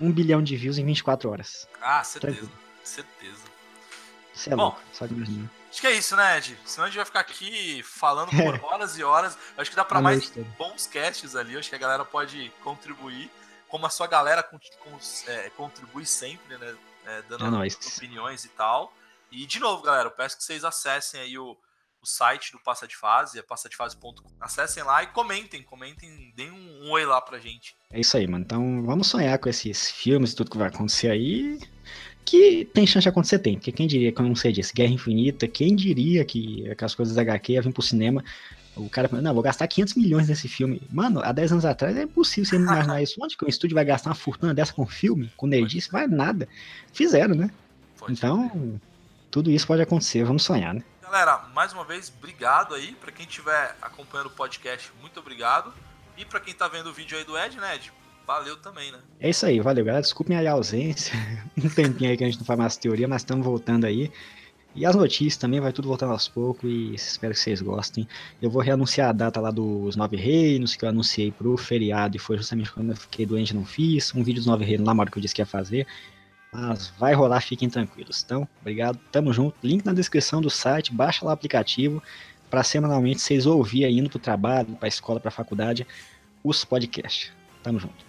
um 0.00 0.12
bilhão 0.12 0.40
de 0.40 0.56
views 0.56 0.78
em 0.78 0.84
24 0.84 1.28
horas. 1.28 1.66
Ah, 1.82 2.04
certeza. 2.04 2.36
Tranquilo. 2.36 2.58
Certeza. 2.84 3.57
É 4.46 4.50
Bom. 4.56 4.62
louco, 4.64 4.80
só 4.92 5.06
de 5.06 5.14
imaginar. 5.14 5.50
Acho 5.70 5.80
que 5.80 5.86
é 5.86 5.92
isso, 5.92 6.16
né, 6.16 6.38
Ed? 6.38 6.58
Senão 6.64 6.84
a 6.86 6.88
gente 6.88 6.96
vai 6.96 7.04
ficar 7.06 7.20
aqui 7.20 7.82
falando 7.82 8.30
por 8.30 8.64
horas 8.64 8.96
e 8.98 9.02
horas. 9.04 9.36
Acho 9.56 9.70
que 9.70 9.76
dá 9.76 9.84
pra 9.84 9.98
A 9.98 10.02
mais 10.02 10.30
toda. 10.30 10.46
bons 10.58 10.86
casts 10.86 11.34
ali. 11.36 11.56
Acho 11.56 11.68
que 11.68 11.74
a 11.74 11.78
galera 11.78 12.04
pode 12.04 12.50
contribuir. 12.62 13.30
Como 13.68 13.84
a 13.84 13.90
sua 13.90 14.06
galera 14.06 14.42
con- 14.42 14.58
con- 14.82 14.98
é, 15.26 15.50
contribui 15.50 16.06
sempre, 16.06 16.56
né? 16.56 16.74
é, 17.06 17.22
dando 17.28 17.44
É 17.64 17.68
opiniões 17.96 18.44
e 18.44 18.48
tal. 18.50 18.92
E, 19.30 19.44
de 19.44 19.60
novo, 19.60 19.82
galera, 19.82 20.06
eu 20.06 20.10
peço 20.10 20.38
que 20.38 20.44
vocês 20.44 20.64
acessem 20.64 21.20
aí 21.20 21.38
o, 21.38 21.54
o 22.00 22.06
site 22.06 22.52
do 22.52 22.58
Passa 22.60 22.88
de 22.88 22.96
Fase, 22.96 23.38
é 23.38 23.42
passadefase.com. 23.42 24.12
Acessem 24.40 24.82
lá 24.82 25.02
e 25.02 25.08
comentem, 25.08 25.62
comentem, 25.62 26.32
deem 26.34 26.50
um, 26.50 26.86
um 26.86 26.90
oi 26.92 27.04
lá 27.04 27.20
pra 27.20 27.38
gente. 27.38 27.76
É 27.90 28.00
isso 28.00 28.16
aí, 28.16 28.26
mano. 28.26 28.42
Então 28.44 28.82
vamos 28.86 29.06
sonhar 29.06 29.38
com 29.38 29.50
esses 29.50 29.90
filmes 29.90 30.32
e 30.32 30.36
tudo 30.36 30.50
que 30.50 30.56
vai 30.58 30.68
acontecer 30.68 31.10
aí. 31.10 31.60
Que 32.28 32.66
tem 32.74 32.86
chance 32.86 33.04
de 33.04 33.08
acontecer, 33.08 33.38
tem. 33.38 33.54
Porque 33.54 33.72
quem 33.72 33.86
diria, 33.86 34.12
como 34.12 34.36
você 34.36 34.52
disse, 34.52 34.74
Guerra 34.74 34.92
Infinita, 34.92 35.48
quem 35.48 35.74
diria 35.74 36.22
que 36.26 36.68
aquelas 36.70 36.94
coisas 36.94 37.14
da 37.14 37.22
HQ 37.22 37.54
iam 37.54 37.62
vir 37.62 37.72
pro 37.72 37.82
cinema. 37.82 38.22
O 38.76 38.90
cara 38.90 39.08
falou, 39.08 39.24
não, 39.24 39.32
vou 39.32 39.42
gastar 39.42 39.66
500 39.66 39.94
milhões 39.94 40.28
nesse 40.28 40.46
filme. 40.46 40.82
Mano, 40.92 41.22
há 41.24 41.32
10 41.32 41.52
anos 41.52 41.64
atrás 41.64 41.96
é 41.96 42.02
impossível 42.02 42.44
você 42.44 42.56
imaginar 42.56 43.02
isso. 43.02 43.18
Onde 43.18 43.34
que 43.34 43.46
um 43.46 43.48
estúdio 43.48 43.74
vai 43.74 43.84
gastar 43.84 44.10
uma 44.10 44.14
fortuna 44.14 44.52
dessa 44.52 44.74
com 44.74 44.86
filme? 44.86 45.32
Com 45.38 45.46
nerdice? 45.46 45.90
Vai 45.90 46.06
nada. 46.06 46.46
Fizeram, 46.92 47.34
né? 47.34 47.50
Então, 48.10 48.78
tudo 49.30 49.50
isso 49.50 49.66
pode 49.66 49.80
acontecer. 49.80 50.22
Vamos 50.22 50.42
sonhar, 50.42 50.74
né? 50.74 50.84
Galera, 51.02 51.48
mais 51.54 51.72
uma 51.72 51.84
vez, 51.84 52.12
obrigado 52.18 52.74
aí. 52.74 52.94
Pra 53.00 53.10
quem 53.10 53.26
estiver 53.26 53.74
acompanhando 53.80 54.26
o 54.26 54.30
podcast, 54.30 54.92
muito 55.00 55.18
obrigado. 55.18 55.72
E 56.18 56.26
pra 56.26 56.40
quem 56.40 56.52
tá 56.52 56.68
vendo 56.68 56.90
o 56.90 56.92
vídeo 56.92 57.16
aí 57.16 57.24
do 57.24 57.38
Ed, 57.38 57.56
né, 57.56 57.76
Ed? 57.76 57.90
Valeu 58.28 58.58
também, 58.58 58.92
né? 58.92 58.98
É 59.18 59.30
isso 59.30 59.46
aí, 59.46 59.58
valeu, 59.58 59.82
galera. 59.82 60.02
Desculpem 60.02 60.36
aí 60.36 60.46
a 60.46 60.52
ausência. 60.52 61.14
Um 61.56 61.66
tempinho 61.66 62.10
aí 62.10 62.16
que 62.16 62.22
a 62.22 62.26
gente 62.26 62.38
não 62.38 62.44
faz 62.44 62.58
mais 62.58 62.76
teoria, 62.76 63.08
mas 63.08 63.22
estamos 63.22 63.42
voltando 63.42 63.86
aí. 63.86 64.12
E 64.74 64.84
as 64.84 64.94
notícias 64.94 65.38
também, 65.38 65.60
vai 65.60 65.72
tudo 65.72 65.88
voltando 65.88 66.12
aos 66.12 66.28
poucos 66.28 66.70
e 66.70 66.94
espero 66.94 67.32
que 67.32 67.40
vocês 67.40 67.62
gostem. 67.62 68.06
Eu 68.42 68.50
vou 68.50 68.60
reanunciar 68.60 69.08
a 69.08 69.12
data 69.12 69.40
lá 69.40 69.50
dos 69.50 69.96
Nove 69.96 70.18
Reinos, 70.18 70.76
que 70.76 70.84
eu 70.84 70.90
anunciei 70.90 71.32
pro 71.32 71.56
feriado 71.56 72.16
e 72.16 72.20
foi 72.20 72.36
justamente 72.36 72.70
quando 72.70 72.90
eu 72.90 72.96
fiquei 72.96 73.24
doente 73.24 73.54
não 73.54 73.64
fiz. 73.64 74.14
Um 74.14 74.22
vídeo 74.22 74.40
dos 74.40 74.46
Nove 74.46 74.62
Reinos 74.62 74.86
lá 74.86 74.92
na 74.92 75.00
hora 75.00 75.10
que 75.10 75.16
eu 75.16 75.22
disse 75.22 75.34
que 75.34 75.40
ia 75.40 75.46
fazer. 75.46 75.86
Mas 76.52 76.88
vai 76.98 77.14
rolar, 77.14 77.40
fiquem 77.40 77.70
tranquilos. 77.70 78.22
Então, 78.22 78.46
obrigado, 78.60 79.00
tamo 79.10 79.32
junto. 79.32 79.56
Link 79.62 79.86
na 79.86 79.94
descrição 79.94 80.42
do 80.42 80.50
site, 80.50 80.92
baixa 80.92 81.24
lá 81.24 81.30
o 81.30 81.34
aplicativo 81.34 82.02
para 82.50 82.62
semanalmente 82.62 83.22
vocês 83.22 83.46
ouvir 83.46 83.86
aí 83.86 83.98
indo 83.98 84.10
pro 84.10 84.18
trabalho, 84.18 84.76
pra 84.76 84.86
escola, 84.86 85.18
pra 85.18 85.30
faculdade, 85.30 85.86
os 86.44 86.62
podcasts. 86.62 87.32
Tamo 87.62 87.80
junto. 87.80 88.07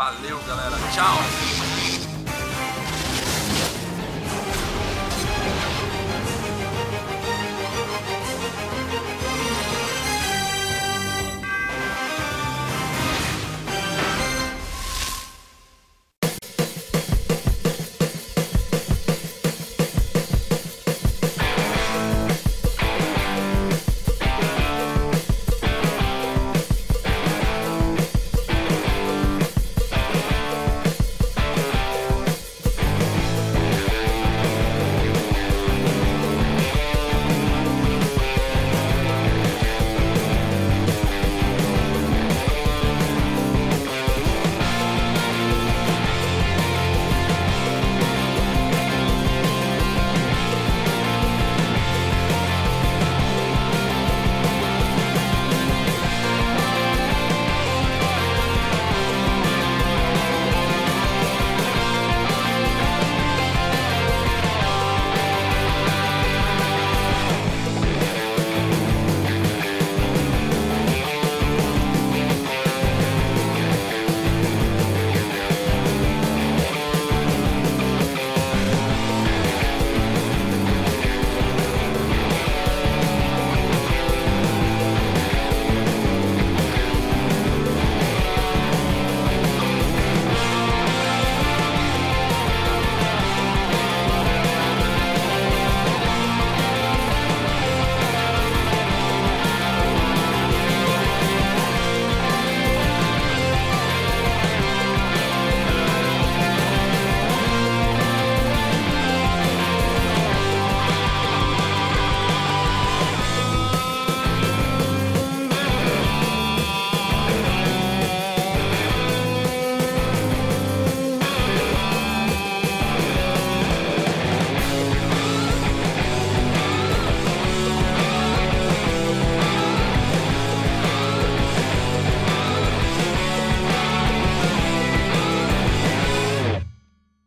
Valeu, 0.00 0.40
galera. 0.46 0.78
Tchau. 0.94 1.99